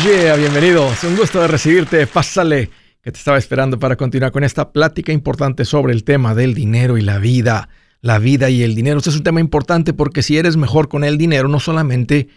yeah, 0.00 0.36
bienvenido. 0.36 0.90
Es 0.92 1.04
un 1.04 1.16
gusto 1.16 1.40
de 1.40 1.48
recibirte. 1.48 2.06
Pásale, 2.06 2.70
que 3.02 3.12
te 3.12 3.18
estaba 3.18 3.36
esperando 3.38 3.78
para 3.78 3.96
continuar 3.96 4.32
con 4.32 4.44
esta 4.44 4.72
plática 4.72 5.12
importante 5.12 5.64
sobre 5.64 5.92
el 5.92 6.04
tema 6.04 6.34
del 6.34 6.54
dinero 6.54 6.96
y 6.96 7.02
la 7.02 7.18
vida. 7.18 7.68
La 8.00 8.18
vida 8.18 8.50
y 8.50 8.62
el 8.62 8.74
dinero. 8.74 8.98
Este 8.98 9.10
es 9.10 9.16
un 9.16 9.22
tema 9.22 9.40
importante 9.40 9.92
porque 9.92 10.22
si 10.22 10.38
eres 10.38 10.56
mejor 10.56 10.88
con 10.88 11.04
el 11.04 11.18
dinero, 11.18 11.48
no 11.48 11.60
solamente 11.60 12.28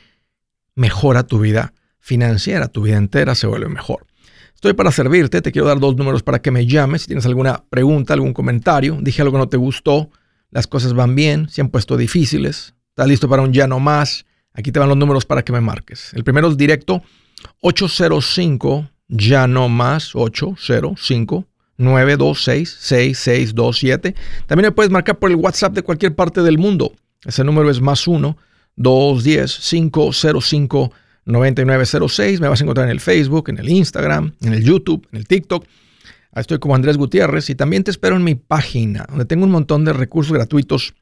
mejora 0.76 1.24
tu 1.24 1.40
vida 1.40 1.74
financiera, 2.00 2.68
tu 2.68 2.84
vida 2.84 2.98
entera 2.98 3.34
se 3.36 3.48
vuelve 3.48 3.70
mejor. 3.70 4.06
Estoy 4.54 4.74
para 4.74 4.92
servirte, 4.92 5.42
te 5.42 5.52
quiero 5.52 5.68
dar 5.68 5.80
dos 5.80 5.96
números 5.96 6.24
para 6.24 6.42
que 6.42 6.52
me 6.52 6.68
llames. 6.68 7.02
Si 7.02 7.08
tienes 7.08 7.26
alguna 7.26 7.64
pregunta, 7.70 8.14
algún 8.14 8.34
comentario, 8.34 8.98
dije 9.02 9.22
algo 9.22 9.34
que 9.34 9.40
no 9.40 9.50
te 9.50 9.58
gustó, 9.58 10.10
las 10.52 10.68
cosas 10.68 10.94
van 10.94 11.16
bien, 11.16 11.50
se 11.50 11.62
han 11.62 11.70
puesto 11.70 11.98
difíciles, 11.98 12.76
estás 12.90 13.08
listo 13.08 13.28
para 13.28 13.42
un 13.42 13.54
ya 13.54 13.68
no 13.68 13.80
más. 13.80 14.26
Aquí 14.54 14.72
te 14.72 14.80
van 14.80 14.88
los 14.88 14.98
números 14.98 15.26
para 15.26 15.44
que 15.44 15.52
me 15.52 15.62
marques. 15.62 16.14
El 16.14 16.24
primero 16.24 16.48
es 16.48 16.58
directo 16.58 17.02
805 17.62 18.90
ya 19.08 19.48
no 19.48 19.70
más 19.70 20.16
805 20.16 21.46
926 21.78 22.78
6627. 22.80 24.16
También 24.48 24.68
me 24.68 24.72
puedes 24.72 24.92
marcar 24.92 25.20
por 25.20 25.30
el 25.30 25.36
WhatsApp 25.36 25.74
de 25.74 25.84
cualquier 25.84 26.16
parte 26.16 26.42
del 26.42 26.58
mundo. 26.58 26.94
Ese 27.26 27.44
número 27.44 27.70
es 27.70 27.82
más 27.82 28.08
1 28.08 28.38
210 28.76 29.60
505 29.60 30.92
9906. 31.26 32.40
Me 32.40 32.48
vas 32.48 32.62
a 32.62 32.64
encontrar 32.64 32.88
en 32.88 32.92
el 32.92 33.00
Facebook, 33.00 33.50
en 33.50 33.58
el 33.58 33.70
Instagram, 33.70 34.34
en 34.42 34.54
el 34.54 34.64
YouTube, 34.64 35.08
en 35.12 35.18
el 35.18 35.28
TikTok. 35.28 35.66
Ahí 36.32 36.42
estoy 36.42 36.60
como 36.60 36.76
Andrés 36.76 36.98
Gutiérrez 36.98 37.50
y 37.50 37.56
también 37.56 37.84
te 37.84 37.90
espero 37.92 38.18
en 38.18 38.24
mi 38.24 38.36
página, 38.36 39.06
donde 39.08 39.26
tengo 39.26 39.46
un 39.46 39.52
montón 39.52 39.86
de 39.86 39.94
recursos 39.94 40.34
gratuitos. 40.34 40.94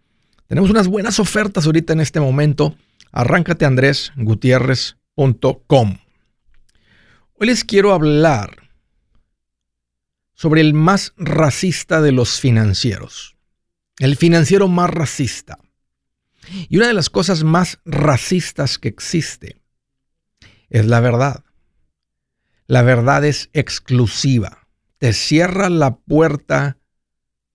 Tenemos 0.48 0.70
unas 0.70 0.88
buenas 0.88 1.20
ofertas 1.20 1.66
ahorita 1.66 1.94
en 1.94 2.02
este 2.02 2.20
momento. 2.20 2.76
Arráncate 3.12 3.66
andresgutierrez.com. 3.66 5.98
Hoy 7.36 7.48
les 7.48 7.64
quiero 7.64 7.94
hablar 7.94 8.70
sobre 10.36 10.62
el 10.62 10.74
más 10.74 11.14
racista 11.18 12.00
de 12.00 12.12
los 12.12 12.40
financieros. 12.40 13.36
El 13.98 14.18
financiero 14.18 14.68
más 14.68 14.90
racista. 14.90 15.58
Y 16.70 16.78
una 16.78 16.88
de 16.88 16.94
las 16.94 17.10
cosas 17.10 17.44
más 17.44 17.80
racistas 17.86 18.78
que 18.78 18.88
existe 18.88 19.62
es 20.70 20.86
la 20.86 21.00
verdad. 21.00 21.44
La 22.68 22.84
verdad 22.84 23.26
es 23.26 23.50
exclusiva. 23.54 24.68
Te 25.00 25.12
cierra 25.14 25.70
la 25.70 25.98
puerta 25.98 26.78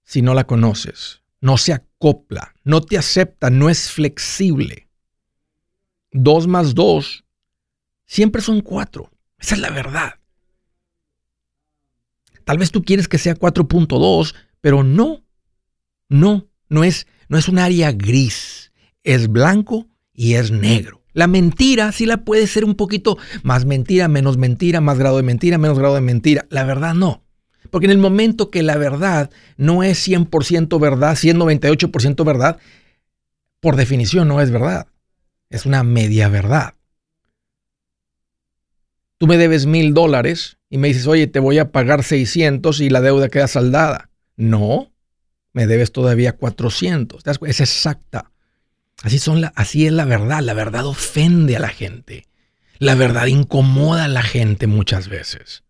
si 0.03 0.23
no 0.23 0.35
la 0.35 0.45
conoces. 0.45 1.23
No 1.41 1.57
se 1.57 1.73
acopla, 1.73 2.55
no 2.65 2.81
te 2.81 2.99
acepta, 2.99 3.49
no 3.49 3.71
es 3.71 3.93
flexible. 3.93 4.89
Dos 6.11 6.49
más 6.49 6.75
dos 6.75 7.25
siempre 8.07 8.43
son 8.43 8.61
cuatro. 8.61 9.13
Esa 9.39 9.55
es 9.55 9.61
la 9.61 9.71
verdad. 9.71 10.15
Tal 12.45 12.59
vez 12.59 12.71
tú 12.71 12.83
quieres 12.83 13.09
que 13.09 13.19
sea 13.19 13.35
4.2, 13.35 14.35
pero 14.61 14.83
no. 14.83 15.25
No, 16.09 16.49
no 16.69 16.85
es, 16.85 17.07
no 17.29 17.37
es 17.37 17.49
un 17.49 17.59
área 17.59 17.93
gris. 17.93 18.73
Es 19.03 19.29
blanco 19.29 19.87
y 20.15 20.35
es 20.35 20.51
negro. 20.51 21.03
La 21.13 21.27
mentira 21.27 21.93
sí 21.93 22.07
la 22.07 22.25
puede 22.25 22.47
ser 22.47 22.65
un 22.65 22.75
poquito 22.75 23.19
más 23.43 23.65
mentira, 23.65 24.09
menos 24.09 24.39
mentira, 24.39 24.81
más 24.81 24.99
grado 24.99 25.17
de 25.17 25.23
mentira, 25.25 25.59
menos 25.59 25.79
grado 25.79 25.95
de 25.95 26.01
mentira. 26.01 26.47
La 26.49 26.65
verdad 26.65 26.95
no. 26.95 27.23
Porque 27.71 27.87
en 27.87 27.91
el 27.93 27.99
momento 27.99 28.51
que 28.51 28.63
la 28.63 28.77
verdad 28.77 29.31
no 29.57 29.83
es 29.83 30.07
100% 30.07 30.81
verdad, 30.81 31.17
198% 31.17 32.25
verdad, 32.25 32.59
por 33.61 33.77
definición 33.77 34.29
no 34.29 34.41
es 34.41 34.51
verdad. 34.51 34.87
Es 35.51 35.67
una 35.67 35.83
media 35.83 36.29
verdad. 36.29 36.75
Tú 39.19 39.27
me 39.27 39.37
debes 39.37 39.67
mil 39.67 39.95
dólares 39.95 40.59
y 40.71 40.79
me 40.79 40.89
dices, 40.89 41.07
oye, 41.07 41.27
te 41.27 41.41
voy 41.41 41.59
a 41.59 41.73
pagar 41.73 42.05
600 42.05 42.81
y 42.81 42.89
la 42.89 43.01
deuda 43.01 43.29
queda 43.29 43.49
saldada. 43.49 44.11
No, 44.37 44.93
me 45.53 45.67
debes 45.67 45.91
todavía 45.91 46.37
400. 46.37 47.23
Es 47.47 47.61
exacta. 47.61 48.31
Así, 49.03 49.19
son 49.19 49.41
la, 49.41 49.53
así 49.57 49.87
es 49.87 49.93
la 49.93 50.05
verdad. 50.05 50.41
La 50.41 50.55
verdad 50.55 50.87
ofende 50.87 51.57
a 51.57 51.61
la 51.61 51.69
gente. 51.69 52.29
La 52.79 52.95
verdad 52.95 53.27
incomoda 53.27 54.05
a 54.05 54.09
la 54.09 54.23
gente 54.23 54.69
muchas 54.69 55.09
veces. 55.09 55.65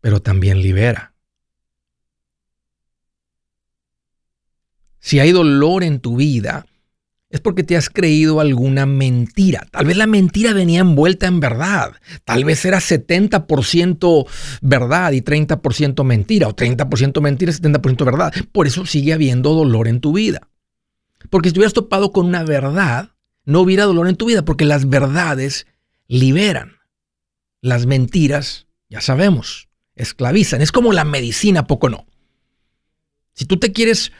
Pero 0.00 0.20
también 0.20 0.60
libera. 0.60 1.14
Si 4.98 5.18
hay 5.20 5.32
dolor 5.32 5.82
en 5.82 6.00
tu 6.00 6.16
vida, 6.16 6.66
es 7.30 7.40
porque 7.40 7.62
te 7.62 7.76
has 7.76 7.88
creído 7.88 8.40
alguna 8.40 8.86
mentira. 8.86 9.64
Tal 9.70 9.86
vez 9.86 9.96
la 9.96 10.08
mentira 10.08 10.52
venía 10.52 10.80
envuelta 10.80 11.28
en 11.28 11.38
verdad. 11.38 11.92
Tal 12.24 12.44
vez 12.44 12.64
era 12.64 12.78
70% 12.78 14.26
verdad 14.60 15.12
y 15.12 15.22
30% 15.22 16.02
mentira. 16.02 16.48
O 16.48 16.56
30% 16.56 17.20
mentira 17.20 17.52
y 17.52 17.54
70% 17.54 18.04
verdad. 18.04 18.32
Por 18.50 18.66
eso 18.66 18.84
sigue 18.84 19.12
habiendo 19.12 19.54
dolor 19.54 19.86
en 19.86 20.00
tu 20.00 20.12
vida. 20.12 20.48
Porque 21.30 21.50
si 21.50 21.56
hubieras 21.56 21.72
topado 21.72 22.10
con 22.10 22.26
una 22.26 22.42
verdad, 22.42 23.10
no 23.44 23.60
hubiera 23.60 23.84
dolor 23.84 24.08
en 24.08 24.16
tu 24.16 24.26
vida, 24.26 24.44
porque 24.44 24.64
las 24.64 24.88
verdades 24.88 25.68
liberan. 26.08 26.78
Las 27.62 27.86
mentiras, 27.86 28.66
ya 28.88 29.00
sabemos, 29.00 29.68
esclavizan. 29.94 30.62
Es 30.62 30.72
como 30.72 30.92
la 30.92 31.04
medicina, 31.04 31.68
poco 31.68 31.88
no. 31.88 32.06
Si 33.34 33.44
tú 33.44 33.56
te 33.56 33.72
quieres... 33.72 34.10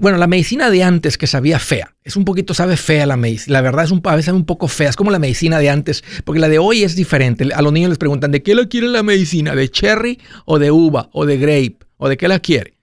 bueno, 0.00 0.18
la 0.18 0.26
medicina 0.26 0.70
de 0.70 0.82
antes 0.82 1.16
que 1.16 1.26
sabía 1.26 1.58
fea, 1.58 1.96
es 2.04 2.16
un 2.16 2.24
poquito, 2.24 2.52
sabe 2.52 2.76
fea 2.76 3.06
la 3.06 3.16
medicina. 3.16 3.54
La 3.54 3.62
verdad 3.62 3.84
es 3.84 3.90
un, 3.90 4.02
un 4.34 4.44
poco 4.44 4.68
fea, 4.68 4.90
es 4.90 4.96
como 4.96 5.10
la 5.10 5.18
medicina 5.18 5.58
de 5.58 5.70
antes, 5.70 6.04
porque 6.24 6.40
la 6.40 6.48
de 6.48 6.58
hoy 6.58 6.82
es 6.82 6.94
diferente. 6.94 7.48
A 7.54 7.62
los 7.62 7.72
niños 7.72 7.88
les 7.88 7.98
preguntan, 7.98 8.32
¿de 8.32 8.42
qué 8.42 8.54
la 8.54 8.66
quiere 8.66 8.88
la 8.88 9.02
medicina? 9.02 9.54
¿De 9.54 9.70
cherry 9.70 10.20
o 10.44 10.58
de 10.58 10.70
uva 10.70 11.08
o 11.12 11.24
de 11.24 11.38
grape? 11.38 11.78
¿O 11.96 12.08
de 12.08 12.16
qué 12.16 12.28
la 12.28 12.40
quiere? 12.40 12.74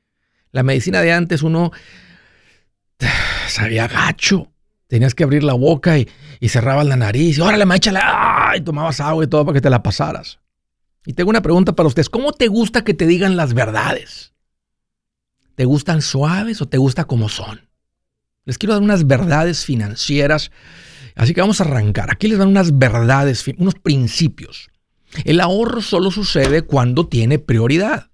La 0.52 0.64
medicina 0.64 1.02
de 1.02 1.12
antes 1.12 1.44
uno 1.44 1.72
sabía 3.48 3.88
gacho. 3.88 4.52
Tenías 4.88 5.14
que 5.14 5.24
abrir 5.24 5.44
la 5.44 5.54
boca 5.54 6.00
y, 6.00 6.08
cerrabas 6.48 6.88
la 6.88 6.96
nariz. 6.96 7.38
Y 7.38 7.42
órale, 7.42 7.66
échala. 7.76 8.54
Y 8.56 8.62
tomabas 8.62 9.00
agua 9.00 9.24
y 9.24 9.28
todo 9.28 9.46
para 9.46 9.54
que 9.54 9.62
te 9.62 9.70
la 9.70 9.84
pasaras. 9.84 10.40
Y 11.06 11.14
tengo 11.14 11.30
una 11.30 11.44
pregunta 11.44 11.74
para 11.74 11.86
ustedes. 11.86 12.10
¿Cómo 12.10 12.32
te 12.32 12.48
gusta 12.48 12.84
que 12.84 12.96
te 12.96 13.06
digan 13.06 13.38
las 13.38 13.54
verdades? 13.54 14.34
¿Te 15.60 15.66
gustan 15.66 16.02
suaves 16.02 16.62
o 16.62 16.70
te 16.70 16.78
gusta 16.78 17.04
como 17.04 17.28
son? 17.28 17.68
Les 18.46 18.58
quiero 18.58 18.76
dar 18.76 18.82
unas 18.82 19.06
verdades 19.06 19.66
financieras. 19.66 20.52
Así 21.16 21.34
que 21.34 21.42
vamos 21.42 21.60
a 21.60 21.66
arrancar. 21.66 22.10
Aquí 22.10 22.30
les 22.30 22.38
dan 22.38 22.48
unas 22.48 22.78
verdades, 22.78 23.44
unos 23.58 23.76
principios. 23.76 24.70
El 25.26 25.42
ahorro 25.42 25.82
solo 25.82 26.12
sucede 26.12 26.62
cuando 26.62 27.10
tiene 27.10 27.40
prioridad. 27.40 28.10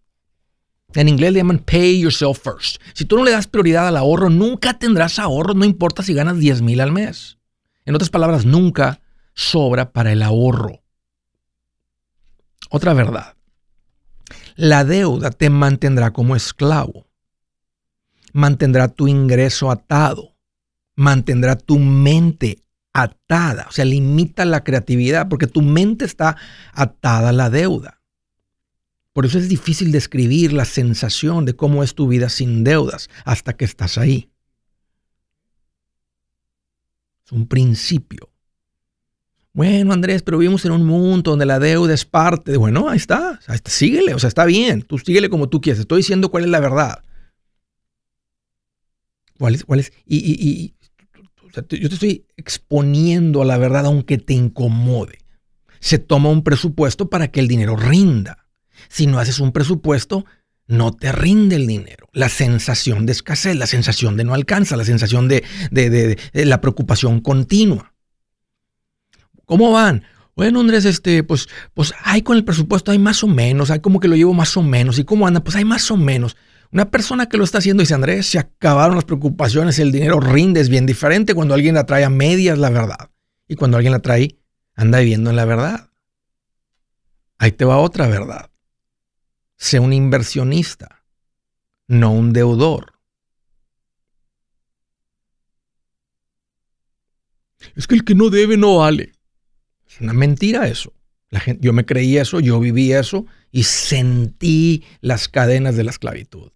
En 0.95 1.07
inglés 1.07 1.33
le 1.33 1.38
llaman 1.41 1.59
pay 1.59 2.00
yourself 2.00 2.39
first. 2.39 2.81
Si 2.95 3.06
tú 3.06 3.16
no 3.16 3.23
le 3.23 3.29
das 3.29 3.45
prioridad 3.45 3.88
al 3.88 3.97
ahorro, 3.97 4.31
nunca 4.31 4.79
tendrás 4.79 5.19
ahorro, 5.19 5.53
no 5.53 5.66
importa 5.66 6.01
si 6.01 6.16
ganas 6.16 6.39
10 6.39 6.63
mil 6.63 6.81
al 6.81 6.91
mes. 6.91 7.38
En 7.85 7.94
otras 7.94 8.09
palabras, 8.09 8.47
nunca 8.47 9.01
sobra 9.35 9.91
para 9.91 10.12
el 10.12 10.23
ahorro. 10.23 10.81
Otra 12.72 12.95
verdad. 12.95 13.35
La 14.56 14.83
deuda 14.83 15.29
te 15.29 15.51
mantendrá 15.51 16.12
como 16.12 16.35
esclavo. 16.35 17.05
Mantendrá 18.35 18.90
tu 18.90 19.07
ingreso 19.07 19.72
atado. 19.72 20.35
Mantendrá 20.97 21.56
tu 21.56 21.79
mente 21.79 22.59
atada. 22.91 23.66
O 23.69 23.72
sea, 23.72 23.85
limita 23.85 24.44
la 24.44 24.62
creatividad 24.62 25.29
porque 25.29 25.47
tu 25.47 25.62
mente 25.62 26.03
está 26.03 26.35
atada 26.74 27.29
a 27.29 27.31
la 27.31 27.50
deuda. 27.50 28.01
Por 29.13 29.25
eso 29.25 29.38
es 29.38 29.47
difícil 29.47 29.94
describir 29.94 30.51
la 30.51 30.66
sensación 30.66 31.45
de 31.45 31.56
cómo 31.56 31.81
es 31.81 31.95
tu 31.95 32.09
vida 32.09 32.28
sin 32.28 32.66
deudas 32.66 33.09
hasta 33.24 33.53
que 33.53 33.63
estás 33.63 33.97
ahí. 33.97 34.29
Es 37.25 37.31
un 37.31 37.48
principio. 37.48 38.30
Bueno, 39.54 39.94
Andrés, 39.94 40.24
pero 40.24 40.39
vivimos 40.39 40.65
en 40.65 40.74
un 40.74 40.86
mundo 40.86 41.31
donde 41.31 41.45
la 41.45 41.60
deuda 41.60 41.94
es 41.94 42.04
parte 42.04 42.51
de, 42.51 42.57
bueno, 42.57 42.89
ahí 42.89 42.98
está, 42.98 43.39
síguele, 43.63 44.13
o 44.13 44.19
sea, 44.19 44.27
está 44.27 44.44
bien, 44.44 44.81
tú 44.81 45.00
síguele 45.00 45.30
como 45.30 45.48
tú 45.48 45.62
quieres, 45.62 45.80
estoy 45.80 46.00
diciendo 46.00 46.30
cuál 46.30 46.44
es 46.44 46.50
la 46.50 46.60
verdad. 46.60 47.01
¿Cuál 49.38 49.56
es? 49.56 49.66
Cuál 49.66 49.80
es? 49.80 49.94
Y, 50.06 50.74
yo 51.54 51.90
te 51.90 51.96
estoy 51.96 52.26
exponiendo 52.36 53.42
a 53.42 53.46
la 53.46 53.58
verdad 53.58 53.86
aunque 53.86 54.18
te 54.18 54.34
incomode. 54.34 55.20
Se 55.80 56.00
toma 56.00 56.30
un 56.30 56.44
presupuesto 56.44 57.10
para 57.10 57.30
que 57.30 57.40
el 57.40 57.48
dinero 57.48 57.76
rinda. 57.76 58.48
Si 58.90 59.08
no 59.08 59.20
haces 59.20 59.40
un 59.40 59.52
presupuesto, 59.52 60.26
no 60.68 60.92
te 60.94 61.12
rinde 61.12 61.56
el 61.56 61.68
dinero. 61.68 62.10
La 62.12 62.30
sensación 62.30 63.06
de 63.06 63.12
escasez, 63.12 63.56
la 63.56 63.68
sensación 63.68 64.18
de 64.18 64.24
no 64.24 64.34
alcanza, 64.34 64.76
la 64.76 64.86
sensación 64.86 65.28
de, 65.28 65.44
la 66.34 66.62
preocupación 66.62 67.22
continua. 67.22 67.94
¿Cómo 69.46 69.72
van? 69.72 70.04
Bueno, 70.36 70.60
Andrés, 70.60 70.84
este, 70.86 71.24
pues, 71.24 71.48
pues 71.74 71.94
hay 72.04 72.22
con 72.22 72.36
el 72.36 72.44
presupuesto, 72.44 72.92
hay 72.92 73.00
más 73.00 73.24
o 73.24 73.28
menos, 73.28 73.72
hay 73.72 73.80
como 73.80 74.00
que 74.00 74.08
lo 74.10 74.16
llevo 74.16 74.34
más 74.34 74.58
o 74.58 74.62
menos. 74.62 75.00
¿Y 75.00 75.06
cómo 75.06 75.28
anda? 75.28 75.44
Pues 75.44 75.56
hay 75.56 75.66
más 75.66 75.90
o 75.92 75.98
menos. 75.98 76.36
Una 76.75 76.92
persona 76.92 77.30
que 77.30 77.38
lo 77.38 77.45
está 77.45 77.60
haciendo 77.60 77.80
dice, 77.80 77.94
Andrés, 77.94 78.25
se 78.25 78.38
acabaron 78.38 78.95
las 78.95 79.06
preocupaciones, 79.06 79.80
el 79.80 79.94
dinero 79.94 80.19
rinde, 80.19 80.60
es 80.60 80.68
bien 80.68 80.86
diferente 80.86 81.33
cuando 81.33 81.54
alguien 81.54 81.75
la 81.75 81.86
trae 81.86 82.04
a 82.04 82.10
medias 82.10 82.57
la 82.57 82.69
verdad 82.69 83.12
y 83.48 83.56
cuando 83.56 83.77
alguien 83.77 83.94
la 83.94 84.01
trae 84.01 84.42
anda 84.74 85.00
viviendo 85.00 85.30
en 85.30 85.38
la 85.38 85.45
verdad. 85.45 85.89
Ahí 87.38 87.54
te 87.54 87.63
va 87.63 87.77
otra 87.77 88.10
verdad. 88.10 88.51
Sé 89.56 89.80
un 89.80 89.94
inversionista, 89.94 91.06
no 91.88 92.12
un 92.12 92.33
deudor. 92.33 93.00
Es 97.77 97.88
que 97.88 97.95
el 97.95 98.04
que 98.04 98.16
no 98.16 98.30
debe 98.30 98.57
no 98.57 98.80
vale. 98.80 99.13
Es 99.88 100.01
una 100.01 100.12
mentira 100.12 100.68
eso. 100.68 100.92
La 101.30 101.39
gente, 101.39 101.66
yo 101.66 101.72
me 101.72 101.86
creí 101.86 102.18
eso, 102.18 102.42
yo 102.42 102.60
viví 102.60 102.92
eso 102.92 103.25
y 103.50 103.63
sentí 103.63 104.83
las 105.00 105.30
cadenas 105.30 105.77
de 105.77 105.86
la 105.86 105.92
esclavitud. 105.92 106.51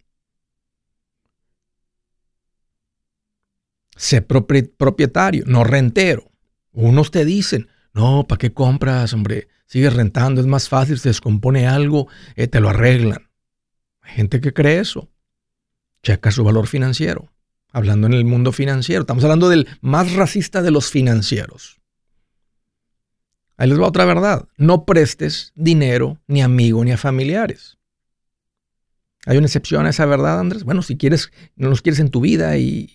Sé 4.00 4.22
propietario, 4.22 5.44
no 5.46 5.62
rentero. 5.62 6.32
Unos 6.72 7.10
te 7.10 7.26
dicen, 7.26 7.68
no, 7.92 8.26
¿para 8.26 8.38
qué 8.38 8.50
compras, 8.50 9.12
hombre? 9.12 9.48
Sigues 9.66 9.92
rentando, 9.92 10.40
es 10.40 10.46
más 10.46 10.70
fácil, 10.70 10.98
se 10.98 11.10
descompone 11.10 11.66
algo, 11.66 12.08
eh, 12.34 12.46
te 12.46 12.60
lo 12.60 12.70
arreglan. 12.70 13.28
Hay 14.00 14.12
gente 14.12 14.40
que 14.40 14.54
cree 14.54 14.78
eso. 14.78 15.10
Checa 16.02 16.30
su 16.30 16.42
valor 16.42 16.66
financiero. 16.66 17.30
Hablando 17.72 18.06
en 18.06 18.14
el 18.14 18.24
mundo 18.24 18.52
financiero. 18.52 19.02
Estamos 19.02 19.22
hablando 19.22 19.50
del 19.50 19.68
más 19.82 20.14
racista 20.14 20.62
de 20.62 20.70
los 20.70 20.90
financieros. 20.90 21.78
Ahí 23.58 23.68
les 23.68 23.78
va 23.78 23.86
otra 23.86 24.06
verdad. 24.06 24.48
No 24.56 24.86
prestes 24.86 25.52
dinero 25.56 26.18
ni 26.26 26.40
a 26.40 26.46
amigo 26.46 26.82
ni 26.82 26.92
a 26.92 26.96
familiares. 26.96 27.76
¿Hay 29.26 29.36
una 29.36 29.46
excepción 29.46 29.84
a 29.84 29.90
esa 29.90 30.06
verdad, 30.06 30.40
Andrés? 30.40 30.64
Bueno, 30.64 30.80
si 30.80 30.96
quieres, 30.96 31.30
no 31.54 31.68
los 31.68 31.82
quieres 31.82 32.00
en 32.00 32.08
tu 32.08 32.22
vida 32.22 32.56
y, 32.56 32.94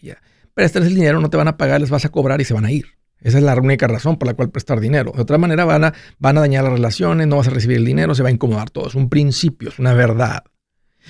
prestas 0.56 0.88
el 0.88 0.96
dinero, 0.96 1.20
no 1.20 1.30
te 1.30 1.38
van 1.38 1.48
a 1.48 1.58
pagar, 1.58 1.82
les 1.82 1.92
vas 1.92 2.06
a 2.06 2.10
cobrar 2.10 2.42
y 2.42 2.46
se 2.46 2.56
van 2.56 2.66
a 2.66 2.72
ir. 2.72 2.88
Esa 3.20 3.38
es 3.38 3.44
la 3.44 3.56
única 3.56 3.88
razón 3.88 4.18
por 4.18 4.28
la 4.28 4.34
cual 4.34 4.50
prestar 4.50 4.80
dinero. 4.80 5.12
De 5.16 5.22
otra 5.22 5.38
manera 5.38 5.66
van 5.66 5.84
a, 5.84 5.94
van 6.18 6.38
a 6.38 6.42
dañar 6.42 6.64
las 6.64 6.74
relaciones, 6.74 7.28
no 7.28 7.38
vas 7.38 7.48
a 7.48 7.52
recibir 7.52 7.78
el 7.78 7.86
dinero, 7.86 8.16
se 8.16 8.24
va 8.24 8.30
a 8.30 8.32
incomodar 8.32 8.70
todo. 8.70 8.88
Es 8.88 8.96
un 8.96 9.10
principio, 9.10 9.70
es 9.70 9.80
una 9.80 9.94
verdad. 9.94 10.44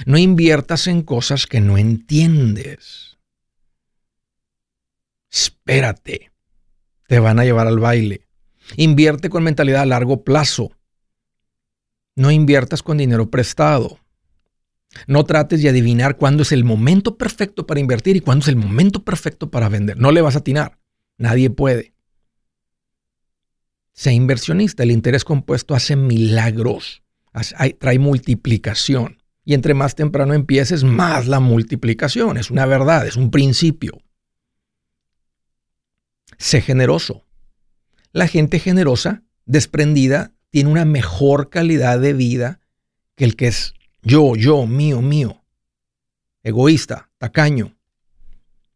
No 0.06 0.18
inviertas 0.18 0.88
en 0.88 1.04
cosas 1.04 1.48
que 1.48 1.62
no 1.62 1.78
entiendes. 1.78 3.18
Espérate. 5.32 6.32
Te 7.08 7.20
van 7.20 7.40
a 7.40 7.44
llevar 7.44 7.68
al 7.68 7.80
baile. 7.80 8.28
Invierte 8.78 9.30
con 9.30 9.44
mentalidad 9.44 9.82
a 9.84 9.86
largo 9.86 10.24
plazo. 10.24 10.72
No 12.16 12.32
inviertas 12.32 12.82
con 12.82 12.98
dinero 12.98 13.30
prestado. 13.30 14.00
No 15.08 15.26
trates 15.26 15.62
de 15.62 15.70
adivinar 15.70 16.18
cuándo 16.18 16.44
es 16.44 16.52
el 16.52 16.64
momento 16.64 17.18
perfecto 17.18 17.68
para 17.68 17.80
invertir 17.80 18.16
y 18.16 18.22
cuándo 18.22 18.44
es 18.44 18.48
el 18.50 18.56
momento 18.56 19.04
perfecto 19.04 19.52
para 19.52 19.70
vender. 19.70 19.98
No 19.98 20.12
le 20.12 20.22
vas 20.22 20.36
a 20.36 20.40
atinar. 20.40 20.80
Nadie 21.18 21.50
puede. 21.50 21.94
Sea 23.94 24.14
inversionista. 24.14 24.84
El 24.84 24.92
interés 24.92 25.24
compuesto 25.24 25.76
hace 25.76 25.96
milagros. 25.96 27.04
Trae 27.80 28.00
multiplicación. 28.00 29.22
Y 29.44 29.54
entre 29.54 29.76
más 29.76 29.94
temprano 29.94 30.34
empieces, 30.34 30.84
más 30.84 31.28
la 31.28 31.40
multiplicación. 31.40 32.38
Es 32.38 32.50
una 32.50 32.66
verdad, 32.66 33.06
es 33.06 33.16
un 33.16 33.30
principio. 33.30 34.02
Sé 36.38 36.62
generoso. 36.62 37.26
La 38.12 38.28
gente 38.28 38.60
generosa, 38.60 39.24
desprendida, 39.46 40.34
tiene 40.50 40.72
una 40.72 40.86
mejor 40.86 41.50
calidad 41.50 42.00
de 42.00 42.14
vida 42.14 42.60
que 43.16 43.26
el 43.26 43.36
que 43.36 43.48
es 43.48 43.75
yo, 44.06 44.36
yo, 44.36 44.66
mío, 44.66 45.02
mío. 45.02 45.42
Egoísta, 46.44 47.10
tacaño. 47.18 47.76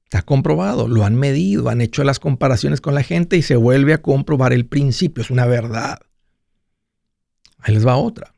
Está 0.04 0.24
comprobado, 0.24 0.88
lo 0.88 1.06
han 1.06 1.16
medido, 1.16 1.70
han 1.70 1.82
hecho 1.82 2.04
las 2.04 2.20
comparaciones 2.20 2.82
con 2.82 2.96
la 2.96 3.04
gente 3.04 3.38
y 3.38 3.44
se 3.44 3.56
vuelve 3.56 3.94
a 3.94 4.02
comprobar 4.02 4.52
el 4.54 4.66
principio, 4.66 5.22
es 5.22 5.30
una 5.30 5.46
verdad. 5.46 6.00
Ahí 7.60 7.74
les 7.74 7.86
va 7.86 7.96
otra. 7.96 8.34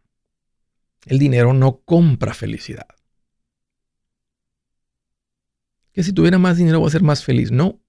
El 1.06 1.18
dinero 1.18 1.54
no 1.54 1.78
compra 1.78 2.34
felicidad. 2.34 2.88
Que 5.94 6.04
si 6.04 6.14
tuviera 6.14 6.38
más 6.38 6.58
dinero 6.58 6.80
voy 6.80 6.90
a 6.90 6.92
ser 6.92 7.04
más 7.04 7.24
feliz. 7.24 7.52
No, 7.52 7.82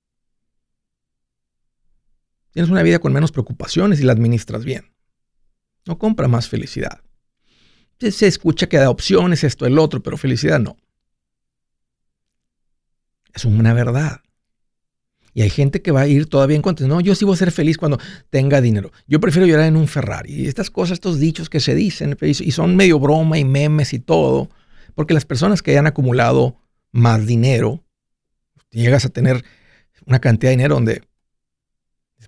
Tienes 2.52 2.70
una 2.70 2.82
vida 2.82 2.99
con 2.99 3.12
menos 3.12 3.32
preocupaciones 3.32 4.00
y 4.00 4.04
la 4.04 4.12
administras 4.12 4.64
bien. 4.64 4.93
No 5.87 5.99
compra 5.99 6.28
más 6.28 6.49
felicidad. 6.49 7.00
Se 8.10 8.26
escucha 8.26 8.69
que 8.69 8.78
da 8.78 8.90
opciones, 8.90 9.44
esto, 9.44 9.66
el 9.66 9.78
otro, 9.78 10.02
pero 10.02 10.16
felicidad 10.16 10.58
no. 10.58 10.76
Es 13.34 13.44
una 13.44 13.72
verdad. 13.72 14.20
Y 15.34 15.43
hay 15.43 15.50
gente 15.50 15.81
que 15.81 15.93
va 15.93 16.02
a 16.02 16.06
ir 16.06 16.26
todavía 16.26 16.56
en 16.56 16.62
contra. 16.62 16.87
No, 16.87 17.00
yo 17.00 17.14
sí 17.14 17.25
voy 17.25 17.34
a 17.34 17.38
ser 17.38 17.52
feliz 17.52 17.78
cuando 17.78 17.99
tenga 18.28 18.60
dinero. 18.60 18.93
Yo 19.06 19.19
prefiero 19.20 19.46
llorar 19.46 19.66
en 19.66 19.76
un 19.76 19.88
Ferrari. 19.88 20.34
Y 20.34 20.46
estas 20.46 20.70
cosas, 20.70 20.96
estos 20.96 21.19
dichos 21.19 21.49
que 21.49 21.60
se 21.60 21.75
dicen, 21.75 22.16
y 22.20 22.50
son 22.52 22.76
medio 22.76 22.99
broma 22.99 23.38
y 23.38 23.44
memes 23.44 23.94
y 23.94 23.99
todo, 23.99 24.50
porque 24.94 25.14
las 25.14 25.25
personas 25.25 25.62
que 25.62 25.70
hayan 25.70 25.87
acumulado 25.87 26.58
más 26.90 27.26
dinero, 27.26 27.82
llegas 28.70 29.06
a 29.06 29.08
tener 29.08 29.43
una 30.04 30.20
cantidad 30.20 30.50
de 30.50 30.56
dinero 30.56 30.75
donde 30.75 31.02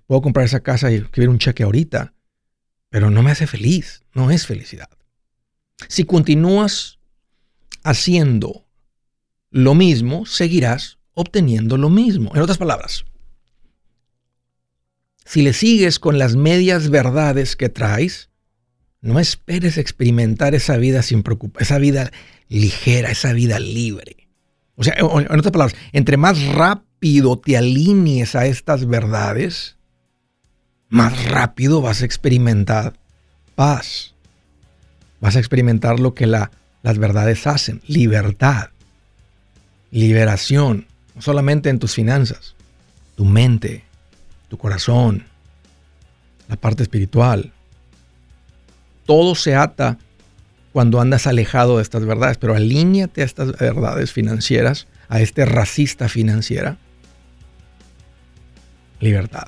puedo 0.07 0.21
comprar 0.21 0.45
esa 0.45 0.61
casa 0.61 0.91
y 0.91 0.95
escribir 0.95 1.29
un 1.29 1.37
cheque 1.37 1.63
ahorita, 1.63 2.13
pero 2.89 3.11
no 3.11 3.21
me 3.21 3.31
hace 3.31 3.45
feliz, 3.45 4.03
no 4.13 4.31
es 4.31 4.47
felicidad. 4.47 4.89
Si 5.87 6.05
continúas 6.05 6.99
haciendo 7.83 8.65
lo 9.51 9.75
mismo, 9.75 10.25
seguirás 10.25 10.97
obteniendo 11.13 11.77
lo 11.77 11.89
mismo. 11.89 12.31
En 12.35 12.41
otras 12.41 12.57
palabras, 12.57 13.05
si 15.25 15.41
le 15.41 15.53
sigues 15.53 15.99
con 15.99 16.19
las 16.19 16.35
medias 16.35 16.89
verdades 16.89 17.55
que 17.55 17.69
traes, 17.69 18.29
no 19.01 19.19
esperes 19.19 19.77
experimentar 19.77 20.55
esa 20.55 20.77
vida 20.77 21.01
sin 21.01 21.23
preocupación, 21.23 21.63
esa 21.63 21.77
vida 21.77 22.11
ligera, 22.47 23.11
esa 23.11 23.33
vida 23.33 23.59
libre. 23.59 24.27
O 24.75 24.83
sea, 24.83 24.95
en 24.95 25.07
otras 25.07 25.51
palabras, 25.51 25.75
entre 25.93 26.17
más 26.17 26.43
rápido 26.47 27.37
te 27.37 27.55
alinees 27.55 28.35
a 28.35 28.45
estas 28.45 28.87
verdades, 28.87 29.77
más 30.89 31.25
rápido 31.25 31.81
vas 31.81 32.01
a 32.01 32.05
experimentar 32.05 32.99
paz. 33.55 34.14
Vas 35.25 35.35
a 35.35 35.39
experimentar 35.39 35.99
lo 35.99 36.13
que 36.13 36.27
las 36.27 36.97
verdades 36.99 37.47
hacen, 37.47 37.81
libertad, 37.87 38.69
liberación, 39.89 40.85
no 41.15 41.21
solamente 41.23 41.69
en 41.69 41.79
tus 41.79 41.95
finanzas, 41.95 42.53
tu 43.15 43.25
mente, 43.25 43.83
tu 44.49 44.59
corazón, 44.59 45.25
la 46.47 46.57
parte 46.57 46.83
espiritual. 46.83 47.51
Todo 49.07 49.33
se 49.33 49.55
ata 49.55 49.97
cuando 50.71 51.01
andas 51.01 51.25
alejado 51.25 51.77
de 51.77 51.81
estas 51.81 52.05
verdades, 52.05 52.37
pero 52.37 52.53
alíñate 52.53 53.23
a 53.23 53.25
estas 53.25 53.57
verdades 53.57 54.11
financieras, 54.11 54.85
a 55.09 55.21
este 55.21 55.43
racista 55.47 56.07
financiera. 56.07 56.77
Libertad. 58.99 59.47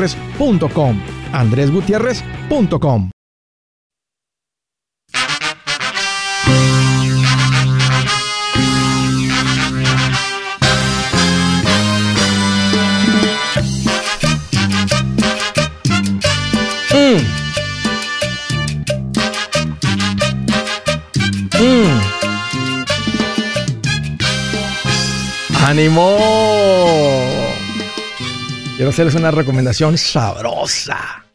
andresgutierrez.com. 0.01 0.97
andresgutierrez.com. 1.31 3.09
Mm. 16.93 17.21
Mm. 21.59 22.01
¡Ánimo! 25.63 26.40
Quiero 28.81 28.89
hacerles 28.89 29.13
una 29.13 29.29
recomendación 29.29 29.95
sabrosa. 29.95 31.27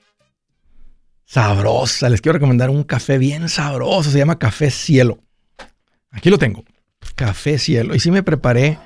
Sabrosa. 1.24 2.08
Les 2.08 2.20
quiero 2.20 2.32
recomendar 2.32 2.70
un 2.70 2.82
café 2.82 3.18
bien 3.18 3.48
sabroso. 3.48 4.10
Se 4.10 4.18
llama 4.18 4.40
Café 4.40 4.68
Cielo. 4.72 5.20
Aquí 6.10 6.28
lo 6.28 6.38
tengo. 6.38 6.64
Café 7.14 7.58
Cielo. 7.58 7.94
Y 7.94 8.00
sí 8.00 8.10
me 8.10 8.24
preparé. 8.24 8.80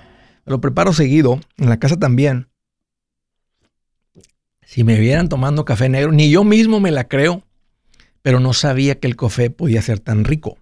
lo 0.45 0.61
preparo 0.61 0.93
seguido. 0.93 1.41
En 1.57 1.71
la 1.71 1.79
casa 1.79 1.99
también. 1.99 2.51
Si 4.61 4.85
me 4.85 5.01
vieran 5.01 5.31
tomando 5.31 5.65
café 5.65 5.89
negro, 5.89 6.13
ni 6.13 6.31
yo 6.31 6.45
mismo 6.45 6.81
me 6.81 6.91
la 6.91 7.09
creo. 7.09 7.43
Pero 8.21 8.41
no 8.41 8.53
sabía 8.53 9.01
que 9.01 9.07
el 9.07 9.17
café 9.17 9.49
podía 9.49 9.81
ser 9.81 10.01
tan 10.01 10.23
rico. 10.23 10.59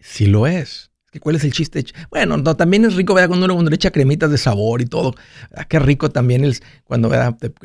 Sí 0.00 0.26
lo 0.26 0.48
es. 0.48 0.87
¿Cuál 1.20 1.36
es 1.36 1.44
el 1.44 1.52
chiste? 1.52 1.84
Bueno, 2.10 2.36
no, 2.36 2.54
también 2.54 2.84
es 2.84 2.94
rico 2.94 3.14
¿verdad? 3.14 3.28
cuando 3.28 3.46
uno, 3.54 3.70
le 3.70 3.74
echa 3.74 3.90
cremitas 3.90 4.30
de 4.30 4.36
sabor 4.36 4.82
y 4.82 4.86
todo. 4.86 5.14
Ah, 5.54 5.64
qué 5.64 5.78
rico 5.78 6.10
también 6.10 6.44
es 6.44 6.62
cuando 6.84 7.10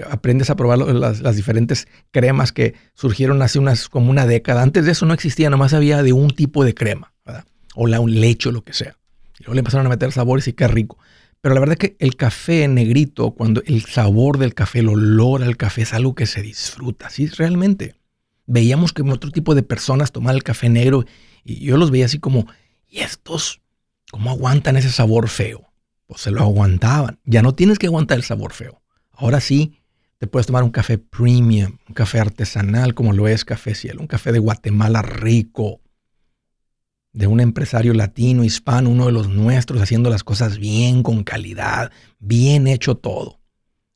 aprendes 0.09 0.49
a 0.49 0.55
probar 0.55 0.79
las, 0.79 1.35
diferentes 1.35 1.87
cremas 2.11 2.53
que 2.53 2.73
surgieron 2.93 3.41
hace 3.41 3.59
unas 3.59 3.89
como 3.89 4.09
una 4.09 4.25
década. 4.25 4.61
Antes 4.61 4.85
de 4.85 4.93
eso 4.93 5.05
no 5.05 5.13
existía, 5.13 5.49
nomás 5.49 5.73
había 5.73 6.03
de 6.03 6.13
un 6.13 6.31
tipo 6.31 6.63
de 6.63 6.73
crema, 6.73 7.13
¿verdad? 7.25 7.45
o 7.75 7.87
la, 7.87 7.99
un 7.99 8.19
leche 8.19 8.49
o 8.49 8.51
lo 8.53 8.63
que 8.63 8.73
sea. 8.73 8.95
Y 9.39 9.43
luego 9.43 9.55
le 9.55 9.59
empezaron 9.59 9.85
a 9.87 9.89
meter 9.89 10.11
sabores 10.13 10.47
y 10.47 10.53
qué 10.53 10.67
rico. 10.67 10.97
Pero 11.41 11.55
la 11.55 11.59
verdad 11.59 11.77
es 11.81 11.89
que 11.89 11.97
el 11.99 12.15
café 12.15 12.67
negrito, 12.69 13.31
cuando 13.31 13.61
el 13.65 13.83
sabor 13.83 14.37
del 14.37 14.53
café, 14.53 14.79
el 14.79 14.87
olor 14.87 15.43
al 15.43 15.57
café 15.57 15.81
es 15.81 15.93
algo 15.93 16.15
que 16.15 16.25
se 16.25 16.41
disfruta, 16.41 17.09
sí, 17.09 17.27
realmente. 17.27 17.95
Veíamos 18.45 18.93
que 18.93 19.01
otro 19.01 19.31
tipo 19.31 19.53
de 19.53 19.63
personas 19.63 20.13
tomaban 20.13 20.37
el 20.37 20.43
café 20.43 20.69
negro 20.69 21.05
y 21.43 21.65
yo 21.65 21.75
los 21.75 21.91
veía 21.91 22.05
así 22.05 22.19
como 22.19 22.47
¿Y 22.93 22.99
estos 22.99 23.59
cómo 24.11 24.29
aguantan 24.29 24.77
ese 24.77 24.91
sabor 24.91 25.27
feo? 25.27 25.73
Pues 26.05 26.21
se 26.21 26.29
lo 26.29 26.41
aguantaban. 26.41 27.19
Ya 27.25 27.41
no 27.41 27.55
tienes 27.55 27.79
que 27.79 27.87
aguantar 27.87 28.17
el 28.17 28.23
sabor 28.23 28.53
feo. 28.53 28.83
Ahora 29.11 29.41
sí, 29.41 29.79
te 30.19 30.27
puedes 30.27 30.45
tomar 30.45 30.61
un 30.61 30.69
café 30.69 30.99
premium, 30.99 31.79
un 31.87 31.95
café 31.95 32.19
artesanal 32.19 32.93
como 32.93 33.11
lo 33.11 33.27
es 33.27 33.45
Café 33.45 33.73
Cielo, 33.73 33.99
un 33.99 34.05
café 34.05 34.31
de 34.31 34.37
Guatemala 34.37 35.01
rico, 35.01 35.81
de 37.13 37.25
un 37.25 37.39
empresario 37.39 37.95
latino, 37.95 38.43
hispano, 38.43 38.91
uno 38.91 39.07
de 39.07 39.11
los 39.11 39.27
nuestros, 39.27 39.81
haciendo 39.81 40.11
las 40.11 40.23
cosas 40.23 40.59
bien, 40.59 41.01
con 41.01 41.23
calidad, 41.23 41.91
bien 42.19 42.67
hecho 42.67 42.93
todo. 42.93 43.39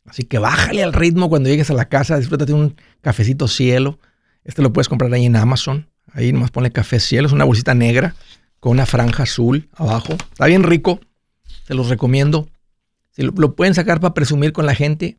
Así 0.05 0.23
que 0.23 0.39
bájale 0.39 0.81
al 0.81 0.93
ritmo 0.93 1.29
cuando 1.29 1.49
llegues 1.49 1.69
a 1.69 1.75
la 1.75 1.87
casa, 1.87 2.17
disfrútate 2.17 2.51
un 2.51 2.75
cafecito 3.01 3.47
cielo. 3.47 3.99
Este 4.43 4.63
lo 4.63 4.73
puedes 4.73 4.89
comprar 4.89 5.13
ahí 5.13 5.27
en 5.27 5.35
Amazon. 5.35 5.87
Ahí 6.13 6.33
nomás 6.33 6.49
ponle 6.49 6.71
café 6.71 6.99
cielo, 6.99 7.27
es 7.27 7.33
una 7.33 7.45
bolsita 7.45 7.75
negra 7.75 8.15
con 8.59 8.73
una 8.73 8.85
franja 8.85 9.23
azul 9.23 9.69
abajo. 9.75 10.13
Está 10.13 10.45
bien 10.45 10.63
rico, 10.63 10.99
se 11.65 11.73
los 11.73 11.89
recomiendo. 11.89 12.47
Si 13.11 13.23
lo, 13.23 13.55
pueden 13.55 13.73
sacar 13.73 13.99
para 13.99 14.13
presumir 14.13 14.53
con 14.53 14.65
la 14.65 14.75
gente 14.75 15.17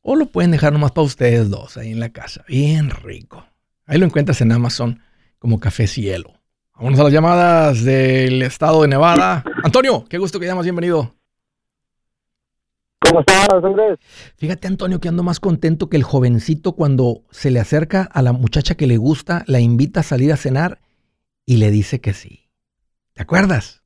o 0.00 0.16
lo 0.16 0.26
pueden 0.26 0.50
dejar 0.50 0.72
nomás 0.72 0.92
para 0.92 1.06
ustedes 1.06 1.50
dos 1.50 1.76
ahí 1.76 1.92
en 1.92 2.00
la 2.00 2.10
casa. 2.10 2.44
Bien 2.48 2.90
rico. 2.90 3.44
Ahí 3.86 3.98
lo 3.98 4.06
encuentras 4.06 4.40
en 4.40 4.52
Amazon 4.52 5.00
como 5.38 5.60
Café 5.60 5.86
Cielo. 5.86 6.32
Vamos 6.74 6.98
a 6.98 7.04
las 7.04 7.12
llamadas 7.12 7.84
del 7.84 8.42
estado 8.42 8.82
de 8.82 8.88
Nevada. 8.88 9.44
Antonio, 9.64 10.04
qué 10.08 10.18
gusto 10.18 10.38
que 10.38 10.46
llamas, 10.46 10.64
bienvenido. 10.64 11.14
¿Cómo 13.00 13.20
estás, 13.20 13.48
Andrés? 13.50 13.98
Fíjate, 14.36 14.68
Antonio, 14.68 15.00
que 15.00 15.08
ando 15.08 15.22
más 15.22 15.40
contento 15.40 15.88
que 15.88 15.96
el 15.96 16.02
jovencito 16.02 16.72
cuando 16.72 17.22
se 17.30 17.50
le 17.50 17.58
acerca 17.58 18.02
a 18.02 18.22
la 18.22 18.32
muchacha 18.32 18.74
que 18.74 18.86
le 18.86 18.96
gusta, 18.96 19.44
la 19.46 19.60
invita 19.60 20.00
a 20.00 20.02
salir 20.02 20.32
a 20.32 20.36
cenar 20.36 20.80
y 21.46 21.56
le 21.56 21.70
dice 21.70 22.00
que 22.00 22.12
sí. 22.12 22.47
¿Te 23.18 23.22
acuerdas? 23.22 23.82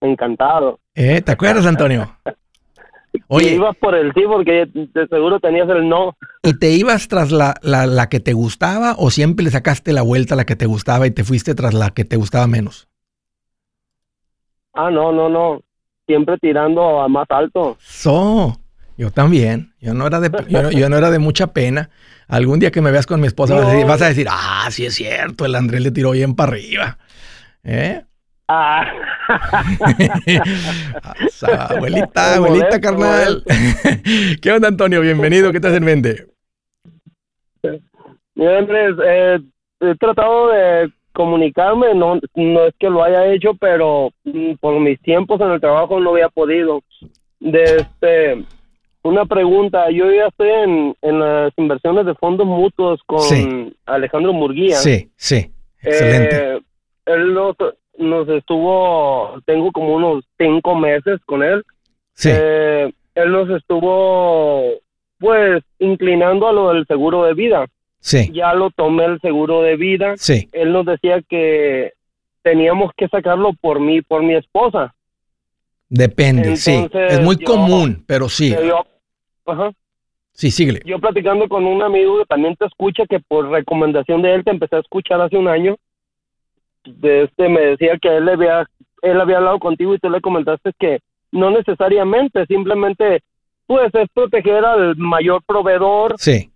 Encantado. 0.00 0.78
¿Eh? 0.94 1.20
¿Te 1.20 1.32
acuerdas, 1.32 1.66
Antonio? 1.66 2.16
Oye. 3.26 3.54
ibas 3.54 3.76
por 3.78 3.96
el 3.96 4.12
sí 4.14 4.20
porque 4.28 4.66
de 4.72 5.08
seguro 5.08 5.40
tenías 5.40 5.68
el 5.70 5.88
no. 5.88 6.16
¿Y 6.44 6.56
te 6.56 6.70
ibas 6.70 7.08
tras 7.08 7.32
la, 7.32 7.56
la, 7.62 8.08
que 8.08 8.20
te 8.20 8.32
gustaba 8.32 8.94
o 8.96 9.10
siempre 9.10 9.44
le 9.44 9.50
sacaste 9.50 9.92
la 9.92 10.02
vuelta 10.02 10.34
a 10.34 10.36
la 10.36 10.44
que 10.44 10.54
te 10.54 10.66
gustaba 10.66 11.04
y 11.08 11.10
te 11.10 11.24
fuiste 11.24 11.56
tras 11.56 11.74
la 11.74 11.90
que 11.90 12.04
te 12.04 12.14
gustaba 12.14 12.46
menos? 12.46 12.86
Ah, 14.72 14.88
no, 14.92 15.10
no, 15.10 15.28
no. 15.28 15.62
Siempre 16.06 16.38
tirando 16.38 17.00
a 17.00 17.08
más 17.08 17.26
alto. 17.30 17.76
So, 17.80 18.56
yo 18.96 19.10
también. 19.10 19.72
Yo 19.80 19.94
no 19.94 20.06
era 20.06 20.20
de, 20.20 20.30
yo, 20.48 20.88
no 20.88 20.96
era 20.96 21.10
de 21.10 21.18
mucha 21.18 21.48
pena. 21.48 21.90
Algún 22.28 22.60
día 22.60 22.70
que 22.70 22.82
me 22.82 22.92
veas 22.92 23.06
con 23.06 23.20
mi 23.20 23.26
esposa 23.26 23.56
vas, 23.56 23.66
a 23.66 23.72
decir, 23.72 23.86
vas, 23.86 24.02
a 24.02 24.06
decir, 24.06 24.28
ah, 24.30 24.68
sí 24.70 24.86
es 24.86 24.94
cierto, 24.94 25.44
el 25.44 25.56
Andrés 25.56 25.80
le 25.80 25.90
tiró 25.90 26.12
bien 26.12 26.36
para 26.36 26.52
arriba. 26.52 26.98
¿Eh? 27.64 28.04
Ah. 28.48 28.86
abuelita, 31.68 32.36
abuelita, 32.36 32.80
carnal. 32.80 33.42
¿Qué 34.40 34.52
onda, 34.52 34.68
Antonio? 34.68 35.00
Bienvenido. 35.00 35.50
¿Qué 35.50 35.58
te 35.58 35.66
hace 35.66 35.78
en 35.78 35.84
mente? 35.84 36.26
Mira, 38.36 38.58
Andrés, 38.58 38.94
eh, 39.04 39.40
he 39.80 39.94
tratado 39.96 40.50
de 40.50 40.92
comunicarme, 41.12 41.94
no, 41.94 42.20
no 42.34 42.66
es 42.66 42.74
que 42.78 42.90
lo 42.90 43.02
haya 43.02 43.26
hecho, 43.32 43.54
pero 43.54 44.10
mm, 44.24 44.52
por 44.60 44.78
mis 44.78 45.00
tiempos 45.00 45.40
en 45.40 45.50
el 45.50 45.60
trabajo 45.60 45.98
no 45.98 46.10
había 46.10 46.28
podido. 46.28 46.82
De 47.40 47.64
este, 47.64 48.44
una 49.02 49.24
pregunta, 49.24 49.90
yo 49.90 50.08
ya 50.10 50.28
estoy 50.28 50.50
en, 50.50 50.94
en 51.02 51.18
las 51.18 51.52
inversiones 51.56 52.06
de 52.06 52.14
fondos 52.14 52.46
mutuos 52.46 53.00
con 53.06 53.74
Alejandro 53.86 54.32
Murguía. 54.32 54.76
Sí, 54.76 55.10
sí, 55.16 55.50
excelente. 55.82 56.36
Eh, 56.36 56.60
él 57.06 57.34
nos 57.34 57.56
estuvo, 57.98 59.40
tengo 59.44 59.72
como 59.72 59.94
unos 59.94 60.24
cinco 60.38 60.74
meses 60.74 61.20
con 61.26 61.42
él. 61.42 61.64
Sí. 62.14 62.30
Eh, 62.32 62.92
él 63.14 63.32
nos 63.32 63.48
estuvo, 63.50 64.72
pues, 65.18 65.62
inclinando 65.78 66.48
a 66.48 66.52
lo 66.52 66.72
del 66.72 66.86
seguro 66.86 67.24
de 67.24 67.34
vida. 67.34 67.66
Sí. 67.98 68.30
Ya 68.32 68.54
lo 68.54 68.70
tomé 68.70 69.04
el 69.06 69.20
seguro 69.20 69.62
de 69.62 69.76
vida. 69.76 70.14
Sí. 70.16 70.48
Él 70.52 70.72
nos 70.72 70.86
decía 70.86 71.22
que 71.28 71.92
teníamos 72.42 72.92
que 72.96 73.08
sacarlo 73.08 73.52
por 73.60 73.80
mí, 73.80 74.02
por 74.02 74.22
mi 74.22 74.34
esposa. 74.34 74.94
Depende, 75.88 76.56
sí. 76.56 76.88
Es 76.92 77.20
muy 77.20 77.36
común, 77.36 78.04
pero 78.06 78.28
sí. 78.28 78.54
ajá. 79.46 79.72
Sí, 80.32 80.50
síguele. 80.50 80.82
Yo 80.84 80.98
platicando 80.98 81.48
con 81.48 81.64
un 81.64 81.82
amigo 81.82 82.18
que 82.18 82.26
también 82.26 82.54
te 82.56 82.66
escucha, 82.66 83.04
que 83.08 83.20
por 83.20 83.48
recomendación 83.48 84.20
de 84.20 84.34
él 84.34 84.44
te 84.44 84.50
empecé 84.50 84.76
a 84.76 84.80
escuchar 84.80 85.18
hace 85.22 85.38
un 85.38 85.48
año 85.48 85.76
de 86.86 87.24
este 87.24 87.48
me 87.48 87.60
decía 87.60 87.98
que 88.00 88.16
él 88.16 88.28
había 88.28 88.66
él 89.02 89.20
había 89.20 89.38
hablado 89.38 89.58
contigo 89.58 89.94
y 89.94 89.98
tú 89.98 90.10
le 90.10 90.20
comentaste 90.20 90.72
que 90.78 91.00
no 91.32 91.50
necesariamente, 91.50 92.46
simplemente 92.46 93.22
pues 93.66 93.92
es 93.94 94.08
proteger 94.14 94.64
al 94.64 94.96
mayor 94.96 95.42
proveedor. 95.44 96.14
Sí. 96.18 96.50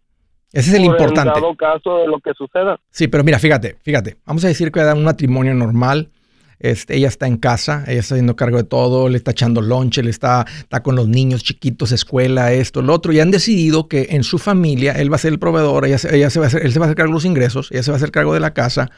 Ese 0.53 0.71
es 0.71 0.77
el 0.77 0.85
importante. 0.85 1.21
En 1.21 1.43
dado 1.43 1.55
caso 1.55 1.99
de 1.99 2.09
lo 2.09 2.19
que 2.19 2.33
suceda. 2.35 2.79
Sí, 2.91 3.09
pero 3.09 3.23
mira, 3.23 3.39
fíjate, 3.39 3.77
fíjate. 3.83 4.17
Vamos 4.25 4.45
a 4.45 4.49
decir 4.49 4.73
que 4.73 4.81
era 4.81 4.95
un 4.95 5.05
matrimonio 5.05 5.55
normal. 5.55 6.11
Este, 6.59 6.97
ella 6.97 7.09
está 7.09 7.27
en 7.27 7.39
casa, 7.39 7.85
ella 7.87 8.01
está 8.01 8.17
haciendo 8.17 8.37
cargo 8.37 8.59
de 8.59 8.65
todo, 8.65 9.09
le 9.09 9.17
está 9.17 9.31
echando 9.31 9.63
lonche, 9.63 10.03
le 10.03 10.11
está, 10.11 10.45
está 10.59 10.83
con 10.83 10.95
los 10.95 11.09
niños 11.09 11.43
chiquitos, 11.43 11.91
escuela, 11.91 12.53
esto, 12.53 12.83
lo 12.83 12.93
otro, 12.93 13.13
y 13.13 13.21
han 13.21 13.31
decidido 13.31 13.89
que 13.89 14.09
en 14.11 14.25
su 14.25 14.39
familia 14.39 14.93
él 14.93 15.11
va 15.11 15.17
a 15.17 15.21
ser 15.21 15.33
el 15.33 15.39
proveedor, 15.39 15.87
ella, 15.87 15.97
ella 16.11 16.29
se 16.29 16.39
va 16.39 16.45
a 16.45 16.49
hacer, 16.49 16.63
él 16.63 16.71
se 16.71 16.79
va 16.79 16.85
a 16.85 16.89
hacer 16.89 16.97
cargo 16.97 17.13
de 17.13 17.15
los 17.15 17.25
ingresos, 17.25 17.73
ella 17.73 17.83
se 17.83 17.91
va 17.91 17.95
a 17.95 17.97
hacer 17.97 18.11
cargo 18.11 18.35
de 18.35 18.41
la 18.41 18.53
casa, 18.53 18.91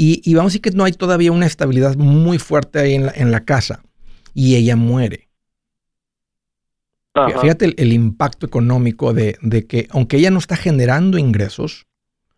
Y, 0.00 0.32
vamos 0.34 0.50
a 0.50 0.52
decir 0.52 0.60
que 0.60 0.70
no 0.70 0.84
hay 0.84 0.92
todavía 0.92 1.32
una 1.32 1.46
estabilidad 1.46 1.96
muy 1.96 2.38
fuerte 2.38 2.78
ahí 2.78 2.94
en 2.94 3.30
la, 3.32 3.44
casa 3.44 3.82
y 4.32 4.54
ella 4.54 4.76
muere. 4.76 5.28
Fíjate 7.40 7.74
el, 7.76 7.92
impacto 7.92 8.46
económico 8.46 9.12
de, 9.12 9.36
que 9.68 9.88
aunque 9.90 10.18
ella 10.18 10.30
no 10.30 10.38
está 10.38 10.54
generando 10.54 11.18
ingresos, 11.18 11.86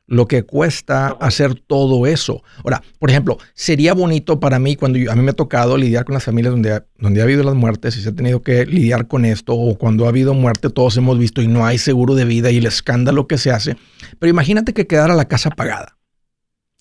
lo 0.06 0.26
que 0.26 0.42
cuesta 0.42 1.08
hacer 1.20 1.54
todo 1.54 2.06
eso. 2.06 2.42
Ahora, 2.64 2.82
por 2.98 3.10
ejemplo, 3.10 3.36
sería 3.52 3.92
bonito 3.92 4.40
para 4.40 4.58
mí 4.58 4.74
cuando 4.74 4.98
a 5.12 5.14
mí 5.14 5.22
me 5.22 5.32
ha 5.32 5.34
tocado 5.34 5.76
lidiar 5.76 6.06
con 6.06 6.14
las 6.14 6.24
familias 6.24 6.52
donde 6.52 6.72
ha, 6.72 6.86
donde 6.98 7.20
ha 7.20 7.24
habido 7.24 7.42
las 7.42 7.56
muertes 7.56 7.94
y 7.98 8.00
se 8.00 8.08
ha 8.08 8.14
tenido 8.14 8.40
que 8.40 8.64
lidiar 8.64 9.06
con 9.06 9.26
esto, 9.26 9.52
o 9.52 9.76
cuando 9.76 10.06
ha 10.06 10.08
habido 10.08 10.32
muerte, 10.32 10.70
todos 10.70 10.96
hemos 10.96 11.18
visto 11.18 11.42
y 11.42 11.46
no 11.46 11.66
hay 11.66 11.76
seguro 11.76 12.14
de 12.14 12.24
vida 12.24 12.50
y 12.50 12.56
el 12.56 12.64
escándalo 12.64 13.26
que 13.26 13.36
se 13.36 13.50
hace. 13.50 13.76
Pero 14.18 14.30
imagínate 14.30 14.72
que 14.72 14.86
quedara 14.86 15.14
la 15.14 15.26
casa 15.26 15.50
pagada. 15.50 15.99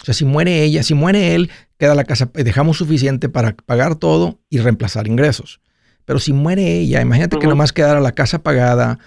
O 0.02 0.06
sea, 0.06 0.14
si 0.14 0.26
muere 0.26 0.64
ella, 0.64 0.84
si 0.84 0.94
muere 0.94 1.36
él, 1.36 1.50
queda 1.78 1.94
la 1.94 2.06
casa, 2.06 2.30
dejamos 2.34 2.78
suficiente 2.78 3.28
para 3.30 3.56
pagar 3.56 3.96
todo 3.96 4.40
y 4.50 4.60
reemplazar 4.60 5.08
ingresos. 5.08 5.60
Pero 6.06 6.20
si 6.20 6.34
muere 6.34 6.80
ella, 6.80 7.02
imagínate 7.02 7.38
que 7.38 7.48
nomás 7.48 7.74
quedara 7.74 8.00
la 8.00 8.14
casa 8.14 8.42
pagada, 8.42 9.00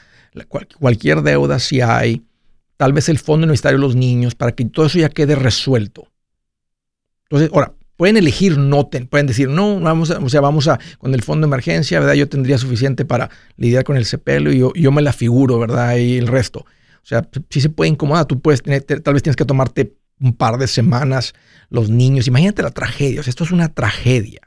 cualquier 0.78 1.22
deuda 1.22 1.58
si 1.58 1.80
hay, 1.80 2.22
tal 2.76 2.92
vez 2.92 3.08
el 3.08 3.18
fondo 3.18 3.44
universitario 3.44 3.78
de 3.78 3.82
los 3.86 3.96
niños, 3.96 4.34
para 4.34 4.52
que 4.52 4.64
todo 4.66 4.86
eso 4.86 4.98
ya 4.98 5.08
quede 5.08 5.34
resuelto. 5.34 6.08
Entonces, 7.24 7.50
ahora, 7.52 7.74
pueden 7.96 8.16
elegir 8.16 8.58
no, 8.58 8.90
pueden 8.90 9.26
decir, 9.26 9.48
no, 9.48 9.80
vamos 9.80 10.10
a, 10.10 10.18
o 10.18 10.28
sea, 10.28 10.40
vamos 10.40 10.68
a, 10.68 10.78
con 10.98 11.14
el 11.14 11.22
fondo 11.22 11.46
de 11.46 11.50
emergencia, 11.50 12.00
¿verdad? 12.00 12.14
Yo 12.14 12.28
tendría 12.28 12.58
suficiente 12.58 13.04
para 13.04 13.30
lidiar 13.56 13.84
con 13.84 13.96
el 13.96 14.04
CPL 14.04 14.52
y 14.52 14.58
yo, 14.58 14.72
yo 14.74 14.92
me 14.92 15.02
la 15.02 15.12
figuro, 15.12 15.58
¿verdad? 15.58 15.96
Y 15.96 16.18
el 16.18 16.26
resto. 16.26 16.60
O 16.60 17.06
sea, 17.06 17.28
si 17.50 17.60
se 17.60 17.68
puede 17.68 17.90
incomodar, 17.90 18.26
tú 18.26 18.40
puedes 18.40 18.62
tener, 18.62 18.82
tal 18.82 19.14
vez 19.14 19.22
tienes 19.22 19.36
que 19.36 19.44
tomarte 19.44 19.94
un 20.22 20.32
par 20.34 20.56
de 20.58 20.68
semanas 20.68 21.34
los 21.68 21.90
niños. 21.90 22.26
Imagínate 22.28 22.62
la 22.62 22.70
tragedia, 22.70 23.20
o 23.20 23.22
sea, 23.22 23.30
esto 23.30 23.44
es 23.44 23.50
una 23.50 23.68
tragedia. 23.74 24.40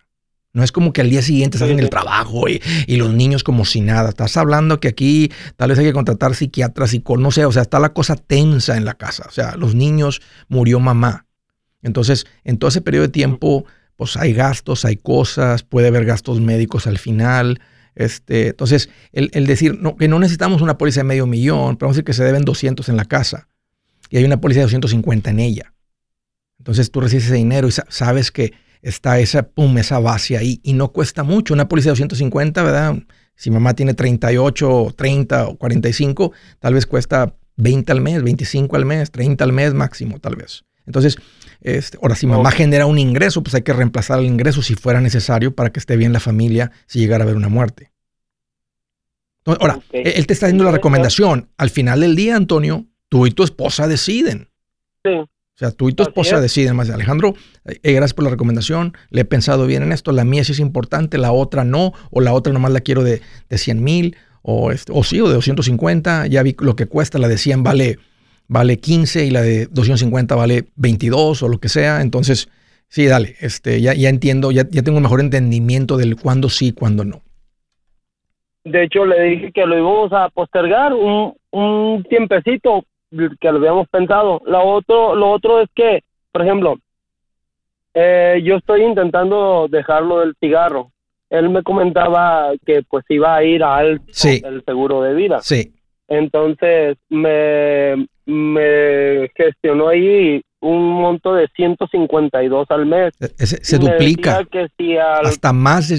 No 0.54 0.64
es 0.64 0.72
como 0.72 0.94
que 0.94 1.02
al 1.02 1.10
día 1.10 1.22
siguiente 1.22 1.58
estás 1.58 1.70
en 1.70 1.80
el 1.80 1.90
trabajo 1.90 2.48
y, 2.48 2.62
los 2.88 3.14
niños 3.14 3.44
como 3.44 3.66
si 3.66 3.82
nada. 3.82 4.10
Estás 4.10 4.38
hablando 4.38 4.80
que 4.80 4.88
aquí 4.88 5.30
tal 5.58 5.70
vez 5.70 5.80
hay 5.80 5.86
que 5.86 5.92
contratar 5.92 6.34
psiquiatras, 6.34 6.94
y 6.94 7.04
no 7.20 7.30
sé, 7.30 7.44
o 7.44 7.52
sea, 7.52 7.64
está 7.64 7.78
la 7.78 7.92
cosa 7.94 8.16
tensa 8.16 8.78
en 8.78 8.86
la 8.86 8.94
casa. 8.94 9.26
O 9.28 9.32
sea, 9.32 9.58
los 9.58 9.76
niños 9.76 10.22
murió 10.48 10.80
mamá. 10.80 11.26
Entonces, 11.82 12.26
en 12.46 12.58
todo 12.58 12.70
ese 12.70 12.80
periodo 12.80 13.08
de 13.08 13.12
tiempo, 13.12 13.66
pues 13.98 14.16
hay 14.16 14.32
gastos, 14.32 14.86
hay 14.86 14.96
cosas, 14.96 15.64
puede 15.64 15.90
haber 15.90 16.06
gastos 16.06 16.40
médicos 16.40 16.88
al 16.88 17.00
final. 17.00 17.60
Este, 17.94 18.48
entonces, 18.48 18.90
el, 19.12 19.46
decir 19.46 19.78
no, 19.78 19.98
que 19.98 20.08
no 20.08 20.20
necesitamos 20.20 20.62
una 20.62 20.78
póliza 20.78 21.02
de 21.02 21.06
medio 21.06 21.28
millón, 21.28 21.76
pero 21.76 21.88
vamos 21.88 21.96
a 21.96 21.98
decir 21.98 22.06
que 22.06 22.14
se 22.14 22.24
deben 22.24 22.46
200 22.46 22.88
en 22.88 22.96
la 22.96 23.06
casa 23.06 23.50
y 24.10 24.18
hay 24.18 24.24
una 24.26 24.42
póliza 24.42 24.60
de 24.60 24.66
250 24.66 25.30
en 25.30 25.40
ella. 25.40 25.74
Entonces 26.60 26.92
tú 26.92 27.02
recibes 27.02 27.26
ese 27.26 27.36
dinero 27.36 27.68
y 27.68 27.72
sabes 27.72 28.32
que 28.32 28.54
está 28.82 29.20
esa, 29.20 29.44
pum, 29.50 29.78
esa 29.78 30.00
base 30.00 30.38
ahí 30.38 30.60
y 30.64 30.74
no 30.74 30.90
cuesta 30.90 31.24
mucho. 31.24 31.54
Una 31.54 31.68
póliza 31.68 31.90
de 31.90 31.92
250, 31.92 32.64
¿verdad? 32.64 32.96
Si 33.36 33.52
mamá 33.52 33.74
tiene 33.74 33.94
38, 33.94 34.94
30 34.96 35.48
o 35.48 35.58
45, 35.58 36.32
tal 36.60 36.74
vez 36.74 36.86
cuesta 36.86 37.36
20 37.58 37.92
al 37.92 38.02
mes, 38.02 38.24
25 38.24 38.76
al 38.76 38.86
mes, 38.86 39.12
30 39.12 39.44
al 39.44 39.54
mes 39.54 39.74
máximo, 39.74 40.20
tal 40.20 40.36
vez. 40.36 40.64
Entonces, 40.86 41.18
este, 41.62 41.98
ahora, 42.02 42.16
si 42.16 42.28
mamá 42.28 42.52
genera 42.52 42.86
un 42.86 43.00
ingreso, 43.00 43.42
pues 43.42 43.56
hay 43.56 43.64
que 43.64 43.74
reemplazar 43.74 44.20
el 44.20 44.26
ingreso 44.26 44.62
si 44.62 44.76
fuera 44.76 45.02
necesario 45.02 45.56
para 45.56 45.72
que 45.72 45.80
esté 45.80 45.98
bien 45.98 46.14
la 46.14 46.20
familia 46.20 46.72
si 46.86 47.00
llegara 47.00 47.24
a 47.24 47.26
haber 47.26 47.36
una 47.36 47.50
muerte. 47.50 47.92
Ahora, 49.46 49.80
él 49.92 50.26
te 50.28 50.34
está 50.34 50.48
haciendo 50.48 50.64
la 50.64 50.72
recomendación. 50.72 51.50
Al 51.58 51.70
final 51.70 52.00
del 52.02 52.16
día, 52.16 52.36
Antonio, 52.36 52.86
tú 53.16 53.26
y 53.26 53.32
tu 53.32 53.44
esposa 53.44 53.88
deciden. 53.88 54.50
Sí. 55.06 55.12
O 55.12 55.58
sea, 55.58 55.72
tú 55.72 55.88
y 55.88 55.94
tu 55.94 56.04
esposa 56.04 56.42
deciden 56.42 56.76
más. 56.76 56.90
Alejandro, 56.90 57.34
eh, 57.64 57.94
gracias 57.94 58.14
por 58.14 58.26
la 58.26 58.30
recomendación. 58.30 58.92
Le 59.10 59.22
he 59.22 59.26
pensado 59.26 59.68
bien 59.68 59.84
en 59.84 59.94
esto. 59.94 60.12
La 60.12 60.26
mía 60.26 60.44
sí 60.44 60.52
es 60.52 60.60
importante, 60.60 61.18
la 61.18 61.32
otra 61.32 61.64
no. 61.64 61.94
O 62.12 62.20
la 62.20 62.34
otra 62.34 62.52
nomás 62.52 62.74
la 62.74 62.82
quiero 62.82 63.06
de, 63.06 63.22
de 63.48 63.58
100 63.58 63.82
mil. 63.82 64.18
O, 64.42 64.70
este, 64.70 64.92
o 64.94 65.02
sí, 65.06 65.22
o 65.22 65.30
de 65.30 65.36
250. 65.36 66.28
Ya 66.28 66.44
vi 66.44 66.58
lo 66.60 66.76
que 66.76 66.88
cuesta. 66.88 67.18
La 67.18 67.30
de 67.30 67.38
100 67.38 67.64
vale, 67.64 68.00
vale 68.50 68.80
15 68.80 69.26
y 69.26 69.30
la 69.32 69.42
de 69.42 69.68
250 69.68 70.36
vale 70.36 70.66
22 70.76 71.42
o 71.42 71.48
lo 71.48 71.58
que 71.60 71.70
sea. 71.70 72.02
Entonces, 72.02 72.50
sí, 72.90 73.06
dale. 73.06 73.38
Este, 73.40 73.80
ya, 73.80 73.94
ya 73.94 74.10
entiendo, 74.10 74.52
ya, 74.52 74.68
ya 74.70 74.84
tengo 74.84 74.98
un 74.98 75.04
mejor 75.04 75.22
entendimiento 75.22 75.96
del 75.96 76.18
cuándo 76.18 76.50
sí 76.50 76.68
y 76.68 76.72
cuándo 76.74 77.06
no. 77.06 77.22
De 78.66 78.84
hecho, 78.84 79.06
le 79.06 79.22
dije 79.22 79.52
que 79.54 79.66
lo 79.66 79.78
íbamos 79.78 80.12
a 80.12 80.28
postergar 80.32 80.94
un, 80.94 81.34
un 81.52 82.04
tiempecito 82.10 82.84
que 83.10 83.52
lo 83.52 83.58
habíamos 83.58 83.88
pensado. 83.90 84.42
Lo 84.46 84.64
otro, 84.64 85.16
lo 85.16 85.32
otro 85.32 85.62
es 85.62 85.70
que, 85.74 86.04
por 86.32 86.42
ejemplo, 86.42 86.78
eh, 87.94 88.42
yo 88.44 88.58
estoy 88.58 88.84
intentando 88.84 89.68
dejarlo 89.70 90.20
del 90.20 90.36
cigarro. 90.40 90.92
Él 91.30 91.50
me 91.50 91.64
comentaba 91.64 92.52
que 92.66 92.84
pues 92.84 93.06
iba 93.10 93.36
a 93.36 93.44
ir 93.44 93.64
al 93.64 94.02
el 94.24 94.64
seguro 94.64 95.02
de 95.02 95.14
vida. 95.14 95.40
Sí. 95.42 95.74
Entonces 96.08 96.98
me, 97.10 98.08
me 98.26 99.30
gestionó 99.36 99.88
ahí 99.88 100.42
un 100.62 100.94
monto 100.94 101.34
de 101.34 101.48
152 101.56 102.68
al 102.70 102.86
mes. 102.86 103.14
E, 103.20 103.46
se, 103.46 103.78
duplica. 103.78 104.42
hasta 105.24 105.54
más, 105.54 105.92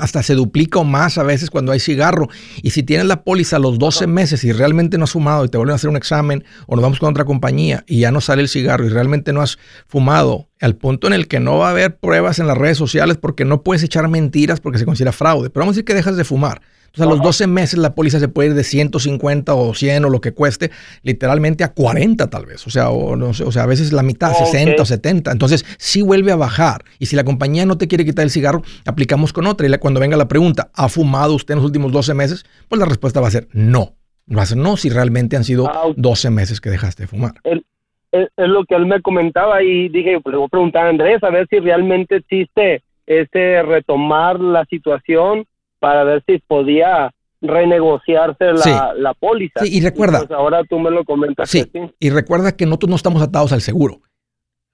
hasta 0.00 0.22
se 0.22 0.34
duplica 0.34 0.78
o 0.78 0.84
más 0.84 1.18
a 1.18 1.22
veces 1.22 1.50
cuando 1.50 1.72
hay 1.72 1.80
cigarro. 1.80 2.28
Y 2.62 2.70
si 2.70 2.82
tienes 2.82 3.06
la 3.06 3.24
póliza 3.24 3.58
los 3.58 3.78
12 3.78 4.06
meses 4.06 4.44
y 4.44 4.52
realmente 4.52 4.98
no 4.98 5.04
has 5.04 5.12
fumado 5.12 5.44
y 5.44 5.48
te 5.48 5.58
vuelven 5.58 5.72
a 5.72 5.76
hacer 5.76 5.90
un 5.90 5.96
examen 5.96 6.44
o 6.66 6.76
nos 6.76 6.82
vamos 6.82 6.98
con 6.98 7.10
otra 7.10 7.24
compañía 7.24 7.84
y 7.86 8.00
ya 8.00 8.10
no 8.10 8.20
sale 8.20 8.42
el 8.42 8.48
cigarro 8.48 8.86
y 8.86 8.90
realmente 8.90 9.32
no 9.32 9.40
has 9.40 9.58
fumado, 9.86 10.48
al 10.60 10.76
punto 10.76 11.08
en 11.08 11.12
el 11.12 11.26
que 11.26 11.40
no 11.40 11.58
va 11.58 11.68
a 11.68 11.70
haber 11.70 11.96
pruebas 11.96 12.38
en 12.38 12.46
las 12.46 12.56
redes 12.56 12.78
sociales 12.78 13.16
porque 13.16 13.44
no 13.44 13.62
puedes 13.62 13.82
echar 13.82 14.08
mentiras 14.08 14.60
porque 14.60 14.78
se 14.78 14.84
considera 14.84 15.12
fraude. 15.12 15.50
Pero 15.50 15.62
vamos 15.62 15.74
a 15.74 15.76
decir 15.76 15.84
que 15.84 15.94
dejas 15.94 16.16
de 16.16 16.24
fumar 16.24 16.62
entonces, 16.92 17.10
a 17.10 17.16
los 17.16 17.22
12 17.22 17.46
meses 17.46 17.78
la 17.78 17.94
póliza 17.94 18.20
se 18.20 18.28
puede 18.28 18.50
ir 18.50 18.54
de 18.54 18.64
150 18.64 19.54
o 19.54 19.72
100 19.72 20.04
o 20.04 20.10
lo 20.10 20.20
que 20.20 20.32
cueste, 20.32 20.70
literalmente 21.02 21.64
a 21.64 21.72
40 21.72 22.28
tal 22.28 22.44
vez. 22.44 22.66
O 22.66 22.70
sea, 22.70 22.90
o, 22.90 23.16
no 23.16 23.32
sé, 23.32 23.44
o 23.44 23.50
sea 23.50 23.62
a 23.62 23.66
veces 23.66 23.94
la 23.94 24.02
mitad, 24.02 24.34
60 24.34 24.82
o 24.82 24.84
70. 24.84 25.32
Entonces, 25.32 25.64
sí 25.78 26.02
vuelve 26.02 26.32
a 26.32 26.36
bajar. 26.36 26.84
Y 26.98 27.06
si 27.06 27.16
la 27.16 27.24
compañía 27.24 27.64
no 27.64 27.78
te 27.78 27.88
quiere 27.88 28.04
quitar 28.04 28.24
el 28.24 28.30
cigarro, 28.30 28.62
aplicamos 28.84 29.32
con 29.32 29.46
otra. 29.46 29.66
Y 29.66 29.78
cuando 29.78 30.00
venga 30.00 30.18
la 30.18 30.28
pregunta, 30.28 30.70
¿ha 30.74 30.90
fumado 30.90 31.34
usted 31.34 31.54
en 31.54 31.60
los 31.60 31.64
últimos 31.64 31.92
12 31.92 32.12
meses? 32.12 32.44
Pues 32.68 32.78
la 32.78 32.84
respuesta 32.84 33.22
va 33.22 33.28
a 33.28 33.30
ser 33.30 33.48
no. 33.52 33.94
Va 34.30 34.42
a 34.42 34.46
ser 34.46 34.58
no 34.58 34.76
si 34.76 34.90
realmente 34.90 35.36
han 35.36 35.44
sido 35.44 35.70
12 35.96 36.28
meses 36.28 36.60
que 36.60 36.68
dejaste 36.68 37.04
de 37.04 37.06
fumar. 37.06 37.32
es 37.44 38.28
lo 38.36 38.64
que 38.66 38.74
él 38.74 38.84
me 38.84 39.00
comentaba 39.00 39.62
y 39.62 39.88
dije, 39.88 40.20
pues 40.20 40.32
le 40.32 40.36
voy 40.36 40.46
a 40.46 40.50
preguntar 40.50 40.86
a 40.86 40.90
Andrés 40.90 41.22
a 41.22 41.30
ver 41.30 41.46
si 41.48 41.58
realmente 41.58 42.16
existe 42.16 42.82
ese 43.06 43.62
retomar 43.62 44.38
la 44.40 44.66
situación 44.66 45.46
para 45.82 46.04
ver 46.04 46.22
si 46.28 46.38
podía 46.38 47.10
renegociarse 47.40 48.52
la, 48.52 48.94
la 48.96 49.14
póliza. 49.14 49.58
Sí, 49.64 49.78
y 49.78 49.80
recuerda. 49.80 50.20
Pues 50.20 50.30
ahora 50.30 50.62
tú 50.62 50.78
me 50.78 50.92
lo 50.92 51.04
comentas. 51.04 51.50
Sí, 51.50 51.64
y 51.98 52.10
recuerda 52.10 52.52
que 52.52 52.66
nosotros 52.66 52.90
no 52.90 52.96
estamos 52.96 53.20
atados 53.20 53.52
al 53.52 53.62
seguro. 53.62 54.00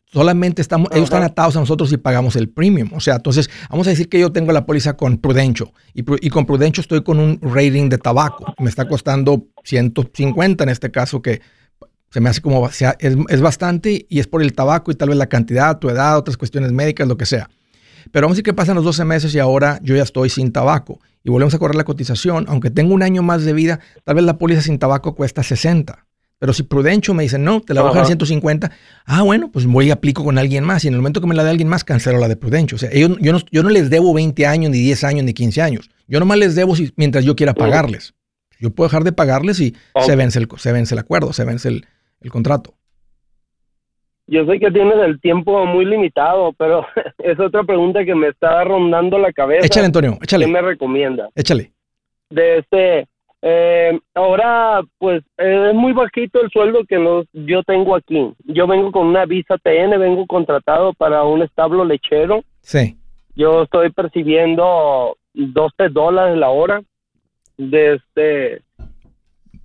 Solamente 0.05 0.61
estamos, 0.61 0.89
ellos 0.93 1.05
están 1.05 1.23
atados 1.23 1.57
a 1.57 1.61
nosotros 1.61 1.91
y 1.93 1.97
pagamos 1.97 2.37
el 2.37 2.51
premium. 2.51 2.91
O 2.95 3.01
sea, 3.01 3.17
entonces, 3.17 3.49
vamos 3.71 3.87
a 3.87 3.91
decir 3.91 4.11
que 4.11 4.21
yo 4.21 4.33
tengo 4.33 4.53
la 4.53 4.67
póliza 4.67 4.99
con 4.99 5.17
Prudential 5.17 5.71
y, 5.95 6.05
y 6.27 6.29
con 6.29 6.45
Prudential 6.45 6.83
estoy 6.83 7.03
con 7.03 7.19
un 7.19 7.41
rating 7.41 7.89
de 7.89 7.97
tabaco. 7.97 8.55
Me 8.59 8.69
está 8.69 8.87
costando 8.87 9.47
150 9.65 10.65
en 10.65 10.71
este 10.71 10.91
caso, 10.91 11.23
que 11.23 11.41
se 12.11 12.21
me 12.21 12.29
hace 12.29 12.43
como, 12.43 12.69
es, 12.69 12.83
es 13.01 13.41
bastante 13.41 14.07
y 14.11 14.19
es 14.19 14.27
por 14.27 14.43
el 14.43 14.53
tabaco 14.53 14.91
y 14.91 14.95
tal 14.95 15.09
vez 15.09 15.17
la 15.17 15.29
cantidad, 15.29 15.79
tu 15.79 15.89
edad, 15.89 16.19
otras 16.19 16.37
cuestiones 16.37 16.71
médicas, 16.73 17.09
lo 17.09 17.17
que 17.17 17.25
sea. 17.25 17.49
Pero 18.11 18.27
vamos 18.27 18.35
a 18.35 18.37
decir 18.37 18.45
que 18.45 18.55
pasan 18.55 18.77
los 18.77 18.85
12 18.85 19.05
meses 19.05 19.35
y 19.35 19.39
ahora 19.39 19.79
yo 19.83 19.97
ya 19.97 20.03
estoy 20.03 20.31
sin 20.31 20.53
tabaco 20.53 21.01
y 21.25 21.31
volvemos 21.31 21.55
a 21.55 21.59
correr 21.59 21.77
la 21.77 21.85
cotización. 21.85 22.47
Aunque 22.49 22.71
tengo 22.71 22.95
un 22.95 23.03
año 23.03 23.23
más 23.23 23.45
de 23.45 23.53
vida, 23.53 23.81
tal 24.05 24.17
vez 24.17 24.25
la 24.25 24.39
póliza 24.39 24.63
sin 24.63 24.79
tabaco 24.79 25.15
cuesta 25.15 25.43
60. 25.43 26.07
Pero 26.39 26.53
si 26.53 26.63
Prudencio 26.63 27.15
me 27.15 27.25
dice, 27.25 27.39
no, 27.39 27.61
te 27.61 27.75
la 27.75 27.81
voy 27.81 27.89
a 27.89 27.91
bajar 27.91 28.05
a 28.05 28.07
150, 28.07 28.71
ah, 29.07 29.23
bueno, 29.23 29.51
pues 29.51 29.67
voy 29.67 29.89
y 29.89 29.91
aplico 29.91 30.23
con 30.23 30.39
alguien 30.39 30.63
más. 30.63 30.85
Y 30.85 30.89
en 30.89 30.95
el 30.95 31.01
momento 31.01 31.21
que 31.21 31.27
me 31.27 31.35
la 31.35 31.43
dé 31.43 31.51
alguien 31.51 31.69
más, 31.69 31.83
cancelo 31.83 32.19
la 32.19 32.29
de 32.29 32.37
Prudencio. 32.37 32.77
O 32.77 32.79
sea, 32.79 32.93
yo, 32.93 33.09
no, 33.09 33.41
yo 33.51 33.63
no 33.63 33.71
les 33.71 33.91
debo 33.91 34.15
20 34.15 34.47
años, 34.47 34.71
ni 34.71 34.79
10 34.79 35.05
años, 35.05 35.25
ni 35.25 35.35
15 35.35 35.63
años. 35.63 35.91
Yo 36.07 36.21
nomás 36.21 36.39
les 36.39 36.55
debo 36.55 36.77
si, 36.77 36.93
mientras 36.97 37.25
yo 37.25 37.35
quiera 37.35 37.55
pagarles. 37.55 38.15
Yo 38.61 38.71
puedo 38.71 38.89
dejar 38.89 39.05
de 39.05 39.13
pagarles 39.13 39.59
y 39.61 39.75
se, 40.05 40.17
vence 40.17 40.39
el, 40.39 40.49
se 40.59 40.73
vence 40.73 40.95
el 40.95 41.01
acuerdo, 41.01 41.33
se 41.33 41.45
vence 41.45 41.69
el, 41.69 41.87
el 42.21 42.31
contrato. 42.31 42.78
Yo 44.29 44.45
sé 44.45 44.61
que 44.61 44.71
tienes 44.71 44.99
el 44.99 45.19
tiempo 45.21 45.65
muy 45.65 45.87
limitado, 45.87 46.53
pero 46.53 46.87
es 47.19 47.41
otra 47.41 47.65
pregunta 47.65 48.05
que 48.05 48.15
me 48.15 48.29
está 48.29 48.63
rondando 48.63 49.19
la 49.19 49.33
cabeza. 49.33 49.67
Échale, 49.67 49.87
Antonio, 49.87 50.19
échale. 50.23 50.45
¿Qué 50.45 50.53
me 50.53 50.61
recomienda? 50.61 51.31
Échale. 51.35 51.73
De 52.29 52.59
este, 52.59 53.09
eh, 53.41 53.99
ahora, 54.15 54.83
pues 54.99 55.23
es 55.39 55.75
muy 55.75 55.95
bajito 55.95 56.43
el 56.43 56.51
sueldo 56.51 56.85
que 56.87 56.99
nos, 56.99 57.27
yo 57.33 57.63
tengo 57.63 57.97
aquí. 57.97 58.35
Yo 58.45 58.67
vengo 58.67 58.93
con 58.93 59.07
una 59.07 59.25
visa 59.25 59.57
TN, 59.57 59.99
vengo 59.99 60.27
contratado 60.27 60.93
para 60.93 61.25
un 61.25 61.41
establo 61.41 61.87
lechero. 61.87 62.43
Sí. 62.61 62.99
Yo 63.35 63.63
estoy 63.63 63.91
percibiendo 63.93 65.17
12 65.33 65.89
dólares 65.91 66.37
la 66.37 66.51
hora. 66.51 66.83
De 67.57 67.95
este, 67.95 68.63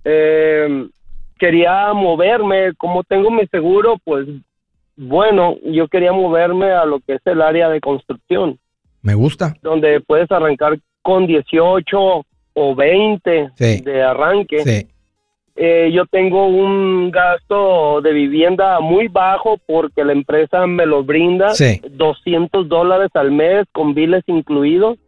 eh, 0.04 0.88
quería 1.38 1.92
moverme, 1.92 2.72
como 2.78 3.04
tengo 3.04 3.30
mi 3.30 3.46
seguro, 3.48 3.96
pues 4.02 4.26
bueno, 4.96 5.56
yo 5.64 5.88
quería 5.88 6.12
moverme 6.12 6.70
a 6.72 6.84
lo 6.84 7.00
que 7.00 7.14
es 7.14 7.22
el 7.24 7.42
área 7.42 7.68
de 7.68 7.80
construcción. 7.80 8.58
Me 9.02 9.14
gusta. 9.14 9.54
Donde 9.62 10.00
puedes 10.00 10.30
arrancar 10.30 10.78
con 11.02 11.26
18 11.26 12.24
o 12.54 12.74
20 12.74 13.50
de 13.58 14.02
arranque. 14.02 14.62
Sí. 14.62 14.88
Eh, 15.56 15.90
yo 15.92 16.04
tengo 16.06 16.46
un 16.48 17.12
gasto 17.12 18.00
de 18.00 18.12
vivienda 18.12 18.80
muy 18.80 19.06
bajo 19.06 19.56
porque 19.66 20.04
la 20.04 20.12
empresa 20.12 20.66
me 20.66 20.84
lo 20.84 21.04
brinda, 21.04 21.52
200 21.90 22.68
dólares 22.68 23.10
al 23.14 23.30
mes 23.30 23.64
con 23.72 23.94
biles 23.94 24.24
incluidos. 24.26 24.98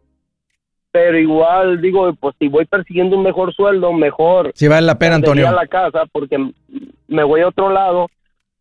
Pero 0.92 1.18
igual 1.18 1.81
digo, 1.81 2.14
pues 2.14 2.35
si 2.38 2.49
voy 2.49 2.64
persiguiendo 2.64 3.16
un 3.16 3.25
mejor 3.25 3.53
sueldo, 3.55 3.92
mejor. 3.92 4.53
Si 4.55 4.68
vale 4.68 4.87
la 4.87 4.99
pena, 4.99 5.16
Antonio. 5.16 5.49
a 5.49 5.53
la 5.53 5.66
casa 5.66 6.05
porque 6.11 6.38
me 7.09 7.25
voy 7.25 7.40
a 7.40 7.49
otro 7.49 7.70
lado. 7.70 8.09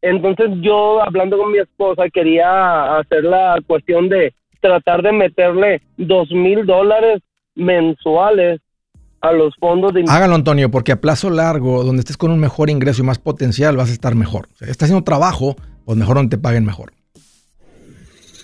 Entonces 0.05 0.51
yo, 0.61 1.01
hablando 1.01 1.35
con 1.35 1.51
mi 1.51 1.57
esposa, 1.57 2.03
quería 2.13 2.97
hacer 2.97 3.23
la 3.23 3.57
cuestión 3.65 4.07
de 4.07 4.35
tratar 4.61 5.01
de 5.01 5.11
meterle 5.11 5.81
dos 5.97 6.29
mil 6.31 6.63
dólares 6.67 7.23
mensuales 7.55 8.61
a 9.21 9.31
los 9.31 9.55
fondos 9.59 9.95
de 9.95 10.05
Hágalo, 10.07 10.35
Antonio, 10.35 10.69
porque 10.69 10.91
a 10.91 11.01
plazo 11.01 11.31
largo, 11.31 11.83
donde 11.83 12.01
estés 12.01 12.17
con 12.17 12.29
un 12.29 12.39
mejor 12.39 12.69
ingreso 12.69 13.01
y 13.01 13.05
más 13.05 13.17
potencial, 13.17 13.77
vas 13.77 13.89
a 13.89 13.93
estar 13.93 14.13
mejor. 14.13 14.47
O 14.61 14.65
estás 14.65 14.83
haciendo 14.83 15.03
trabajo, 15.03 15.55
pues 15.85 15.97
mejor 15.97 16.17
donde 16.17 16.37
te 16.37 16.41
paguen 16.41 16.65
mejor. 16.65 16.91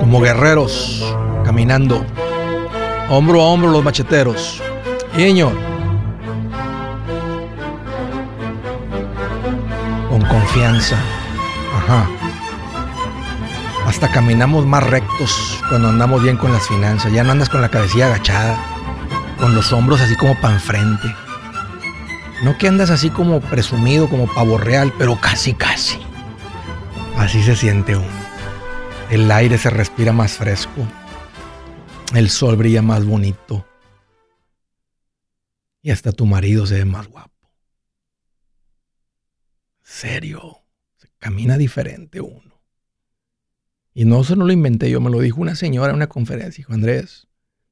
Como 0.00 0.20
guerreros, 0.20 1.14
caminando, 1.44 2.04
hombro 3.08 3.42
a 3.42 3.46
hombro 3.46 3.70
los 3.70 3.84
macheteros. 3.84 4.62
Señor. 5.14 5.52
Con 10.08 10.22
confianza. 10.22 10.96
Ajá. 11.76 12.06
Hasta 13.86 14.10
caminamos 14.10 14.66
más 14.66 14.82
rectos 14.84 15.60
cuando 15.68 15.88
andamos 15.88 16.22
bien 16.22 16.36
con 16.36 16.52
las 16.52 16.66
finanzas. 16.66 17.12
Ya 17.12 17.22
no 17.22 17.32
andas 17.32 17.48
con 17.48 17.60
la 17.60 17.68
cabecilla 17.68 18.06
agachada, 18.06 18.58
con 19.38 19.54
los 19.54 19.72
hombros 19.72 20.00
así 20.00 20.16
como 20.16 20.34
para 20.40 20.54
enfrente. 20.54 21.23
No 22.44 22.58
que 22.58 22.68
andas 22.68 22.90
así 22.90 23.08
como 23.08 23.40
presumido, 23.40 24.10
como 24.10 24.26
pavo 24.26 24.58
real, 24.58 24.92
pero 24.98 25.18
casi, 25.18 25.54
casi. 25.54 25.96
Así 27.16 27.42
se 27.42 27.56
siente 27.56 27.96
uno. 27.96 28.06
El 29.10 29.30
aire 29.30 29.56
se 29.56 29.70
respira 29.70 30.12
más 30.12 30.32
fresco. 30.34 30.86
El 32.14 32.28
sol 32.28 32.56
brilla 32.56 32.82
más 32.82 33.06
bonito. 33.06 33.66
Y 35.80 35.90
hasta 35.90 36.12
tu 36.12 36.26
marido 36.26 36.66
se 36.66 36.74
ve 36.74 36.84
más 36.84 37.08
guapo. 37.08 37.50
Serio. 39.82 40.58
Se 40.96 41.08
camina 41.16 41.56
diferente 41.56 42.20
uno. 42.20 42.60
Y 43.94 44.04
no 44.04 44.22
se 44.22 44.36
no 44.36 44.44
lo 44.44 44.52
inventé 44.52 44.90
yo, 44.90 45.00
me 45.00 45.08
lo 45.08 45.20
dijo 45.20 45.40
una 45.40 45.56
señora 45.56 45.92
en 45.92 45.96
una 45.96 46.08
conferencia. 46.10 46.60
Dijo, 46.60 46.74
Andrés, 46.74 47.26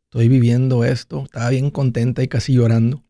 estoy 0.04 0.28
viviendo 0.28 0.82
esto. 0.82 1.24
Estaba 1.24 1.50
bien 1.50 1.70
contenta 1.70 2.22
y 2.22 2.28
casi 2.28 2.54
llorando. 2.54 3.04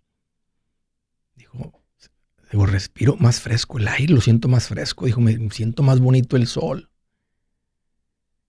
Digo, 2.53 2.67
respiro 2.67 3.17
más 3.17 3.41
fresco 3.41 3.79
el 3.79 3.89
aire, 3.89 4.13
lo 4.13 4.21
siento 4.21 4.47
más 4.47 4.69
fresco. 4.69 5.07
Dijo, 5.07 5.23
me 5.23 5.49
siento 5.51 5.83
más 5.83 6.01
bonito 6.01 6.37
el 6.37 6.47
sol. 6.47 6.91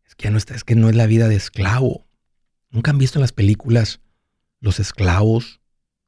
Es 0.05 0.13
que 0.13 0.25
ya 0.25 0.31
no 0.31 0.37
está, 0.37 0.55
es 0.55 0.65
que 0.65 0.75
no 0.75 0.89
es 0.89 0.95
la 0.95 1.07
vida 1.07 1.29
de 1.29 1.37
esclavo. 1.37 2.05
Nunca 2.69 2.91
han 2.91 2.97
visto 2.97 3.17
en 3.17 3.21
las 3.21 3.31
películas 3.31 4.01
los 4.59 4.81
esclavos, 4.81 5.61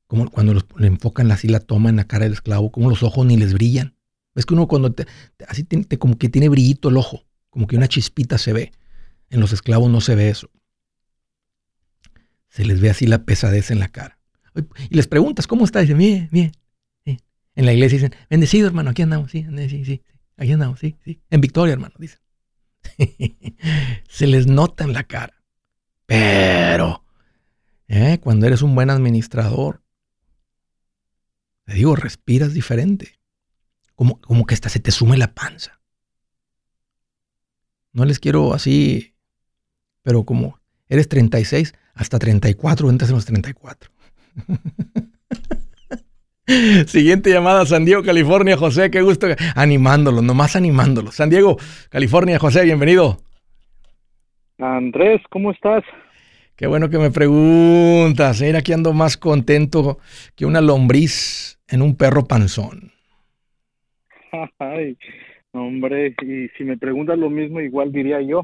como 0.08 0.30
cuando 0.30 0.54
los, 0.54 0.66
le 0.76 0.88
enfocan 0.88 1.32
así 1.32 1.48
la 1.48 1.62
toma 1.62 1.90
en 1.90 1.96
la 1.96 2.04
cara 2.04 2.26
del 2.26 2.34
esclavo, 2.34 2.70
como 2.70 2.90
los 2.90 3.02
ojos 3.02 3.26
ni 3.26 3.38
les 3.38 3.54
brillan. 3.54 3.96
Es 4.36 4.46
que 4.46 4.56
uno 4.56 4.68
cuando 4.68 4.92
te, 4.92 5.08
así 5.48 5.66
como 5.98 6.18
que 6.18 6.28
tiene 6.28 6.50
brillito 6.50 6.90
el 6.90 6.98
ojo, 6.98 7.24
como 7.50 7.66
que 7.66 7.78
una 7.78 7.88
chispita 7.88 8.38
se 8.38 8.52
ve. 8.52 8.74
En 9.30 9.40
los 9.40 9.54
esclavos 9.54 9.90
no 9.90 10.02
se 10.02 10.16
ve 10.16 10.28
eso. 10.28 10.50
Se 12.50 12.66
les 12.66 12.82
ve 12.82 12.90
así 12.90 13.08
la 13.08 13.24
pesadez 13.24 13.72
en 13.72 13.80
la 13.80 13.88
cara. 13.88 14.20
Y 14.90 14.96
les 14.96 15.08
preguntas, 15.08 15.48
¿cómo 15.48 15.64
está? 15.64 15.80
Dice, 15.80 15.94
bien, 15.94 16.28
bien. 16.30 16.52
En 17.56 17.66
la 17.66 17.74
iglesia 17.74 17.98
dicen, 17.98 18.16
bendecido 18.30 18.68
hermano, 18.68 18.90
aquí 18.90 19.02
andamos, 19.02 19.32
sí, 19.32 19.46
sí, 19.70 19.86
sí, 19.86 20.04
aquí 20.38 20.52
andamos, 20.52 20.80
sí, 20.80 20.98
sí. 21.04 21.22
En 21.30 21.42
victoria, 21.42 21.74
hermano, 21.74 21.96
dicen. 21.98 22.20
Se 24.10 24.28
les 24.28 24.48
nota 24.48 24.84
en 24.84 24.94
la 24.94 25.04
cara. 25.04 25.34
Pero, 26.06 27.04
¿eh? 27.88 28.20
cuando 28.22 28.46
eres 28.46 28.62
un 28.62 28.76
buen 28.76 28.90
administrador, 28.90 29.82
te 31.64 31.74
digo, 31.74 31.96
respiras 31.96 32.54
diferente. 32.54 33.20
Como, 33.96 34.20
como 34.22 34.46
que 34.46 34.54
hasta 34.54 34.70
se 34.70 34.80
te 34.80 34.92
sume 34.92 35.18
la 35.18 35.34
panza. 35.34 35.80
No 37.94 38.04
les 38.04 38.20
quiero 38.20 38.54
así, 38.54 39.16
pero 40.02 40.26
como 40.26 40.60
eres 40.88 41.08
36, 41.08 41.74
hasta 41.94 42.20
34, 42.20 42.90
entras 42.90 43.10
en 43.10 43.16
los 43.16 43.26
34. 43.26 43.90
Siguiente 46.88 47.32
llamada, 47.32 47.66
San 47.66 47.86
Diego, 47.86 48.04
California. 48.04 48.56
José, 48.58 48.92
qué 48.92 49.02
gusto. 49.02 49.28
Animándolo, 49.56 50.22
nomás 50.22 50.56
animándolo. 50.56 51.12
San 51.12 51.30
Diego, 51.30 51.58
California. 51.90 52.38
José, 52.38 52.64
bienvenido. 52.64 53.18
Andrés, 54.60 55.22
¿cómo 55.30 55.52
estás? 55.52 55.84
Qué 56.56 56.68
bueno 56.68 56.90
que 56.90 57.00
me 57.00 57.12
preguntas. 57.12 58.42
Mira, 58.42 58.60
aquí 58.60 58.74
ando 58.74 58.94
más 58.94 59.18
contento 59.18 59.98
que 60.36 60.46
una 60.46 60.62
lombriz 60.62 61.60
en 61.68 61.82
un 61.82 61.98
perro 61.98 62.26
panzón. 62.26 62.92
Ay, 64.60 64.98
hombre, 65.52 66.16
y 66.22 66.48
si 66.58 66.64
me 66.64 66.78
preguntas 66.78 67.18
lo 67.18 67.30
mismo, 67.30 67.60
igual 67.60 67.92
diría 67.92 68.22
yo. 68.22 68.44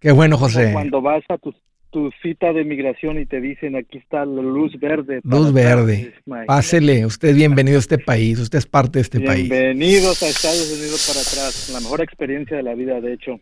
Qué 0.00 0.12
bueno, 0.12 0.36
José. 0.38 0.72
Cuando 0.72 1.00
vas 1.02 1.22
a 1.28 1.38
tus 1.38 1.54
tu 1.94 2.10
cita 2.20 2.52
de 2.52 2.64
migración 2.64 3.20
y 3.20 3.24
te 3.24 3.40
dicen 3.40 3.76
aquí 3.76 3.98
está 3.98 4.24
la 4.26 4.42
luz 4.42 4.76
verde. 4.80 5.20
Luz 5.22 5.52
verde. 5.52 6.12
Pásele, 6.44 7.06
usted 7.06 7.28
es 7.28 7.36
bienvenido 7.36 7.76
a 7.76 7.78
este 7.78 7.98
país, 7.98 8.40
usted 8.40 8.58
es 8.58 8.66
parte 8.66 8.98
de 8.98 9.02
este 9.02 9.20
país. 9.20 9.48
Bienvenidos 9.48 10.20
a 10.24 10.26
Estados 10.26 10.72
Unidos 10.76 11.06
para 11.06 11.20
atrás, 11.20 11.70
la 11.72 11.78
mejor 11.78 12.00
experiencia 12.00 12.56
de 12.56 12.64
la 12.64 12.74
vida, 12.74 13.00
de 13.00 13.12
hecho. 13.12 13.38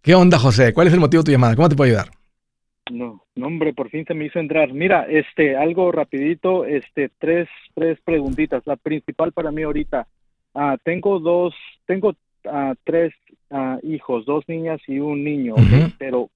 ¿Qué 0.00 0.14
onda, 0.14 0.38
José? 0.38 0.72
¿Cuál 0.72 0.86
es 0.86 0.94
el 0.94 1.00
motivo 1.00 1.22
de 1.22 1.26
tu 1.26 1.32
llamada? 1.32 1.54
¿Cómo 1.54 1.68
te 1.68 1.76
puedo 1.76 1.90
ayudar? 1.90 2.08
No, 2.90 3.22
no, 3.36 3.46
hombre, 3.46 3.74
por 3.74 3.90
fin 3.90 4.06
se 4.06 4.14
me 4.14 4.24
hizo 4.24 4.38
entrar. 4.38 4.72
Mira, 4.72 5.04
este, 5.10 5.54
algo 5.54 5.92
rapidito, 5.92 6.64
este, 6.64 7.10
tres, 7.18 7.46
tres 7.74 7.98
preguntitas. 8.02 8.62
La 8.64 8.76
principal 8.76 9.32
para 9.32 9.52
mí 9.52 9.64
ahorita, 9.64 10.08
ah, 10.54 10.78
tengo 10.82 11.20
dos, 11.20 11.54
tengo 11.84 12.14
ah, 12.46 12.72
tres 12.84 13.12
ah, 13.50 13.78
hijos, 13.82 14.24
dos 14.24 14.44
niñas 14.48 14.80
y 14.88 14.98
un 14.98 15.22
niño, 15.22 15.56
pero 15.98 16.30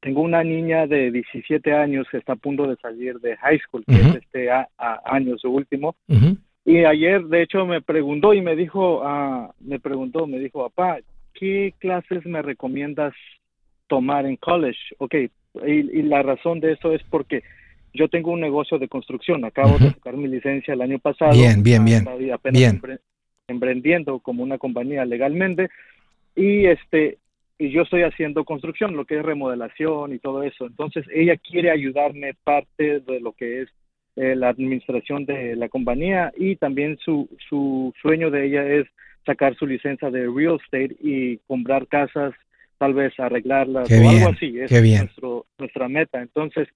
tengo 0.00 0.22
una 0.22 0.42
niña 0.42 0.86
de 0.86 1.10
17 1.10 1.72
años 1.72 2.06
que 2.10 2.18
está 2.18 2.32
a 2.32 2.36
punto 2.36 2.66
de 2.66 2.76
salir 2.76 3.18
de 3.20 3.36
high 3.36 3.58
school, 3.58 3.84
que 3.86 3.94
es 3.94 4.14
este 4.16 4.48
año 5.04 5.38
su 5.38 5.50
último. 5.50 5.96
Y 6.64 6.84
ayer, 6.84 7.24
de 7.24 7.42
hecho, 7.42 7.66
me 7.66 7.80
preguntó 7.80 8.34
y 8.34 8.42
me 8.42 8.54
dijo, 8.54 9.02
uh, 9.02 9.50
me 9.60 9.80
preguntó, 9.80 10.26
me 10.26 10.38
dijo, 10.38 10.68
papá, 10.68 10.98
¿qué 11.34 11.74
clases 11.78 12.24
me 12.26 12.42
recomiendas 12.42 13.14
tomar 13.90 14.24
en 14.24 14.36
college. 14.36 14.78
Ok, 14.98 15.14
y, 15.66 16.02
la 16.02 16.22
razón 16.22 16.60
de 16.60 16.72
eso 16.72 16.94
es 16.94 17.02
porque 17.10 17.42
yo 17.92 18.08
tengo 18.08 18.30
un 18.30 18.40
negocio 18.40 18.78
de 18.78 18.88
construcción, 18.88 19.44
acabo 19.44 19.76
de 19.78 19.90
sacar 19.90 20.16
mi 20.16 20.28
licencia 20.28 20.72
el 20.72 20.80
año 20.80 20.98
pasado. 21.00 21.32
Bien, 21.32 21.62
bien, 21.62 21.84
bien. 21.84 22.06
Apenas 22.32 22.76
emprendiendo 23.48 24.20
como 24.20 24.44
una 24.44 24.58
compañía 24.58 25.04
legalmente 25.04 25.70
y 26.36 26.66
este 26.66 27.18
y 27.60 27.70
yo 27.70 27.82
estoy 27.82 28.04
haciendo 28.04 28.46
construcción, 28.46 28.96
lo 28.96 29.04
que 29.04 29.18
es 29.18 29.22
remodelación 29.22 30.14
y 30.14 30.18
todo 30.18 30.42
eso. 30.42 30.64
Entonces 30.66 31.04
ella 31.12 31.36
quiere 31.36 31.70
ayudarme 31.70 32.32
parte 32.42 33.00
de 33.00 33.20
lo 33.20 33.32
que 33.32 33.60
es 33.60 33.68
eh, 34.16 34.34
la 34.34 34.48
administración 34.48 35.26
de 35.26 35.56
la 35.56 35.68
compañía 35.68 36.32
y 36.38 36.56
también 36.56 36.96
su, 37.04 37.28
su 37.50 37.92
sueño 38.00 38.30
de 38.30 38.46
ella 38.46 38.66
es 38.66 38.86
sacar 39.26 39.54
su 39.56 39.66
licencia 39.66 40.10
de 40.10 40.26
real 40.26 40.58
estate 40.64 40.96
y 41.02 41.36
comprar 41.46 41.86
casas, 41.86 42.32
tal 42.78 42.94
vez 42.94 43.12
arreglarlas 43.20 43.90
o 43.92 44.08
algo 44.08 44.30
así. 44.30 44.58
es 44.58 44.72
Nuestro, 44.72 45.44
nuestra 45.58 45.86
meta. 45.86 46.22
Entonces 46.22 46.66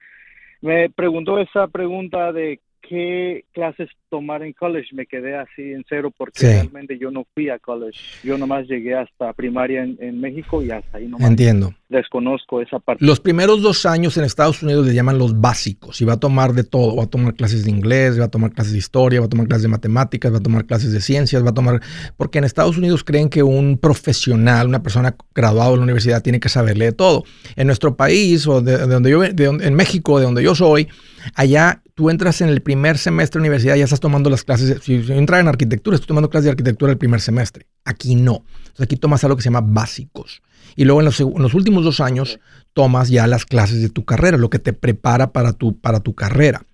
me 0.60 0.90
preguntó 0.90 1.38
esa 1.38 1.66
pregunta 1.68 2.30
de 2.30 2.60
qué 2.88 3.44
clases 3.52 3.88
tomar 4.10 4.42
en 4.42 4.52
college. 4.52 4.88
Me 4.92 5.06
quedé 5.06 5.36
así 5.36 5.72
en 5.72 5.84
cero 5.88 6.12
porque 6.16 6.40
realmente 6.40 6.98
yo 6.98 7.10
no 7.10 7.26
fui 7.34 7.48
a 7.48 7.58
college. 7.58 7.98
Yo 8.22 8.38
nomás 8.38 8.66
llegué 8.66 8.94
hasta 8.94 9.32
primaria 9.32 9.82
en, 9.82 10.20
México 10.20 10.62
y 10.62 10.70
hasta 10.70 10.98
ahí 10.98 11.06
nomás. 11.06 11.28
Entiendo. 11.28 11.74
Desconozco 11.88 12.60
esa 12.60 12.78
parte. 12.78 13.04
Los 13.04 13.20
primeros 13.20 13.62
dos 13.62 13.86
años 13.86 14.16
en 14.16 14.24
Estados 14.24 14.62
Unidos 14.62 14.86
le 14.86 14.94
llaman 14.94 15.18
los 15.18 15.40
básicos 15.40 16.00
y 16.00 16.04
va 16.04 16.14
a 16.14 16.20
tomar 16.20 16.52
de 16.52 16.64
todo. 16.64 16.96
Va 16.96 17.04
a 17.04 17.10
tomar 17.10 17.34
clases 17.34 17.64
de 17.64 17.70
inglés, 17.70 18.18
va 18.18 18.26
a 18.26 18.30
tomar 18.30 18.52
clases 18.52 18.72
de 18.72 18.78
historia, 18.78 19.20
va 19.20 19.26
a 19.26 19.28
tomar 19.28 19.46
clases 19.46 19.62
de 19.62 19.68
matemáticas, 19.68 20.32
va 20.32 20.38
a 20.38 20.42
tomar 20.42 20.66
clases 20.66 20.92
de 20.92 21.00
ciencias, 21.00 21.44
va 21.44 21.50
a 21.50 21.54
tomar... 21.54 21.80
Porque 22.16 22.38
en 22.38 22.44
Estados 22.44 22.78
Unidos 22.78 23.04
creen 23.04 23.28
que 23.28 23.42
un 23.42 23.78
profesional, 23.78 24.68
una 24.68 24.82
persona 24.82 25.16
graduada 25.34 25.70
de 25.70 25.76
la 25.78 25.82
universidad 25.82 26.22
tiene 26.22 26.40
que 26.40 26.48
saberle 26.48 26.86
de 26.86 26.92
todo. 26.92 27.24
En 27.56 27.66
nuestro 27.66 27.96
país 27.96 28.46
o 28.46 28.60
de, 28.60 28.78
donde 28.78 29.10
yo, 29.10 29.20
de, 29.20 29.44
en 29.44 29.74
México, 29.74 30.18
de 30.18 30.24
donde 30.24 30.42
yo 30.42 30.54
soy, 30.54 30.88
allá 31.34 31.82
tú 31.94 32.10
entras 32.10 32.40
en 32.40 32.48
el 32.48 32.60
primer 32.60 32.98
semestre 32.98 33.38
de 33.38 33.44
universidad, 33.44 33.76
ya 33.76 33.84
estás 33.84 34.00
tomando 34.00 34.28
las 34.28 34.44
clases. 34.44 34.82
Si, 34.82 34.94
entras 35.12 35.40
en 35.40 35.48
arquitectura, 35.48 35.94
estoy 35.94 36.08
tomando 36.08 36.28
clases 36.28 36.46
de 36.46 36.50
arquitectura 36.50 36.92
el 36.92 36.98
primer 36.98 37.20
semestre. 37.20 37.66
Aquí 37.84 38.16
no. 38.16 38.44
Entonces 38.58 38.84
aquí 38.84 38.96
tomas 38.96 39.22
algo 39.24 39.36
que 39.36 39.42
se 39.42 39.48
llama 39.48 39.62
básicos. 39.62 40.42
Y 40.76 40.84
luego 40.84 41.00
en 41.00 41.04
los, 41.04 41.54
últimos 41.54 41.84
dos 41.84 42.00
años 42.00 42.40
tomas 42.72 43.08
ya 43.08 43.26
las 43.28 43.46
clases 43.46 43.80
de 43.80 43.88
tu 43.90 44.04
carrera, 44.04 44.36
lo 44.36 44.50
que 44.50 44.58
te 44.58 44.72
prepara 44.72 45.32
para 45.32 45.52
tu, 45.52 45.78
para 45.78 46.00
tu 46.00 46.14
carrera. 46.14 46.66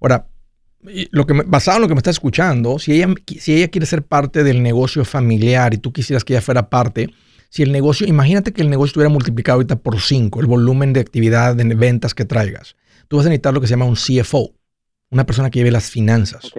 Ahora, 0.00 0.26
lo 1.10 1.26
que 1.26 1.34
basado 1.46 1.76
en 1.76 1.82
lo 1.82 1.88
que 1.88 1.94
me 1.94 1.98
estás 1.98 2.16
escuchando, 2.16 2.78
si 2.78 2.94
ella, 2.94 3.14
si 3.38 3.54
ella 3.54 3.68
quiere 3.68 3.86
ser 3.86 4.02
parte 4.02 4.42
del 4.42 4.62
negocio 4.62 5.04
familiar 5.04 5.74
y 5.74 5.78
tú 5.78 5.92
quisieras 5.92 6.24
que 6.24 6.32
ella 6.32 6.40
fuera 6.40 6.70
parte, 6.70 7.10
si 7.50 7.62
el 7.62 7.70
negocio, 7.70 8.06
imagínate 8.06 8.52
que 8.52 8.62
el 8.62 8.70
negocio 8.70 8.92
estuviera 8.92 9.10
multiplicado 9.10 9.56
ahorita 9.56 9.76
por 9.76 10.00
cinco, 10.00 10.40
el 10.40 10.46
volumen 10.46 10.94
de 10.94 11.00
actividad 11.00 11.54
de 11.54 11.64
ventas 11.74 12.14
que 12.14 12.24
traigas, 12.24 12.74
tú 13.08 13.18
vas 13.18 13.26
a 13.26 13.28
necesitar 13.28 13.52
lo 13.52 13.60
que 13.60 13.66
se 13.66 13.72
llama 13.72 13.84
un 13.84 13.96
CFO 13.96 14.54
una 15.12 15.26
persona 15.26 15.50
que 15.50 15.58
lleve 15.58 15.70
las 15.70 15.90
finanzas. 15.90 16.50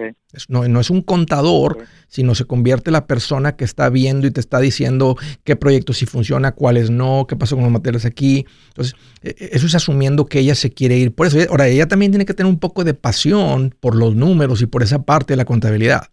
no, 0.48 0.80
es 0.80 0.88
un 0.88 1.02
contador, 1.02 1.84
sino 2.06 2.36
se 2.36 2.44
convierte 2.44 2.92
la 2.92 3.08
persona 3.08 3.56
que 3.56 3.64
está 3.64 3.88
viendo 3.90 4.28
y 4.28 4.30
te 4.30 4.38
está 4.38 4.60
diciendo 4.60 5.16
qué 5.42 5.56
proyectos 5.56 5.98
sí 5.98 6.06
funciona, 6.06 6.52
cuáles 6.52 6.88
no, 6.88 7.26
qué 7.28 7.34
pasó 7.34 7.56
con 7.56 7.64
los 7.64 7.72
materiales 7.72 8.04
aquí. 8.04 8.46
Entonces, 8.68 8.94
e, 9.22 9.30
e, 9.30 9.50
eso 9.52 9.66
es 9.66 9.74
asumiendo 9.74 10.26
que 10.26 10.38
ella 10.38 10.54
se 10.54 10.70
quiere 10.70 10.96
ir. 10.96 11.12
Por 11.12 11.26
eso, 11.26 11.38
ahora, 11.50 11.66
ella 11.66 11.88
también 11.88 12.12
tiene 12.12 12.24
que 12.26 12.32
tener 12.34 12.48
un 12.48 12.60
poco 12.60 12.84
de 12.84 12.94
pasión 12.94 13.74
por 13.80 13.96
los 13.96 14.14
números 14.14 14.62
y 14.62 14.66
por 14.66 14.84
esa 14.84 15.02
parte 15.02 15.32
de 15.32 15.36
la 15.36 15.44
contabilidad. 15.44 16.10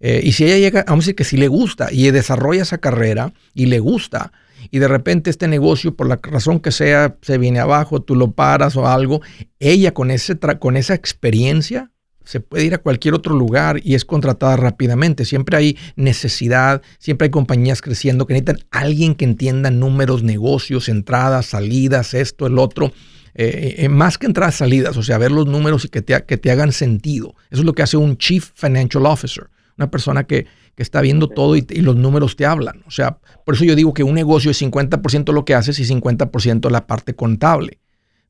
Eh, 0.00 0.22
y 0.24 0.32
si 0.32 0.44
ella 0.44 0.56
llega, 0.56 0.84
vamos 0.88 1.04
a 1.04 1.06
decir 1.06 1.16
que 1.16 1.24
si 1.24 1.36
le 1.36 1.48
gusta 1.48 1.88
y 1.92 2.10
desarrolla 2.10 2.62
esa 2.62 2.78
carrera 2.78 3.34
y 3.52 3.66
le 3.66 3.78
gusta, 3.78 4.32
y 4.70 4.78
de 4.78 4.88
repente 4.88 5.30
este 5.30 5.48
negocio, 5.48 5.94
por 5.94 6.08
la 6.08 6.18
razón 6.22 6.60
que 6.60 6.70
sea, 6.70 7.16
se 7.22 7.38
viene 7.38 7.60
abajo, 7.60 8.02
tú 8.02 8.14
lo 8.14 8.32
paras 8.32 8.76
o 8.76 8.86
algo, 8.86 9.20
ella 9.58 9.94
con, 9.94 10.10
ese 10.10 10.38
con 10.58 10.76
esa 10.76 10.94
experiencia 10.94 11.90
se 12.24 12.40
puede 12.40 12.64
ir 12.64 12.74
a 12.74 12.78
cualquier 12.78 13.14
otro 13.14 13.34
lugar 13.34 13.80
y 13.84 13.94
es 13.94 14.04
contratada 14.04 14.56
rápidamente. 14.56 15.24
Siempre 15.24 15.56
hay 15.56 15.78
necesidad, 15.94 16.82
siempre 16.98 17.26
hay 17.26 17.30
compañías 17.30 17.82
creciendo 17.82 18.26
que 18.26 18.32
necesitan 18.32 18.66
alguien 18.70 19.14
que 19.14 19.26
entienda 19.26 19.70
números, 19.70 20.22
negocios, 20.22 20.88
entradas, 20.88 21.46
salidas, 21.46 22.14
esto, 22.14 22.46
el 22.46 22.58
otro. 22.58 22.92
Eh, 23.34 23.76
eh, 23.78 23.88
más 23.88 24.16
que 24.16 24.26
entradas, 24.26 24.54
salidas, 24.54 24.96
o 24.96 25.02
sea, 25.02 25.18
ver 25.18 25.32
los 25.32 25.46
números 25.46 25.84
y 25.84 25.88
que 25.88 26.02
te, 26.02 26.24
que 26.24 26.36
te 26.36 26.50
hagan 26.50 26.72
sentido. 26.72 27.34
Eso 27.50 27.60
es 27.60 27.66
lo 27.66 27.74
que 27.74 27.82
hace 27.82 27.96
un 27.96 28.16
Chief 28.16 28.50
Financial 28.54 29.04
Officer, 29.06 29.50
una 29.76 29.90
persona 29.90 30.24
que, 30.24 30.46
que 30.74 30.82
está 30.82 31.00
viendo 31.00 31.28
todo 31.28 31.56
y, 31.56 31.62
los 31.62 31.96
números 31.96 32.36
te 32.36 32.46
hablan. 32.46 32.82
O 32.86 32.90
sea, 32.90 33.18
por 33.44 33.54
eso 33.54 33.64
yo 33.64 33.76
digo 33.76 33.94
que 33.94 34.02
un 34.02 34.14
negocio 34.14 34.50
es 34.50 34.60
50% 34.60 35.32
lo 35.32 35.44
que 35.44 35.54
haces 35.54 35.78
y 35.78 35.84
50% 35.84 36.70
la 36.70 36.86
parte 36.86 37.14
contable. 37.14 37.80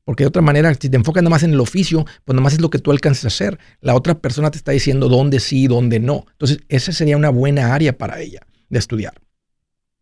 Porque 0.03 0.23
de 0.23 0.27
otra 0.27 0.43
manera, 0.43 0.71
si 0.73 0.89
te 0.89 0.95
enfocas 0.97 1.23
nada 1.23 1.31
más 1.31 1.43
en 1.43 1.53
el 1.53 1.59
oficio, 1.59 2.05
pues 2.23 2.35
nada 2.35 2.43
más 2.43 2.53
es 2.53 2.61
lo 2.61 2.69
que 2.69 2.77
tú 2.77 2.91
alcances 2.91 3.25
a 3.25 3.27
hacer. 3.27 3.59
La 3.81 3.95
otra 3.95 4.19
persona 4.19 4.51
te 4.51 4.57
está 4.57 4.71
diciendo 4.71 5.09
dónde 5.09 5.39
sí 5.39 5.63
y 5.63 5.67
dónde 5.67 5.99
no. 5.99 6.25
Entonces, 6.33 6.59
esa 6.69 6.91
sería 6.91 7.17
una 7.17 7.29
buena 7.29 7.73
área 7.73 7.97
para 7.97 8.19
ella 8.21 8.41
de 8.69 8.79
estudiar. 8.79 9.13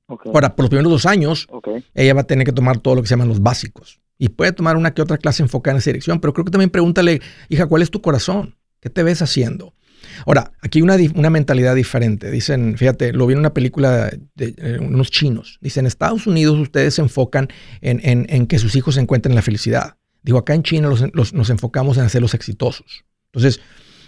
Ahora, 0.07 0.55
por 0.55 0.63
los 0.63 0.69
primeros 0.69 0.91
dos 0.91 1.05
años, 1.05 1.47
ella 1.93 2.13
va 2.13 2.21
a 2.21 2.25
tener 2.25 2.45
que 2.45 2.51
tomar 2.51 2.79
todo 2.79 2.95
lo 2.95 3.01
que 3.01 3.07
se 3.07 3.13
llaman 3.13 3.29
los 3.29 3.41
básicos. 3.41 4.01
Y 4.17 4.29
puede 4.29 4.51
tomar 4.51 4.75
una 4.75 4.93
que 4.93 5.01
otra 5.01 5.17
clase 5.17 5.41
enfocada 5.41 5.75
en 5.75 5.79
esa 5.79 5.89
dirección, 5.89 6.19
pero 6.19 6.33
creo 6.33 6.45
que 6.45 6.51
también 6.51 6.69
pregúntale, 6.69 7.21
hija, 7.49 7.65
¿cuál 7.65 7.81
es 7.81 7.89
tu 7.89 8.01
corazón? 8.01 8.55
¿Qué 8.79 8.89
te 8.89 9.03
ves 9.03 9.21
haciendo? 9.21 9.73
Ahora, 10.25 10.51
aquí 10.61 10.79
hay 10.79 10.83
una, 10.83 10.97
una, 11.15 11.29
mentalidad 11.29 11.75
diferente. 11.75 12.31
Dicen, 12.31 12.77
fíjate, 12.77 13.13
lo 13.13 13.27
vi 13.27 13.33
en 13.33 13.39
una 13.39 13.53
película 13.53 14.11
de, 14.35 14.55
eh, 14.57 14.77
unos 14.79 15.11
chinos. 15.11 15.59
Dicen, 15.61 15.83
en 15.83 15.87
Estados 15.87 16.27
Unidos 16.27 16.59
ustedes 16.59 16.95
se 16.95 17.01
enfocan 17.01 17.47
en, 17.81 18.47
que 18.47 18.59
sus 18.59 18.75
hijos 18.75 18.97
encuentren 18.97 19.35
la 19.35 19.41
felicidad. 19.41 19.97
Digo, 20.21 20.37
acá 20.37 20.53
en 20.53 20.63
China 20.63 20.89
nos 20.89 21.49
enfocamos 21.49 21.97
en 21.97 22.03
hacerlos 22.03 22.33
exitosos. 22.33 23.05
Entonces, 23.33 23.59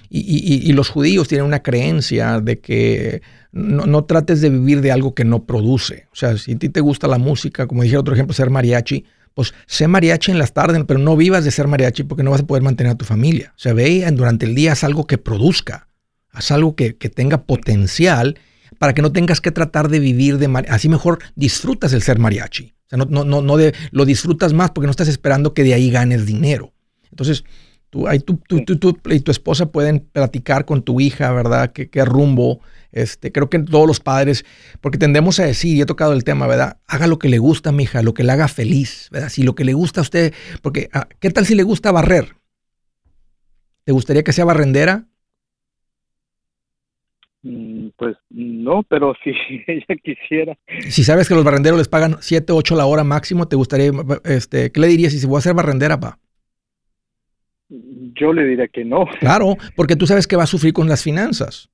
y, 0.09 0.71
los 0.73 0.89
judíos 0.89 1.27
tienen 1.27 1.45
una 1.45 1.63
creencia 1.63 2.39
de 2.39 2.59
que 2.59 3.21
no, 3.51 3.85
no, 3.85 4.05
trates 4.05 4.41
de 4.41 4.49
vivir 4.49 4.81
de 4.81 4.91
algo 4.91 5.13
que 5.13 5.25
no 5.25 5.45
produce. 5.45 6.07
O 6.11 6.15
sea, 6.15 6.37
si 6.37 6.53
a 6.53 6.59
ti 6.59 6.69
te 6.69 6.81
gusta 6.81 7.07
la 7.07 7.17
música, 7.17 7.67
como 7.67 7.83
dije 7.83 7.97
otro 7.97 8.13
ejemplo, 8.13 8.33
ser 8.33 8.49
mariachi, 8.49 9.05
pues 9.33 9.53
sé 9.65 9.87
mariachi 9.87 10.31
en 10.31 10.39
las 10.39 10.53
tardes, 10.53 10.81
pero 10.87 10.99
no 10.99 11.17
vivas 11.17 11.43
de 11.43 11.51
ser 11.51 11.67
mariachi 11.67 12.03
porque 12.03 12.23
no 12.23 12.31
vas 12.31 12.41
a 12.41 12.47
poder 12.47 12.63
mantener 12.63 12.93
a 12.93 12.95
tu 12.95 13.05
familia. 13.05 13.53
O 13.55 13.59
sea, 13.59 13.73
ve 13.73 14.05
durante 14.13 14.45
el 14.45 14.55
día, 14.55 14.73
haz 14.73 14.83
algo 14.83 15.07
que 15.07 15.17
produzca, 15.17 15.87
haz 16.35 16.51
algo 16.51 16.75
que, 16.75 16.93
tenga 16.93 17.43
potencial 17.43 18.37
para 18.79 18.93
que 18.93 19.01
no 19.01 19.11
tengas 19.11 19.41
que 19.41 19.51
tratar 19.51 19.89
de 19.89 19.99
vivir 19.99 20.37
de 20.37 20.47
mariachi. 20.47 20.75
Así 20.75 20.89
mejor 20.89 21.19
disfrutas 21.35 21.93
el 21.93 22.01
ser 22.01 22.19
mariachi. 22.19 22.75
O 22.85 22.89
sea, 22.89 22.97
no, 22.97 23.05
no, 23.05 23.23
no, 23.23 23.41
no 23.41 23.57
de, 23.57 23.73
lo 23.91 24.05
disfrutas 24.05 24.53
más 24.53 24.71
porque 24.71 24.87
no 24.87 24.91
estás 24.91 25.07
esperando 25.07 25.53
que 25.53 25.63
de 25.63 25.73
ahí 25.73 25.89
ganes 25.89 26.25
dinero. 26.25 26.73
Entonces, 27.09 27.43
tú, 27.89 28.07
ahí 28.07 28.19
tú, 28.19 28.39
tú, 28.47 28.63
tú, 28.63 28.97
y 29.09 29.19
tu 29.21 29.31
esposa 29.31 29.67
pueden 29.67 29.99
platicar 29.99 30.65
con 30.65 30.83
tu 30.83 30.99
hija, 30.99 31.31
¿verdad? 31.31 31.71
¿Qué, 31.71 31.89
qué 31.89 32.03
rumbo 32.05 32.59
este, 32.95 33.33
creo 33.33 33.49
que 33.49 33.59
todos 33.59 33.85
los 33.85 33.99
padres, 33.99 34.45
porque 34.79 34.97
tendemos 34.97 35.39
a 35.41 35.45
decir, 35.45 35.75
y 35.75 35.81
he 35.81 35.85
tocado 35.85 36.13
el 36.13 36.23
tema, 36.23 36.47
¿verdad? 36.47 36.77
Haga 36.87 37.07
lo 37.07 37.19
que 37.19 37.27
le 37.27 37.39
gusta 37.39 37.69
a 37.69 37.73
mi 37.73 37.83
hija, 37.83 38.01
lo 38.01 38.13
que 38.13 38.23
le 38.23 38.31
haga 38.31 38.47
feliz, 38.47 39.09
¿verdad? 39.11 39.27
Si 39.27 39.43
lo 39.43 39.53
que 39.53 39.65
le 39.65 39.73
gusta 39.73 39.99
a 39.99 40.03
usted, 40.03 40.33
porque 40.61 40.89
ah, 40.93 41.07
¿qué 41.19 41.29
tal 41.29 41.45
si 41.45 41.55
le 41.55 41.63
gusta 41.63 41.91
barrer? 41.91 42.37
¿Te 43.83 43.91
gustaría 43.91 44.23
que 44.23 44.31
sea 44.31 44.45
barrendera? 44.45 45.09
Mm, 47.45 47.89
pues 47.95 48.17
no, 48.31 48.81
pero 48.89 49.13
si 49.23 49.29
ella 49.67 49.95
quisiera. 50.03 50.57
Si 50.89 51.03
sabes 51.03 51.29
que 51.29 51.35
los 51.35 51.43
barrenderos 51.43 51.77
les 51.77 51.87
pagan 51.87 52.17
7, 52.19 52.51
8 52.51 52.75
la 52.75 52.87
hora 52.87 53.03
máximo, 53.03 53.47
¿te 53.47 53.55
gustaría, 53.55 53.91
este, 54.23 54.71
qué 54.71 54.79
le 54.79 54.87
dirías 54.87 55.13
si 55.13 55.19
se 55.19 55.27
voy 55.27 55.35
a 55.35 55.39
hacer 55.39 55.53
barrendera, 55.53 55.99
pa? 55.99 56.17
Yo 57.69 58.33
le 58.33 58.45
diría 58.45 58.67
que 58.67 58.83
no. 58.83 59.05
Claro, 59.19 59.57
porque 59.75 59.95
tú 59.95 60.07
sabes 60.07 60.25
que 60.25 60.35
va 60.35 60.43
a 60.43 60.47
sufrir 60.47 60.73
con 60.73 60.87
las 60.87 61.03
finanzas. 61.03 61.69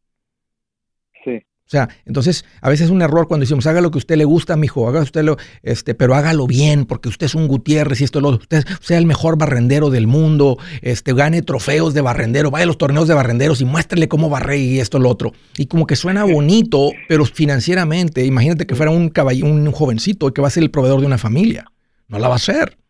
O 1.71 1.73
sea, 1.73 1.87
entonces 2.05 2.43
a 2.59 2.69
veces 2.69 2.87
es 2.87 2.91
un 2.91 3.01
error 3.01 3.29
cuando 3.29 3.45
decimos, 3.45 3.65
haga 3.65 3.79
lo 3.79 3.91
que 3.91 3.95
a 3.95 3.99
usted 3.99 4.17
le 4.17 4.25
gusta, 4.25 4.57
mijo, 4.57 4.89
haga 4.89 4.99
usted 4.99 5.23
lo, 5.23 5.37
este, 5.63 5.95
pero 5.95 6.15
hágalo 6.15 6.45
bien, 6.45 6.83
porque 6.83 7.07
usted 7.07 7.27
es 7.27 7.33
un 7.33 7.47
Gutiérrez 7.47 8.01
y 8.01 8.03
esto 8.03 8.19
lo, 8.19 8.31
usted 8.31 8.65
sea 8.81 8.97
el 8.97 9.05
mejor 9.05 9.37
barrendero 9.37 9.89
del 9.89 10.05
mundo, 10.05 10.57
este, 10.81 11.13
gane 11.13 11.41
trofeos 11.43 11.93
de 11.93 12.01
barrendero, 12.01 12.51
vaya 12.51 12.63
a 12.63 12.65
los 12.65 12.77
torneos 12.77 13.07
de 13.07 13.13
barrenderos 13.13 13.61
y 13.61 13.63
muéstrele 13.63 14.09
cómo 14.09 14.29
barre 14.29 14.57
y 14.57 14.79
esto 14.81 14.99
lo 14.99 15.07
otro. 15.07 15.31
Y 15.57 15.67
como 15.67 15.87
que 15.87 15.95
suena 15.95 16.25
bonito, 16.25 16.91
pero 17.07 17.23
financieramente, 17.23 18.25
imagínate 18.25 18.67
que 18.67 18.75
fuera 18.75 18.91
un 18.91 19.07
caballero, 19.07 19.47
un 19.47 19.71
jovencito 19.71 20.33
que 20.33 20.41
va 20.41 20.49
a 20.49 20.51
ser 20.51 20.63
el 20.63 20.71
proveedor 20.71 20.99
de 20.99 21.05
una 21.05 21.17
familia. 21.17 21.71
No 22.09 22.19
la 22.19 22.27
va 22.27 22.35
a 22.35 22.39
ser. 22.39 22.80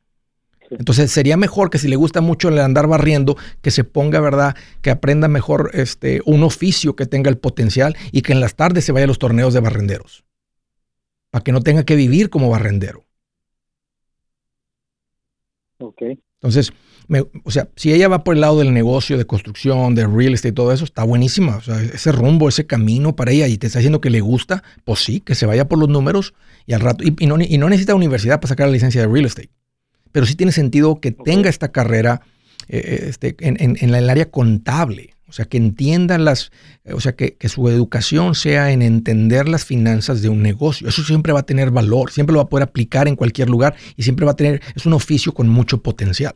Entonces 0.71 1.12
sería 1.12 1.38
mejor 1.38 1.69
que 1.69 1.77
si 1.77 1.88
le 1.88 1.95
gusta 1.95 2.21
mucho 2.21 2.49
el 2.49 2.57
andar 2.60 2.88
barriendo, 2.88 3.38
que 3.62 3.71
se 3.71 3.84
ponga, 3.84 4.19
¿verdad? 4.19 4.55
Que 4.81 4.89
aprenda 4.89 5.27
mejor 5.27 5.71
este, 5.73 6.21
un 6.25 6.43
oficio 6.43 6.95
que 6.95 7.05
tenga 7.05 7.29
el 7.29 7.38
potencial 7.38 7.95
y 8.12 8.21
que 8.21 8.31
en 8.31 8.39
las 8.39 8.55
tardes 8.55 8.86
se 8.86 8.91
vaya 8.91 9.03
a 9.03 9.07
los 9.07 9.19
torneos 9.19 9.53
de 9.53 9.60
barrenderos. 9.60 10.23
Para 11.29 11.43
que 11.43 11.51
no 11.51 11.62
tenga 11.62 11.84
que 11.84 11.95
vivir 11.95 12.29
como 12.29 12.49
barrendero. 12.49 13.05
Ok. 15.79 16.01
Entonces, 16.41 16.73
o 17.43 17.51
sea, 17.51 17.69
si 17.75 17.93
ella 17.93 18.07
va 18.07 18.23
por 18.23 18.36
el 18.36 18.41
lado 18.41 18.60
del 18.60 18.73
negocio, 18.73 19.17
de 19.17 19.25
construcción, 19.25 19.95
de 19.95 20.07
real 20.07 20.34
estate 20.34 20.49
y 20.49 20.53
todo 20.53 20.71
eso, 20.71 20.86
está 20.86 21.03
buenísima. 21.03 21.57
O 21.57 21.62
sea, 21.62 21.81
ese 21.81 22.12
rumbo, 22.12 22.47
ese 22.49 22.65
camino 22.65 23.15
para 23.15 23.31
ella 23.31 23.47
y 23.47 23.57
te 23.57 23.67
está 23.67 23.79
diciendo 23.79 24.01
que 24.01 24.10
le 24.10 24.21
gusta, 24.21 24.63
pues 24.86 24.99
sí, 24.99 25.19
que 25.19 25.36
se 25.36 25.45
vaya 25.45 25.67
por 25.67 25.77
los 25.77 25.89
números 25.89 26.34
y 26.65 26.73
al 26.73 26.81
rato. 26.81 27.03
Y, 27.03 27.27
no, 27.27 27.38
necesita 27.38 27.95
universidad 27.95 28.39
para 28.39 28.49
sacar 28.49 28.67
la 28.67 28.73
licencia 28.73 29.01
de 29.01 29.07
real 29.07 29.25
estate. 29.25 29.49
Pero 30.12 30.26
sí 30.26 30.36
tiene 30.36 30.52
sentido 30.52 31.00
que 31.00 31.12
tenga 31.12 31.50
esta 31.50 31.71
carrera 31.71 32.21
eh, 32.67 32.78
eh, 32.78 33.06
este, 33.10 33.36
en, 33.39 33.95
el 33.95 34.10
área 34.10 34.30
contable. 34.30 35.13
O 35.28 35.34
sea, 35.34 35.45
que 35.45 35.58
entienda 35.58 36.17
las, 36.17 36.52
o 36.91 37.00
sea, 37.00 37.15
que, 37.15 37.36
que, 37.36 37.47
su 37.47 37.69
educación 37.69 38.36
sea 38.36 38.71
en 38.71 38.82
entender 38.82 39.47
las 39.47 39.63
finanzas 39.63 40.21
de 40.21 40.28
un 40.28 40.41
negocio. 40.41 40.89
Eso 40.89 41.04
siempre 41.04 41.32
va 41.32 41.39
a 41.39 41.45
tener 41.45 41.71
valor, 41.71 42.12
siempre 42.12 42.34
lo 42.34 42.39
va 42.39 42.43
a 42.43 42.50
poder 42.50 42.63
aplicar 42.63 43.08
en 43.08 43.15
cualquier 43.15 43.50
lugar 43.50 43.76
y 43.95 44.04
siempre 44.04 44.26
va 44.26 44.34
a 44.34 44.36
tener, 44.36 44.62
es 44.76 44.86
un 44.86 44.91
oficio 44.91 45.34
con 45.34 45.47
mucho 45.47 45.82
potencial. 45.82 46.34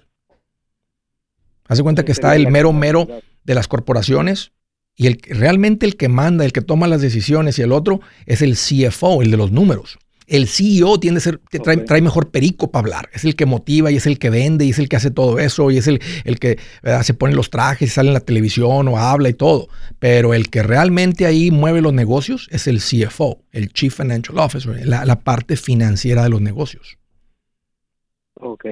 Hace 1.68 1.84
cuenta 1.84 2.06
que 2.06 2.12
está 2.12 2.36
el 2.36 2.48
mero 2.50 2.72
mero 2.72 3.08
de 3.44 3.56
las 3.56 3.68
corporaciones 3.68 4.54
y 4.96 5.08
el, 5.08 5.22
realmente 5.28 5.86
el 5.86 5.98
que 5.98 6.08
manda, 6.08 6.46
el 6.46 6.54
que 6.54 6.62
toma 6.62 6.88
las 6.88 7.02
decisiones 7.02 7.60
y 7.60 7.64
el 7.64 7.72
otro 7.72 8.00
es 8.26 8.42
el 8.42 8.56
CFO, 8.56 9.22
el 9.22 9.32
de 9.32 9.38
los 9.38 9.52
números. 9.52 9.98
El 10.28 10.48
CEO 10.48 11.00
tiende 11.00 11.20
a 11.20 11.22
ser, 11.22 11.40
trae, 11.86 12.02
mejor 12.02 12.32
perico 12.32 12.72
para 12.72 12.82
hablar. 12.82 13.10
Es 13.14 13.26
el 13.26 13.36
que 13.36 13.46
motiva 13.46 13.92
y 13.92 13.98
es 13.98 14.08
el 14.08 14.18
que 14.18 14.30
vende 14.30 14.66
y 14.66 14.72
es 14.72 14.80
el 14.80 14.90
que 14.90 14.96
hace 14.96 15.12
todo 15.12 15.40
eso 15.40 15.72
y 15.72 15.78
es 15.78 15.88
el, 15.88 16.00
el 16.24 16.40
que 16.40 16.58
se 17.04 17.14
pone 17.14 17.36
los 17.36 17.50
trajes 17.50 17.90
y 17.90 17.92
sale 17.92 18.10
en 18.10 18.14
la 18.14 18.20
televisión 18.20 18.88
o 18.88 18.98
habla 18.98 19.30
y 19.30 19.34
todo. 19.34 19.68
Pero 20.00 20.34
el 20.34 20.50
que 20.50 20.64
realmente 20.64 21.26
ahí 21.26 21.52
mueve 21.52 21.82
los 21.82 21.94
negocios 21.94 22.48
es 22.52 22.68
el 22.68 22.80
CFO, 22.80 23.40
el 23.52 23.70
Chief 23.70 23.96
Financial 23.96 24.38
Officer, 24.40 24.86
la, 24.86 25.06
la 25.06 25.20
parte 25.20 25.56
financiera 25.58 26.24
de 26.24 26.30
los 26.30 26.42
negocios. 26.42 26.98
Ok. 28.36 28.66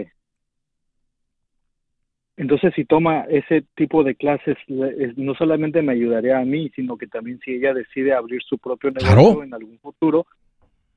Entonces, 2.35 2.73
si 2.75 2.83
toma 2.85 3.25
ese 3.29 3.63
tipo 3.75 4.03
de 4.03 4.15
clases, 4.15 4.57
no 4.67 5.35
solamente 5.35 5.83
me 5.83 5.93
ayudaría 5.93 6.39
a 6.39 6.45
mí, 6.45 6.71
sino 6.75 6.97
que 6.97 7.05
también 7.05 7.39
si 7.45 7.51
ella 7.51 7.73
decide 7.73 8.13
abrir 8.13 8.41
su 8.41 8.57
propio 8.57 8.89
negocio 8.89 9.43
en 9.43 9.53
algún 9.53 9.77
futuro, 9.79 10.25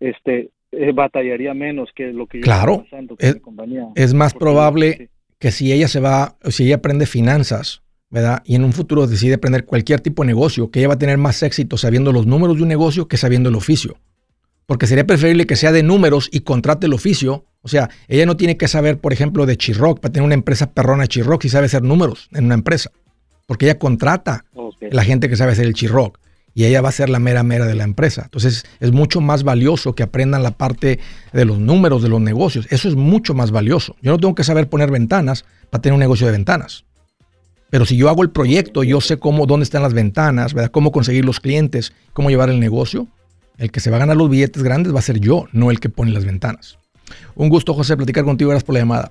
este, 0.01 0.51
eh, 0.73 0.93
batallaría 0.93 1.55
menos 1.55 1.91
que 1.95 2.13
lo 2.13 2.27
que 2.27 2.39
yo 2.39 2.45
claro. 2.45 2.85
pasando 2.85 3.17
con 3.17 3.27
es, 3.27 3.37
compañía. 3.37 3.89
Es 3.95 4.15
más 4.15 4.35
probable 4.35 5.11
que 5.39 5.51
si 5.51 5.73
ella 5.73 5.89
se 5.89 6.01
va, 6.01 6.37
si 6.49 6.67
ella 6.67 6.77
aprende 6.77 7.07
finanzas, 7.07 7.83
¿verdad? 8.11 8.43
Y 8.45 8.55
en 8.55 8.65
un 8.65 8.73
futuro 8.73 9.07
decide 9.07 9.35
aprender 9.35 9.65
cualquier 9.65 10.01
tipo 10.01 10.23
de 10.23 10.29
negocio, 10.29 10.71
que 10.71 10.81
ella 10.81 10.89
va 10.89 10.95
a 10.95 10.99
tener 10.99 11.19
más 11.19 11.43
éxito 11.43 11.77
sabiendo 11.77 12.13
los 12.13 12.27
números 12.27 12.57
de 12.57 12.63
un 12.63 12.69
negocio 12.69 13.09
que 13.09 13.17
sabiendo 13.17 13.49
el 13.49 13.57
oficio. 13.57 13.97
Porque 14.67 14.87
sería 14.87 15.07
preferible 15.07 15.47
que 15.47 15.57
sea 15.57 15.71
de 15.73 15.83
números 15.83 16.29
y 16.33 16.41
contrate 16.41 16.87
el 16.87 16.95
oficio 16.95 17.45
o 17.67 17.69
sea, 17.69 17.91
ella 18.07 18.27
no 18.27 18.37
tiene 18.37 18.57
que 18.57 18.69
saber, 18.69 18.99
por 18.99 19.13
ejemplo, 19.13 19.45
de 19.45 19.57
Chirroc 19.57 19.99
para 19.99 20.13
tener 20.13 20.25
una 20.25 20.37
empresa 20.37 20.71
perrona 20.71 21.09
Chirroc 21.09 21.43
si 21.43 21.49
sabe 21.49 21.67
hacer 21.67 21.83
números 21.83 22.29
en 22.33 22.45
una 22.45 22.55
empresa. 22.55 22.93
Porque 23.45 23.65
ella 23.65 23.77
contrata 23.77 24.45
la 24.81 25.03
gente 25.03 25.29
que 25.29 25.35
sabe 25.35 25.51
hacer 25.51 25.67
el 25.67 25.75
Chirroc 25.75 26.17
y 26.57 26.65
ella 26.65 26.81
va 26.81 26.89
a 26.89 26.93
ser 26.93 27.11
la 27.11 27.19
mera 27.19 27.43
mera 27.43 27.67
de 27.67 27.75
la 27.75 27.85
empresa. 27.85 28.23
Entonces 28.25 28.65
es 28.81 28.91
mucho 28.91 29.21
más 29.21 29.45
valioso 29.45 29.95
que 29.95 30.03
aprendan 30.03 30.43
la 30.43 30.53
parte 30.53 30.99
de 31.35 31.45
los 31.45 31.59
números 31.59 32.03
de 32.03 32.09
los 32.09 32.19
negocios. 32.19 32.67
Eso 32.71 32.89
es 32.89 32.95
mucho 32.97 33.35
más 33.35 33.51
valioso. 33.51 33.95
Yo 34.01 34.13
no 34.13 34.19
tengo 34.19 34.35
que 34.35 34.43
saber 34.43 34.67
poner 34.67 34.91
ventanas 34.91 35.45
para 35.69 35.83
tener 35.83 35.93
un 35.93 36.01
negocio 36.01 36.25
de 36.25 36.33
ventanas. 36.33 36.87
Pero 37.69 37.85
si 37.85 37.99
yo 37.99 38.09
hago 38.09 38.23
el 38.23 38.31
proyecto, 38.31 38.85
yo 38.85 39.03
sé 39.03 39.19
cómo, 39.19 39.45
dónde 39.45 39.65
están 39.65 39.83
las 39.83 39.93
ventanas, 39.93 40.55
¿verdad? 40.55 40.71
cómo 40.71 40.93
conseguir 40.93 41.27
los 41.27 41.41
clientes, 41.41 41.93
cómo 42.15 42.31
llevar 42.31 42.49
el 42.49 42.59
negocio. 42.59 43.07
El 43.59 43.71
que 43.71 43.81
se 43.81 43.91
va 43.91 43.99
a 43.99 44.01
ganar 44.01 44.17
los 44.17 44.31
billetes 44.31 44.63
grandes 44.63 44.95
va 44.95 45.01
a 45.01 45.03
ser 45.03 45.21
yo, 45.21 45.45
no 45.53 45.71
el 45.71 45.79
que 45.79 45.91
pone 45.91 46.11
las 46.11 46.25
ventanas. 46.25 46.79
Un 47.35 47.51
gusto, 47.51 47.75
José, 47.75 47.99
platicar 47.99 48.25
contigo. 48.25 48.49
Gracias 48.49 48.65
por 48.65 48.73
la 48.73 48.81
llamada. 48.81 49.11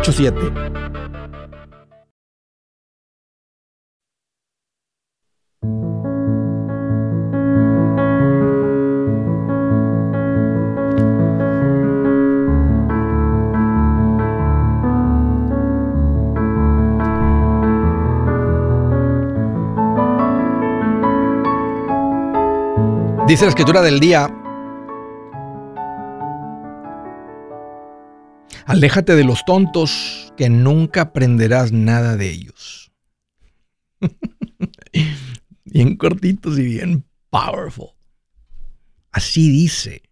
844-748-8887. 0.01 0.81
Dice 23.27 23.45
la 23.45 23.49
escritura 23.49 23.81
del 23.81 24.01
día, 24.01 24.40
aléjate 28.71 29.15
de 29.17 29.25
los 29.25 29.43
tontos 29.43 30.33
que 30.37 30.49
nunca 30.49 31.01
aprenderás 31.01 31.73
nada 31.73 32.15
de 32.15 32.29
ellos. 32.29 32.91
bien 35.65 35.97
cortitos 35.97 36.57
y 36.57 36.63
bien 36.63 37.05
powerful. 37.29 37.89
Así 39.11 39.49
dice. 39.51 40.03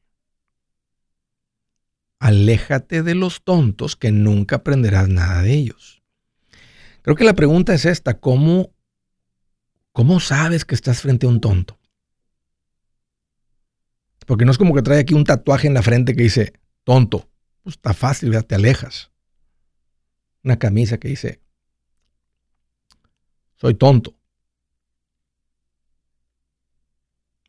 Aléjate 2.19 3.01
de 3.01 3.15
los 3.15 3.43
tontos 3.45 3.95
que 3.95 4.11
nunca 4.11 4.57
aprenderás 4.57 5.07
nada 5.07 5.41
de 5.41 5.53
ellos. 5.53 6.03
Creo 7.01 7.15
que 7.15 7.23
la 7.23 7.33
pregunta 7.33 7.73
es 7.73 7.85
esta, 7.85 8.19
¿cómo, 8.19 8.73
cómo 9.93 10.19
sabes 10.19 10.65
que 10.65 10.75
estás 10.75 11.01
frente 11.01 11.25
a 11.25 11.29
un 11.29 11.39
tonto? 11.39 11.79
Porque 14.27 14.43
no 14.43 14.51
es 14.51 14.57
como 14.57 14.75
que 14.75 14.81
trae 14.81 14.99
aquí 14.99 15.13
un 15.13 15.23
tatuaje 15.23 15.67
en 15.67 15.73
la 15.73 15.81
frente 15.81 16.13
que 16.13 16.23
dice, 16.23 16.51
tonto. 16.83 17.29
Pues 17.69 17.77
está 17.77 17.93
fácil, 17.93 18.32
ya 18.32 18.41
te 18.41 18.55
alejas. 18.55 19.12
Una 20.43 20.58
camisa 20.58 20.97
que 20.97 21.10
dice, 21.10 21.39
soy 23.58 23.75
tonto. 23.75 24.17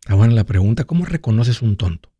Está 0.00 0.16
buena 0.16 0.34
la 0.34 0.44
pregunta, 0.44 0.84
¿cómo 0.84 1.06
reconoces 1.06 1.62
un 1.62 1.78
tonto? 1.78 2.12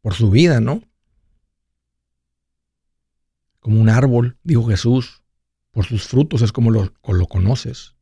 Por 0.00 0.14
su 0.14 0.30
vida, 0.30 0.60
¿no? 0.60 0.80
Como 3.58 3.80
un 3.80 3.88
árbol, 3.88 4.38
dijo 4.44 4.68
Jesús, 4.68 5.24
por 5.72 5.86
sus 5.86 6.06
frutos 6.06 6.40
es 6.42 6.52
como 6.52 6.70
lo, 6.70 6.94
lo 7.02 7.26
conoces. 7.26 7.96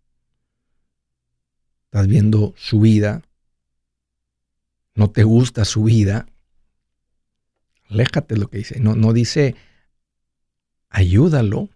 Estás 1.91 2.07
viendo 2.07 2.55
su 2.57 2.79
vida. 2.79 3.23
No 4.95 5.11
te 5.11 5.25
gusta 5.25 5.65
su 5.65 5.83
vida. 5.83 6.27
Aléjate 7.91 8.37
lo 8.37 8.47
que 8.47 8.59
dice. 8.59 8.79
No, 8.79 8.95
no 8.95 9.13
dice 9.13 9.57
ayúdalo. 10.89 11.69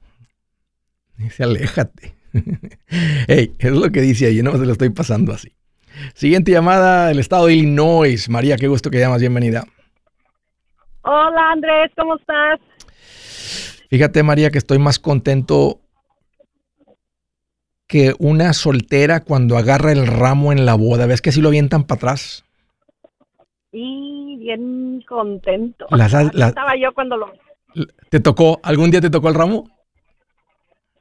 Dice 1.16 1.42
aléjate. 1.42 2.14
hey, 3.26 3.56
es 3.58 3.72
lo 3.72 3.90
que 3.90 4.02
dice 4.02 4.26
ahí. 4.26 4.40
No 4.40 4.52
se 4.52 4.64
lo 4.64 4.70
estoy 4.70 4.90
pasando 4.90 5.32
así. 5.32 5.52
Siguiente 6.14 6.52
llamada 6.52 7.08
del 7.08 7.18
estado 7.18 7.46
de 7.46 7.54
Illinois. 7.54 8.28
María, 8.28 8.56
qué 8.56 8.68
gusto 8.68 8.90
que 8.90 9.00
llamas. 9.00 9.18
Bienvenida. 9.18 9.66
Hola 11.02 11.50
Andrés, 11.50 11.90
¿cómo 11.96 12.14
estás? 12.18 12.60
Fíjate 13.90 14.22
María 14.22 14.52
que 14.52 14.58
estoy 14.58 14.78
más 14.78 15.00
contento 15.00 15.80
que 17.86 18.14
una 18.18 18.52
soltera 18.52 19.20
cuando 19.20 19.56
agarra 19.56 19.92
el 19.92 20.06
ramo 20.06 20.52
en 20.52 20.64
la 20.66 20.74
boda, 20.74 21.06
¿ves 21.06 21.20
que 21.20 21.30
así 21.30 21.40
lo 21.40 21.48
avientan 21.48 21.84
para 21.84 21.96
atrás? 21.98 22.44
Y 23.72 24.36
bien 24.38 25.02
contento. 25.08 25.86
Las 25.90 26.14
has- 26.14 26.28
Así 26.28 26.38
las- 26.38 26.48
Estaba 26.50 26.76
yo 26.76 26.92
cuando 26.94 27.16
lo... 27.16 27.32
¿Te 28.08 28.20
tocó? 28.20 28.60
¿Algún 28.62 28.90
día 28.90 29.00
te 29.00 29.10
tocó 29.10 29.28
el 29.28 29.34
ramo? 29.34 29.68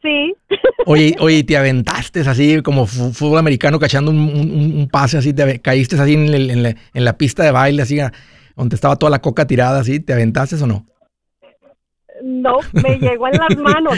Sí. 0.01 0.33
Oye, 0.85 1.15
oye, 1.19 1.43
te 1.43 1.55
aventaste 1.55 2.21
así 2.21 2.61
como 2.61 2.85
fútbol 2.87 3.37
americano 3.37 3.79
cachando 3.79 4.11
un, 4.11 4.17
un- 4.19 4.77
un 4.77 4.89
pase 4.89 5.17
así, 5.17 5.33
te 5.33 5.59
caíste 5.61 5.95
así 5.99 6.13
en, 6.15 6.33
el- 6.33 6.49
en 6.51 6.63
la, 6.63 6.69
en 6.93 7.05
la 7.05 7.17
pista 7.17 7.43
de 7.43 7.51
baile, 7.51 7.83
así, 7.83 7.99
donde 8.55 8.75
estaba 8.75 8.95
toda 8.97 9.09
la 9.11 9.19
coca 9.21 9.45
tirada, 9.47 9.79
así, 9.79 9.99
¿te 9.99 10.13
aventaste 10.13 10.55
o 10.61 10.67
no? 10.67 10.85
No, 12.25 12.59
me 12.71 12.97
llegó 12.99 13.27
en 13.27 13.33
las 13.37 13.57
manos. 13.57 13.95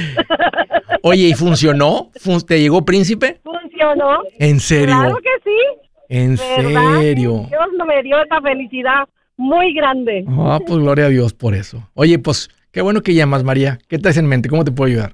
Oye, 1.03 1.27
¿y 1.27 1.33
funcionó? 1.33 2.09
Fun- 2.15 2.41
¿Te 2.41 2.59
llegó 2.59 2.83
príncipe? 2.83 3.39
Funcionó. 3.43 4.21
¿En 4.39 4.59
serio? 4.59 4.95
Claro 4.95 5.17
que 5.17 5.29
sí. 5.43 5.89
¿En 6.09 6.35
¿Verdad? 6.35 7.01
serio? 7.01 7.45
Dios 7.49 7.67
no 7.77 7.85
me 7.85 8.01
dio 8.01 8.19
esa 8.23 8.41
felicidad 8.41 9.07
muy 9.37 9.73
grande. 9.75 10.25
Ah, 10.27 10.59
pues 10.65 10.79
gloria 10.79 11.05
a 11.05 11.09
Dios 11.09 11.33
por 11.33 11.53
eso. 11.53 11.87
Oye, 11.93 12.17
pues 12.17 12.49
qué 12.71 12.81
bueno 12.81 13.01
que 13.01 13.13
llamas, 13.13 13.43
María. 13.43 13.77
¿Qué 13.87 13.99
traes 13.99 14.17
en 14.17 14.25
mente? 14.25 14.49
¿Cómo 14.49 14.63
te 14.65 14.71
puedo 14.71 14.89
ayudar? 14.91 15.13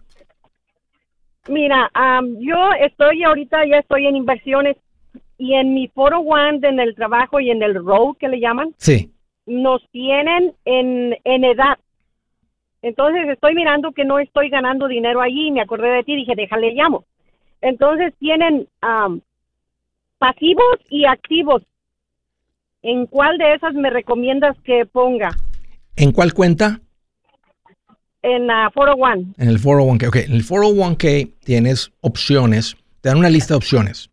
Mira, 1.49 1.89
am, 1.93 2.37
yo 2.39 2.55
estoy 2.79 3.23
ahorita, 3.23 3.65
ya 3.69 3.79
estoy 3.79 4.07
en 4.07 4.15
inversiones 4.15 4.77
y 5.37 5.55
en 5.55 5.73
mi 5.73 5.87
foro 5.89 6.19
one 6.19 6.59
en 6.65 6.79
el 6.79 6.95
trabajo 6.95 7.39
y 7.39 7.49
en 7.49 7.63
el 7.63 7.75
road 7.75 8.15
que 8.19 8.27
le 8.29 8.39
llaman, 8.39 8.73
Sí. 8.77 9.11
nos 9.47 9.81
tienen 9.91 10.53
en, 10.65 11.17
en 11.23 11.43
edad. 11.43 11.77
Entonces 12.81 13.29
estoy 13.29 13.53
mirando 13.53 13.91
que 13.91 14.05
no 14.05 14.19
estoy 14.19 14.49
ganando 14.49 14.87
dinero 14.87 15.21
allí 15.21 15.47
y 15.47 15.51
me 15.51 15.61
acordé 15.61 15.89
de 15.89 16.03
ti, 16.03 16.15
dije, 16.15 16.33
déjale 16.35 16.73
llamo. 16.73 17.05
Entonces 17.61 18.13
tienen 18.17 18.67
am, 18.81 19.21
pasivos 20.17 20.77
y 20.89 21.05
activos. 21.05 21.63
¿En 22.81 23.05
cuál 23.05 23.37
de 23.37 23.53
esas 23.53 23.75
me 23.75 23.91
recomiendas 23.91 24.57
que 24.63 24.85
ponga? 24.87 25.29
¿En 25.95 26.11
cuál 26.11 26.33
cuenta? 26.33 26.79
En 28.23 28.47
la 28.47 28.71
foro 28.71 28.93
one. 28.93 29.33
En 29.37 29.49
el 29.49 29.59
401k. 29.59 30.07
Ok, 30.07 30.15
en 30.15 30.33
el 30.33 30.43
401k 30.43 31.31
tienes 31.43 31.91
opciones. 32.01 32.75
Te 33.01 33.09
dan 33.09 33.19
una 33.19 33.29
lista 33.29 33.53
de 33.53 33.57
opciones. 33.57 34.09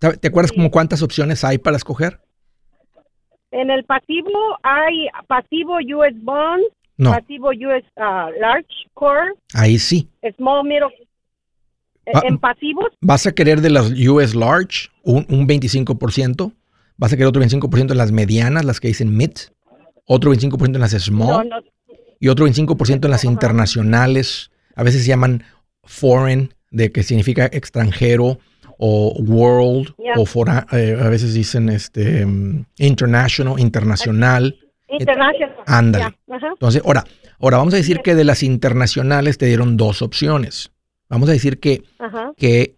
¿Te 0.00 0.16
te 0.16 0.28
acuerdas 0.28 0.52
como 0.52 0.70
cuántas 0.70 1.02
opciones 1.02 1.44
hay 1.44 1.58
para 1.58 1.76
escoger? 1.76 2.20
En 3.50 3.70
el 3.70 3.84
pasivo 3.84 4.58
hay 4.62 5.08
pasivo 5.28 5.76
US 5.76 6.14
Bonds, 6.22 6.66
No, 6.98 7.10
pasivo 7.10 7.50
US 7.50 7.84
ah, 7.96 8.30
Large 8.40 8.68
Core, 8.94 9.32
ahí 9.54 9.78
sí. 9.78 10.08
Small 10.36 10.64
Middle. 10.64 10.88
Eh, 12.06 12.12
Ah. 12.14 12.22
en 12.24 12.38
pasivos, 12.38 12.86
Vas 13.00 13.26
a 13.26 13.32
querer 13.32 13.60
de 13.60 13.70
las 13.70 13.90
US 13.90 14.34
Large 14.34 14.90
un, 15.02 15.26
un 15.28 15.46
25%. 15.48 16.52
Vas 16.96 17.12
a 17.12 17.16
querer 17.16 17.28
otro 17.28 17.42
25% 17.42 17.90
en 17.90 17.98
las 17.98 18.12
medianas, 18.12 18.64
las 18.64 18.80
que 18.80 18.88
dicen 18.88 19.16
mid. 19.16 19.32
Otro 20.06 20.32
25% 20.32 20.76
en 20.76 20.80
las 20.80 20.92
no, 20.92 21.00
small. 21.00 21.48
no, 21.48 21.56
y 22.20 22.28
otro 22.28 22.46
25% 22.46 23.04
en 23.04 23.10
las 23.10 23.24
internacionales. 23.24 24.50
A 24.76 24.82
veces 24.82 25.02
se 25.02 25.08
llaman 25.08 25.42
foreign, 25.82 26.54
de 26.70 26.92
que 26.92 27.02
significa 27.02 27.46
extranjero, 27.46 28.38
o 28.78 29.14
world, 29.18 29.94
Ya. 29.98 30.12
o 30.20 30.26
eh, 30.76 30.98
a 31.00 31.08
veces 31.08 31.34
dicen 31.34 31.68
este 31.70 32.24
mm, 32.24 32.66
international, 32.78 33.58
internacional. 33.58 34.58
International. 34.88 35.56
Ándale. 35.66 36.18
Entonces, 36.28 36.82
ahora, 36.84 37.04
ahora 37.40 37.58
vamos 37.58 37.74
a 37.74 37.78
decir 37.78 38.00
que 38.00 38.14
de 38.14 38.24
las 38.24 38.42
internacionales 38.42 39.38
te 39.38 39.46
dieron 39.46 39.76
dos 39.76 40.02
opciones. 40.02 40.72
Vamos 41.08 41.28
a 41.28 41.32
decir 41.32 41.60
que, 41.60 41.84
Ajá. 41.98 42.32
que 42.36 42.76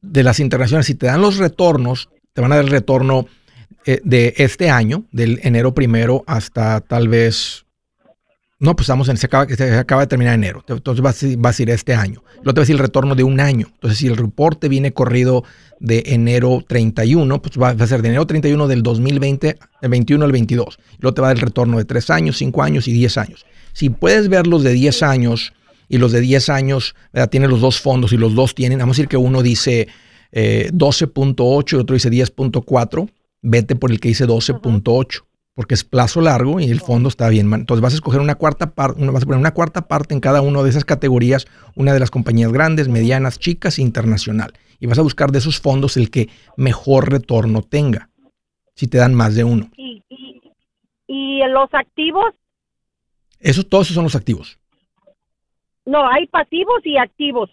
de 0.00 0.22
las 0.22 0.40
internacionales, 0.40 0.86
si 0.86 0.94
te 0.94 1.06
dan 1.06 1.20
los 1.20 1.38
retornos, 1.38 2.08
te 2.32 2.40
van 2.40 2.52
a 2.52 2.56
dar 2.56 2.64
el 2.64 2.70
retorno 2.70 3.26
eh, 3.84 4.00
de 4.04 4.34
este 4.36 4.70
año, 4.70 5.04
del 5.12 5.40
enero 5.42 5.74
primero 5.74 6.24
hasta 6.26 6.80
tal 6.80 7.08
vez. 7.08 7.65
No, 8.58 8.74
pues 8.74 8.86
estamos 8.86 9.10
en, 9.10 9.18
se 9.18 9.26
acaba, 9.26 9.46
se 9.46 9.74
acaba 9.76 10.02
de 10.02 10.06
terminar 10.06 10.34
enero. 10.34 10.64
Entonces 10.66 11.04
va 11.04 11.10
a, 11.50 11.52
ser 11.52 11.68
este 11.70 11.94
año. 11.94 12.22
Luego 12.36 12.54
te 12.54 12.60
va 12.60 12.62
a 12.62 12.64
decir 12.64 12.76
el 12.76 12.80
retorno 12.80 13.14
de 13.14 13.22
un 13.22 13.38
año. 13.38 13.68
Entonces, 13.74 13.98
si 13.98 14.06
el 14.06 14.16
reporte 14.16 14.68
viene 14.68 14.92
corrido 14.92 15.44
de 15.78 16.04
enero 16.06 16.64
31, 16.66 17.42
pues 17.42 17.60
va, 17.60 17.70
a 17.70 17.86
ser 17.86 18.00
de 18.00 18.08
enero 18.08 18.26
31 18.26 18.66
del 18.66 18.82
2020, 18.82 19.58
del 19.82 19.90
21 19.90 20.24
al 20.24 20.32
22. 20.32 20.78
Y 20.92 21.02
luego 21.02 21.14
te 21.14 21.20
va 21.20 21.28
a 21.28 21.30
dar 21.30 21.36
el 21.36 21.42
retorno 21.42 21.76
de 21.76 21.84
3 21.84 22.08
años, 22.10 22.38
5 22.38 22.62
años 22.62 22.88
y 22.88 22.92
10 22.92 23.18
años. 23.18 23.46
Si 23.74 23.90
puedes 23.90 24.30
ver 24.30 24.46
los 24.46 24.62
de 24.62 24.72
10 24.72 25.02
años 25.02 25.52
y 25.90 25.98
los 25.98 26.12
de 26.12 26.22
10 26.22 26.48
años, 26.48 26.94
¿verdad? 27.12 27.28
tiene 27.28 27.48
los 27.48 27.60
dos 27.60 27.78
fondos 27.78 28.14
y 28.14 28.16
los 28.16 28.34
dos 28.34 28.54
tienen, 28.54 28.78
vamos 28.78 28.96
a 28.96 28.96
decir 28.96 29.08
que 29.08 29.18
uno 29.18 29.42
dice 29.42 29.88
eh, 30.32 30.70
12.8 30.72 31.72
y 31.72 31.76
otro 31.76 31.94
dice 31.94 32.10
10.4, 32.10 33.10
vete 33.42 33.76
por 33.76 33.90
el 33.90 34.00
que 34.00 34.08
dice 34.08 34.26
12.8, 34.26 35.22
porque 35.56 35.74
es 35.74 35.82
plazo 35.82 36.20
largo 36.20 36.60
y 36.60 36.70
el 36.70 36.80
fondo 36.80 37.08
está 37.08 37.28
bien. 37.30 37.52
Entonces 37.52 37.80
vas 37.80 37.94
a 37.94 37.96
escoger 37.96 38.20
una 38.20 38.34
cuarta 38.36 38.74
parte, 38.74 39.04
vas 39.06 39.22
a 39.22 39.26
poner 39.26 39.40
una 39.40 39.54
cuarta 39.54 39.88
parte 39.88 40.14
en 40.14 40.20
cada 40.20 40.42
una 40.42 40.62
de 40.62 40.68
esas 40.68 40.84
categorías, 40.84 41.46
una 41.74 41.92
de 41.94 41.98
las 41.98 42.10
compañías 42.12 42.52
grandes, 42.52 42.88
medianas, 42.88 43.38
chicas 43.40 43.78
e 43.78 43.82
internacional. 43.82 44.52
Y 44.78 44.86
vas 44.86 44.98
a 44.98 45.02
buscar 45.02 45.32
de 45.32 45.38
esos 45.38 45.58
fondos 45.58 45.96
el 45.96 46.10
que 46.10 46.28
mejor 46.58 47.10
retorno 47.10 47.62
tenga, 47.62 48.10
si 48.74 48.86
te 48.86 48.98
dan 48.98 49.14
más 49.14 49.34
de 49.34 49.44
uno. 49.44 49.70
Y, 49.78 50.04
y, 50.10 50.42
y 51.08 51.40
los 51.48 51.72
activos, 51.72 52.34
Esos, 53.40 53.66
todos 53.66 53.86
esos 53.86 53.94
son 53.94 54.04
los 54.04 54.14
activos. 54.14 54.58
no, 55.86 56.06
hay 56.10 56.26
pasivos 56.26 56.80
y 56.84 56.98
activos. 56.98 57.50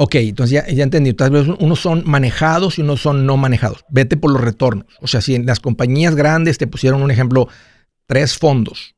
Ok, 0.00 0.14
entonces 0.14 0.64
ya, 0.64 0.72
ya 0.72 0.84
entendí. 0.84 1.12
Tal 1.12 1.32
vez 1.32 1.48
unos 1.48 1.80
son 1.80 2.04
manejados 2.06 2.78
y 2.78 2.82
unos 2.82 3.00
son 3.02 3.26
no 3.26 3.36
manejados. 3.36 3.84
Vete 3.88 4.16
por 4.16 4.30
los 4.32 4.40
retornos. 4.40 4.86
O 5.00 5.08
sea, 5.08 5.20
si 5.20 5.34
en 5.34 5.44
las 5.44 5.58
compañías 5.58 6.14
grandes 6.14 6.56
te 6.56 6.68
pusieron 6.68 7.02
un 7.02 7.10
ejemplo, 7.10 7.48
tres 8.06 8.38
fondos, 8.38 8.94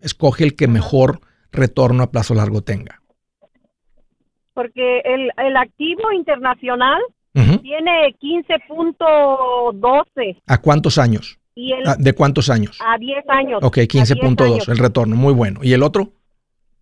escoge 0.00 0.44
el 0.44 0.56
que 0.56 0.66
mejor 0.66 1.20
retorno 1.52 2.02
a 2.02 2.10
plazo 2.10 2.34
largo 2.34 2.62
tenga. 2.62 3.02
Porque 4.54 5.00
el, 5.04 5.30
el 5.46 5.56
activo 5.58 6.10
internacional 6.16 7.02
Ujú. 7.34 7.58
tiene 7.58 8.14
15.12 8.22 10.40
¿A 10.46 10.58
cuántos 10.60 10.98
años? 10.98 11.38
y 11.54 11.72
el 11.72 11.86
Ah, 11.86 11.96
¿De 11.98 12.12
cuántos 12.14 12.50
años? 12.50 12.78
a 12.84 12.98
10 12.98 13.24
años. 13.28 13.60
Ok, 13.62 13.78
a 13.78 13.80
10 13.82 13.88
15.2, 14.10 14.44
años. 14.44 14.68
el 14.68 14.78
retorno. 14.78 15.16
Muy 15.16 15.32
bueno. 15.34 15.60
¿Y 15.62 15.72
el 15.72 15.82
otro? 15.82 16.12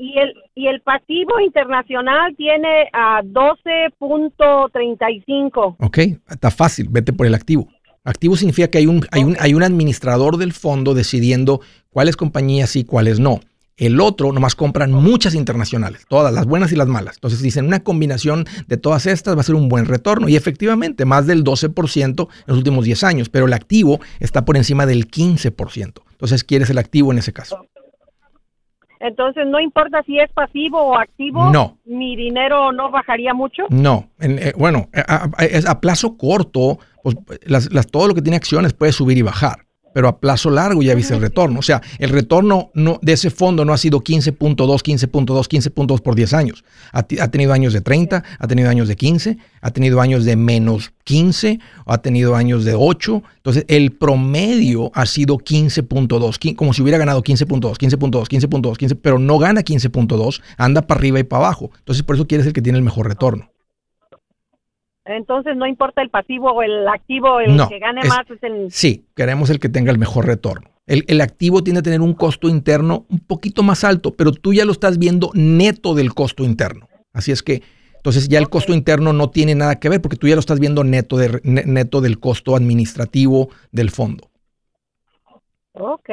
Y 0.02 0.18
el, 0.18 0.34
y 0.56 0.66
el 0.66 0.80
pasivo 0.80 1.38
internacional 1.38 2.34
tiene 2.36 2.88
a 2.92 3.22
12.35. 3.22 5.76
Ok, 5.78 5.98
está 6.28 6.50
fácil. 6.50 6.88
Vete 6.90 7.12
por 7.12 7.24
el 7.24 7.36
activo. 7.36 7.68
Activo 8.02 8.34
significa 8.34 8.66
que 8.66 8.78
hay 8.78 8.88
un, 8.88 9.06
hay 9.12 9.22
un, 9.22 9.36
hay 9.38 9.54
un 9.54 9.62
administrador 9.62 10.38
del 10.38 10.54
fondo 10.54 10.94
decidiendo 10.94 11.60
cuáles 11.90 12.16
compañías 12.16 12.70
sí, 12.70 12.82
cuáles 12.82 13.20
no. 13.20 13.38
El 13.76 14.00
otro 14.00 14.32
nomás 14.32 14.56
compran 14.56 14.90
muchas 14.90 15.36
internacionales, 15.36 16.04
todas, 16.08 16.34
las 16.34 16.46
buenas 16.46 16.72
y 16.72 16.76
las 16.76 16.88
malas. 16.88 17.18
Entonces 17.18 17.40
dicen, 17.40 17.66
una 17.66 17.84
combinación 17.84 18.46
de 18.66 18.78
todas 18.78 19.06
estas 19.06 19.36
va 19.36 19.42
a 19.42 19.44
ser 19.44 19.54
un 19.54 19.68
buen 19.68 19.86
retorno. 19.86 20.28
Y 20.28 20.34
efectivamente, 20.34 21.04
más 21.04 21.28
del 21.28 21.44
12% 21.44 22.28
en 22.28 22.44
los 22.46 22.58
últimos 22.58 22.84
10 22.84 23.04
años, 23.04 23.28
pero 23.28 23.46
el 23.46 23.52
activo 23.52 24.00
está 24.18 24.44
por 24.44 24.56
encima 24.56 24.84
del 24.84 25.08
15%. 25.08 26.02
Entonces 26.10 26.42
quieres 26.42 26.70
el 26.70 26.78
activo 26.78 27.12
en 27.12 27.18
ese 27.18 27.32
caso. 27.32 27.68
Entonces, 29.02 29.44
no 29.46 29.58
importa 29.60 30.02
si 30.04 30.18
es 30.18 30.30
pasivo 30.32 30.80
o 30.80 30.96
activo, 30.96 31.50
No. 31.50 31.76
mi 31.84 32.14
dinero 32.16 32.70
no 32.72 32.90
bajaría 32.90 33.34
mucho. 33.34 33.64
No, 33.68 34.08
en- 34.20 34.38
eh, 34.38 34.52
bueno, 34.56 34.88
a, 34.94 35.24
a- 35.36 35.70
a 35.72 35.80
plazo 35.80 36.16
corto, 36.16 36.78
pues 37.02 37.16
las- 37.44 37.72
las- 37.72 37.88
todo 37.88 38.06
lo 38.08 38.14
que 38.14 38.22
tiene 38.22 38.36
acciones 38.36 38.72
puede 38.72 38.92
subir 38.92 39.18
y 39.18 39.22
bajar, 39.22 39.66
pero 39.94 40.08
a 40.08 40.18
plazo 40.20 40.50
largo 40.50 40.82
ya 40.82 40.94
viste 40.94 41.14
el 41.14 41.20
retorno. 41.20 41.58
O 41.58 41.62
sea, 41.62 41.80
el 41.98 42.10
retorno 42.10 42.70
no, 42.74 42.98
de 43.02 43.12
ese 43.12 43.30
fondo 43.30 43.64
no 43.64 43.72
ha 43.72 43.78
sido 43.78 44.00
15.2, 44.00 44.56
15.2, 44.56 45.26
15.2 45.26 46.00
por 46.00 46.14
10 46.14 46.32
años. 46.34 46.64
Ha, 46.92 46.98
ha 47.20 47.28
tenido 47.28 47.52
años 47.52 47.72
de 47.72 47.80
30, 47.80 48.22
ha 48.38 48.46
tenido 48.46 48.68
años 48.70 48.88
de 48.88 48.96
15, 48.96 49.38
ha 49.60 49.70
tenido 49.70 50.00
años 50.00 50.24
de 50.24 50.36
menos 50.36 50.92
15, 51.04 51.58
ha 51.86 51.98
tenido 51.98 52.34
años 52.36 52.64
de 52.64 52.74
8. 52.74 53.22
Entonces, 53.36 53.64
el 53.68 53.92
promedio 53.92 54.90
ha 54.94 55.06
sido 55.06 55.36
15.2, 55.38 56.38
qui- 56.38 56.56
como 56.56 56.72
si 56.72 56.82
hubiera 56.82 56.98
ganado 56.98 57.22
15.2, 57.22 57.76
15.2, 57.76 58.28
15.2, 58.28 58.76
15, 58.76 58.96
pero 58.96 59.18
no 59.18 59.38
gana 59.38 59.62
15.2, 59.62 60.40
anda 60.56 60.82
para 60.86 60.98
arriba 60.98 61.18
y 61.20 61.24
para 61.24 61.44
abajo. 61.46 61.70
Entonces, 61.78 62.02
por 62.02 62.16
eso 62.16 62.26
quieres 62.26 62.46
el 62.46 62.52
que 62.52 62.62
tiene 62.62 62.78
el 62.78 62.84
mejor 62.84 63.08
retorno. 63.08 63.50
Entonces, 65.04 65.56
no 65.56 65.66
importa 65.66 66.00
el 66.02 66.10
pasivo 66.10 66.52
o 66.52 66.62
el 66.62 66.86
activo, 66.88 67.40
el 67.40 67.56
No, 67.56 67.68
que 67.68 67.78
gane 67.78 68.02
es- 68.02 68.08
más 68.08 68.30
es 68.30 68.42
el... 68.42 68.70
Sí, 68.70 69.04
queremos 69.16 69.50
el 69.50 69.58
que 69.58 69.68
tenga 69.68 69.90
el 69.90 69.98
mejor 69.98 70.26
retorno. 70.26 70.70
El, 70.86 71.04
el 71.08 71.20
activo 71.20 71.62
tiende 71.62 71.80
a 71.80 71.82
tener 71.82 72.00
un 72.00 72.14
costo 72.14 72.48
interno 72.48 73.06
un 73.08 73.20
poquito 73.20 73.62
más 73.62 73.84
alto, 73.84 74.12
pero 74.14 74.32
tú 74.32 74.52
ya 74.52 74.64
lo 74.64 74.72
estás 74.72 74.98
viendo 74.98 75.30
neto 75.34 75.94
del 75.94 76.12
costo 76.14 76.44
interno. 76.44 76.88
Así 77.12 77.30
es 77.32 77.42
que, 77.42 77.62
entonces 77.96 78.28
ya 78.28 78.38
el 78.38 78.48
costo 78.48 78.72
interno 78.74 79.12
no 79.12 79.30
tiene 79.30 79.54
nada 79.54 79.78
que 79.78 79.88
ver 79.88 80.00
porque 80.00 80.16
tú 80.16 80.26
ya 80.28 80.34
lo 80.34 80.40
estás 80.40 80.58
viendo 80.60 80.82
neto, 80.82 81.16
de, 81.16 81.40
ne- 81.44 81.64
neto 81.66 82.00
del 82.00 82.18
costo 82.18 82.56
administrativo 82.56 83.48
del 83.70 83.90
fondo. 83.90 84.28
Ok. 85.74 86.08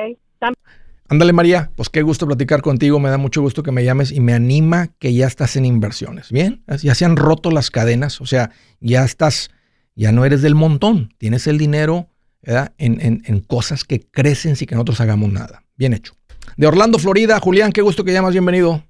Ándale 1.12 1.34
María, 1.34 1.72
pues 1.76 1.89
qué 1.89 2.03
gusto 2.03 2.28
platicar 2.28 2.62
contigo, 2.62 2.99
me 2.99 3.10
da 3.10 3.18
mucho 3.18 3.41
gusto 3.41 3.64
que 3.64 3.72
me 3.72 3.84
llames 3.84 4.12
y 4.12 4.20
me 4.20 4.34
anima 4.34 4.89
que 4.99 5.12
ya 5.12 5.26
estás 5.26 5.55
en 5.55 5.66
inversiones, 5.66 6.32
¿bien? 6.32 6.64
Ya 6.84 6.93
se 6.93 7.03
han 7.03 7.18
roto 7.18 7.49
las 7.49 7.72
cadenas, 7.72 8.22
o 8.22 8.28
sea, 8.28 8.51
ya 8.80 9.03
estás, 9.03 9.49
ya 9.95 10.12
no 10.12 10.24
eres 10.24 10.43
del 10.43 10.53
montón, 10.53 11.10
tienes 11.18 11.47
el 11.47 11.57
dinero 11.57 12.07
En, 12.43 13.22
en, 13.26 13.39
cosas 13.41 13.84
que 13.84 13.99
crecen 13.99 14.55
sin 14.55 14.68
que 14.68 14.76
nosotros 14.76 15.01
hagamos 15.01 15.30
nada. 15.32 15.64
Bien 15.76 15.93
hecho. 15.93 16.14
De 16.55 16.68
Orlando, 16.68 16.97
Florida, 16.97 17.38
Julián, 17.39 17.72
qué 17.74 17.82
gusto 17.82 18.03
que 18.03 18.14
llamas, 18.14 18.32
bienvenido. 18.32 18.82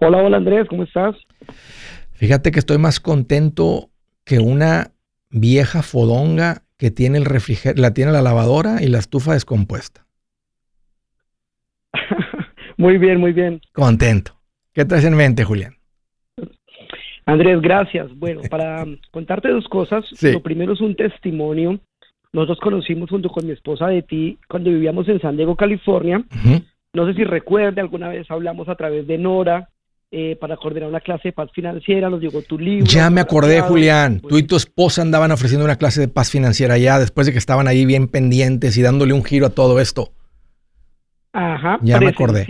Hola, 0.00 0.18
hola 0.18 0.36
Andrés, 0.36 0.66
¿cómo 0.68 0.82
estás? 0.82 1.14
Fíjate 2.12 2.50
que 2.50 2.58
estoy 2.58 2.78
más 2.78 3.00
contento 3.00 3.90
que 4.24 4.38
una 4.40 4.92
vieja 5.30 5.82
fodonga 5.82 6.65
que 6.78 6.90
tiene 6.90 7.18
el 7.18 7.24
refrigerador, 7.24 7.78
la 7.80 7.94
tiene 7.94 8.12
la 8.12 8.22
lavadora 8.22 8.82
y 8.82 8.88
la 8.88 8.98
estufa 8.98 9.32
descompuesta. 9.32 10.06
muy 12.76 12.98
bien, 12.98 13.18
muy 13.18 13.32
bien. 13.32 13.60
Contento. 13.72 14.32
¿Qué 14.72 14.84
traes 14.84 15.04
en 15.04 15.16
mente, 15.16 15.44
Julián? 15.44 15.76
Andrés, 17.24 17.60
gracias. 17.60 18.14
Bueno, 18.16 18.42
para 18.50 18.84
contarte 19.10 19.48
dos 19.48 19.66
cosas. 19.68 20.04
Lo 20.22 20.42
primero 20.42 20.74
es 20.74 20.80
un 20.80 20.94
testimonio. 20.94 21.80
Nosotros 22.32 22.60
conocimos 22.60 23.08
junto 23.08 23.30
con 23.30 23.46
mi 23.46 23.52
esposa 23.52 23.88
de 23.88 24.02
ti 24.02 24.38
cuando 24.48 24.70
vivíamos 24.70 25.08
en 25.08 25.20
San 25.20 25.36
Diego, 25.36 25.56
California. 25.56 26.22
No 26.92 27.06
sé 27.06 27.14
si 27.14 27.24
recuerde, 27.24 27.80
alguna 27.80 28.08
vez 28.08 28.30
hablamos 28.30 28.68
a 28.68 28.74
través 28.74 29.06
de 29.06 29.16
Nora 29.16 29.70
eh, 30.10 30.36
para 30.36 30.56
coordinar 30.56 30.88
una 30.88 31.00
clase 31.00 31.28
de 31.28 31.32
paz 31.32 31.50
financiera, 31.52 32.08
nos 32.08 32.20
llegó 32.20 32.40
tu 32.42 32.58
libro. 32.58 32.86
Ya 32.86 33.10
me 33.10 33.20
acordé, 33.20 33.60
Julián. 33.60 34.20
Tú 34.20 34.38
y 34.38 34.44
tu 34.44 34.56
esposa 34.56 35.02
andaban 35.02 35.32
ofreciendo 35.32 35.64
una 35.64 35.76
clase 35.76 36.00
de 36.00 36.08
paz 36.08 36.30
financiera 36.30 36.78
ya 36.78 36.98
después 36.98 37.26
de 37.26 37.32
que 37.32 37.38
estaban 37.38 37.66
ahí 37.66 37.84
bien 37.84 38.08
pendientes 38.08 38.76
y 38.76 38.82
dándole 38.82 39.12
un 39.12 39.24
giro 39.24 39.46
a 39.46 39.50
todo 39.50 39.80
esto. 39.80 40.10
Ajá, 41.32 41.78
ya 41.82 41.98
me 41.98 42.08
acordé. 42.08 42.46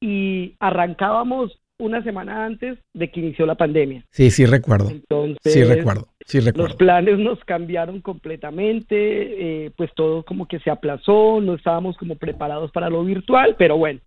Y 0.00 0.54
arrancábamos 0.60 1.58
una 1.78 2.02
semana 2.02 2.44
antes 2.44 2.78
de 2.92 3.10
que 3.10 3.20
inició 3.20 3.46
la 3.46 3.56
pandemia. 3.56 4.04
Sí, 4.10 4.30
sí 4.30 4.46
recuerdo. 4.46 4.90
Entonces, 4.90 5.52
sí 5.52 5.64
recuerdo, 5.64 6.08
sí 6.24 6.40
recuerdo. 6.40 6.68
Los 6.68 6.76
planes 6.76 7.18
nos 7.18 7.42
cambiaron 7.44 8.00
completamente, 8.00 9.66
eh, 9.66 9.70
pues 9.76 9.90
todo 9.94 10.24
como 10.24 10.46
que 10.46 10.60
se 10.60 10.70
aplazó, 10.70 11.40
no 11.40 11.54
estábamos 11.54 11.96
como 11.96 12.16
preparados 12.16 12.70
para 12.70 12.88
lo 12.88 13.04
virtual, 13.04 13.56
pero 13.58 13.76
bueno. 13.76 14.00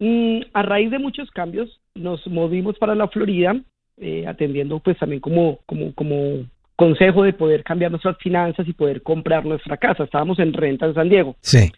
Mm, 0.00 0.42
a 0.52 0.62
raíz 0.62 0.90
de 0.90 0.98
muchos 0.98 1.30
cambios, 1.30 1.80
nos 1.98 2.26
movimos 2.26 2.78
para 2.78 2.94
la 2.94 3.08
Florida, 3.08 3.56
eh, 3.96 4.26
atendiendo 4.26 4.78
pues 4.78 4.98
también 4.98 5.20
como, 5.20 5.58
como, 5.66 5.92
como 5.94 6.46
consejo 6.76 7.24
de 7.24 7.32
poder 7.32 7.64
cambiar 7.64 7.90
nuestras 7.90 8.16
finanzas 8.18 8.66
y 8.68 8.72
poder 8.72 9.02
comprar 9.02 9.44
nuestra 9.44 9.76
casa. 9.76 10.04
Estábamos 10.04 10.38
en 10.38 10.52
renta 10.52 10.86
en 10.86 10.94
San 10.94 11.08
Diego. 11.08 11.36
Sí. 11.40 11.70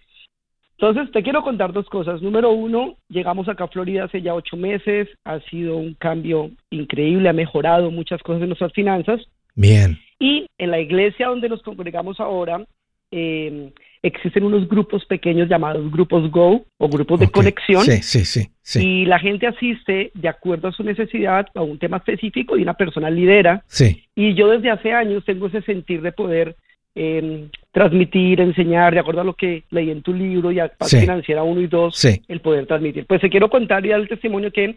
Entonces, 0.73 1.13
te 1.13 1.23
quiero 1.23 1.43
contar 1.43 1.73
dos 1.73 1.87
cosas. 1.91 2.23
Número 2.23 2.53
uno, 2.53 2.97
llegamos 3.09 3.49
acá 3.49 3.65
a 3.65 3.69
Florida 3.69 4.05
hace 4.05 4.23
ya 4.23 4.35
ocho 4.35 4.57
meses. 4.57 5.09
Ha 5.25 5.41
sido 5.41 5.77
un 5.77 5.95
cambio 5.95 6.51
increíble, 6.71 7.29
ha 7.29 7.35
mejorado 7.35 7.91
muchas 7.91 8.23
cosas 8.23 8.43
en 8.43 8.49
nuestras 8.49 8.73
finanzas. 8.73 9.21
Bien. 9.55 9.99
Y 10.19 10.47
en 10.57 10.71
la 10.71 10.81
iglesia 10.81 11.29
donde 11.29 11.51
nos 11.51 11.63
congregamos 11.63 12.19
ahora, 12.19 12.65
eh, 13.11 13.73
existen 14.03 14.45
unos 14.45 14.69
grupos 14.69 15.05
pequeños 15.05 15.49
llamados 15.49 15.91
grupos 15.91 16.31
Go 16.31 16.65
o 16.79 16.89
grupos 16.89 17.21
de 17.21 17.29
conexión. 17.29 17.85
Sí, 17.85 18.03
sí, 18.03 18.49
sí, 18.63 18.81
Y 18.81 19.05
la 19.05 19.19
gente 19.19 19.47
asiste 19.47 20.11
de 20.15 20.29
acuerdo 20.29 20.69
a 20.69 20.73
su 20.73 20.83
necesidad 20.83 21.47
a 21.55 21.63
un 21.63 21.79
tema 21.79 21.99
específico 21.99 22.57
y 22.57 22.63
una 22.63 22.75
persona 22.75 23.11
lidera. 23.11 23.63
Sí. 23.67 24.05
Y 24.15 24.35
yo 24.35 24.49
desde 24.49 24.71
hace 24.71 24.93
años 24.93 25.25
tengo 25.25 25.49
ese 25.49 25.63
sentir 25.63 26.01
de 26.03 26.13
poder 26.13 26.57
eh, 26.95 27.49
transmitir, 27.73 28.41
enseñar, 28.41 28.95
de 28.95 29.01
acuerdo 29.01 29.21
a 29.21 29.25
lo 29.25 29.35
que 29.35 29.65
leí 29.71 29.91
en 29.91 30.03
tu 30.03 30.13
libro 30.13 30.51
y 30.51 30.61
a 30.61 30.69
Paz 30.69 30.91
Financiera 30.91 31.43
1 31.43 31.61
y 31.61 31.67
2, 31.67 32.05
el 32.29 32.41
poder 32.41 32.67
transmitir. 32.67 33.07
Pues 33.07 33.21
te 33.21 33.31
quiero 33.31 33.51
contar 33.51 33.87
ya 33.87 33.97
el 33.97 34.09
testimonio 34.09 34.51
que 34.51 34.77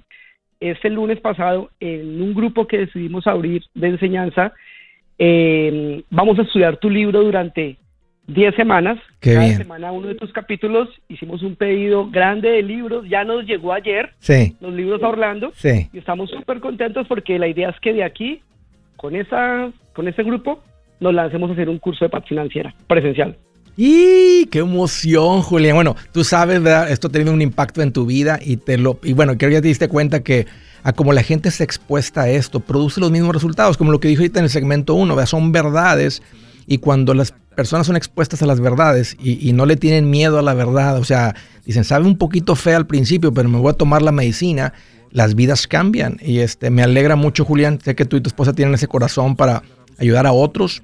este 0.59 0.89
lunes 0.89 1.19
pasado 1.19 1.71
en 1.80 2.21
un 2.21 2.34
grupo 2.34 2.67
que 2.67 2.80
decidimos 2.80 3.28
abrir 3.28 3.63
de 3.74 3.88
enseñanza, 3.88 4.53
eh, 5.17 6.03
vamos 6.09 6.39
a 6.39 6.43
estudiar 6.43 6.78
tu 6.78 6.89
libro 6.89 7.21
durante 7.21 7.78
10 8.28 8.55
semanas. 8.55 8.99
Cada 9.19 9.57
semana 9.57 9.91
uno 9.91 10.07
de 10.07 10.15
tus 10.15 10.32
capítulos. 10.32 10.89
Hicimos 11.09 11.41
un 11.43 11.55
pedido 11.55 12.09
grande 12.09 12.49
de 12.49 12.63
libros. 12.63 13.07
Ya 13.09 13.24
nos 13.24 13.45
llegó 13.45 13.74
ayer 13.74 14.11
sí. 14.19 14.55
los 14.59 14.74
libros 14.74 15.01
a 15.03 15.09
Orlando. 15.09 15.51
Sí. 15.55 15.89
Y 15.91 15.97
estamos 15.97 16.30
súper 16.30 16.59
contentos 16.59 17.07
porque 17.07 17.38
la 17.39 17.47
idea 17.47 17.69
es 17.69 17.80
que 17.80 17.93
de 17.93 18.03
aquí, 18.03 18.41
con, 18.95 19.15
esa, 19.15 19.71
con 19.93 20.07
ese 20.07 20.24
grupo, 20.24 20.63
nos 20.99 21.13
lancemos 21.13 21.49
a 21.49 21.53
hacer 21.53 21.69
un 21.69 21.80
curso 21.80 22.05
de 22.05 22.09
paz 22.09 22.24
financiera 22.28 22.74
presencial. 22.88 23.36
¡Y 23.76 24.45
qué 24.47 24.59
emoción, 24.59 25.41
Julián! 25.41 25.76
Bueno, 25.76 25.95
tú 26.11 26.24
sabes, 26.24 26.61
¿verdad? 26.61 26.91
Esto 26.91 27.07
ha 27.07 27.11
tenido 27.11 27.34
un 27.34 27.41
impacto 27.41 27.82
en 27.82 27.91
tu 27.91 28.05
vida 28.05 28.39
y 28.39 28.57
te 28.57 28.78
lo 28.78 28.99
y 29.03 29.13
bueno, 29.13 29.36
creo 29.36 29.49
que 29.49 29.55
ya 29.55 29.61
te 29.61 29.67
diste 29.67 29.88
cuenta 29.88 30.21
que 30.21 30.45
a 30.84 30.93
como 30.93 31.11
la 31.11 31.24
gente 31.24 31.49
se 31.49 31.63
expuesta 31.63 32.21
a 32.21 32.30
esto, 32.30 32.59
produce 32.59 32.99
los 32.99 33.09
mismos 33.09 33.34
resultados, 33.34 33.78
como 33.78 33.91
lo 33.91 33.99
que 33.99 34.09
dijo 34.09 34.21
ahorita 34.21 34.39
en 34.39 34.45
el 34.45 34.51
segmento 34.51 34.93
1, 34.93 35.26
son 35.26 35.51
verdades 35.51 36.21
y 36.67 36.78
cuando 36.78 37.13
las 37.13 37.34
personas 37.54 37.88
son 37.88 37.95
expuestas 37.95 38.41
a 38.41 38.45
las 38.45 38.60
verdades 38.60 39.16
y, 39.22 39.54
no 39.54 39.66
le 39.66 39.76
tienen 39.76 40.10
miedo 40.10 40.39
a 40.39 40.41
la 40.41 40.54
verdad, 40.54 40.97
o 40.97 41.04
sea, 41.04 41.36
dicen, 41.66 41.84
sabe 41.84 42.06
un 42.06 42.18
poquito 42.18 42.56
fea 42.56 42.78
al 42.78 42.88
principio, 42.88 43.34
pero 43.34 43.49
me 43.49 43.58
voy 43.58 43.72
a 43.72 43.74
tomar 43.74 44.01
la 44.01 44.12
medicina, 44.12 44.74
las 45.12 45.36
vidas 45.36 45.68
cambian. 45.68 46.18
Y 46.22 46.39
este, 46.39 46.70
me 46.70 46.84
alegra 46.84 47.16
mucho, 47.16 47.45
Julián, 47.45 47.80
sé 47.84 47.95
que 47.95 48.06
tú 48.06 48.18
y 48.18 48.22
tu 48.22 48.30
esposa 48.30 48.54
tienen 48.54 48.74
ese 48.76 48.88
corazón 48.88 49.36
para 49.36 49.64
ayudar 49.97 50.26
a 50.26 50.32
otros. 50.32 50.84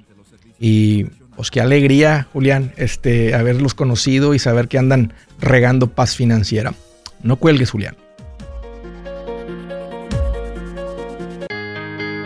Y 0.58 1.04
pues 1.36 1.50
qué 1.50 1.60
alegría, 1.60 2.28
Julián, 2.32 2.72
este, 2.76 3.34
haberlos 3.34 3.74
conocido 3.74 4.34
y 4.34 4.38
saber 4.38 4.68
que 4.68 4.78
andan 4.78 5.12
regando 5.40 5.88
paz 5.88 6.14
financiera. 6.14 6.74
No 7.22 7.36
cuelgues, 7.36 7.70
Julián. 7.70 7.96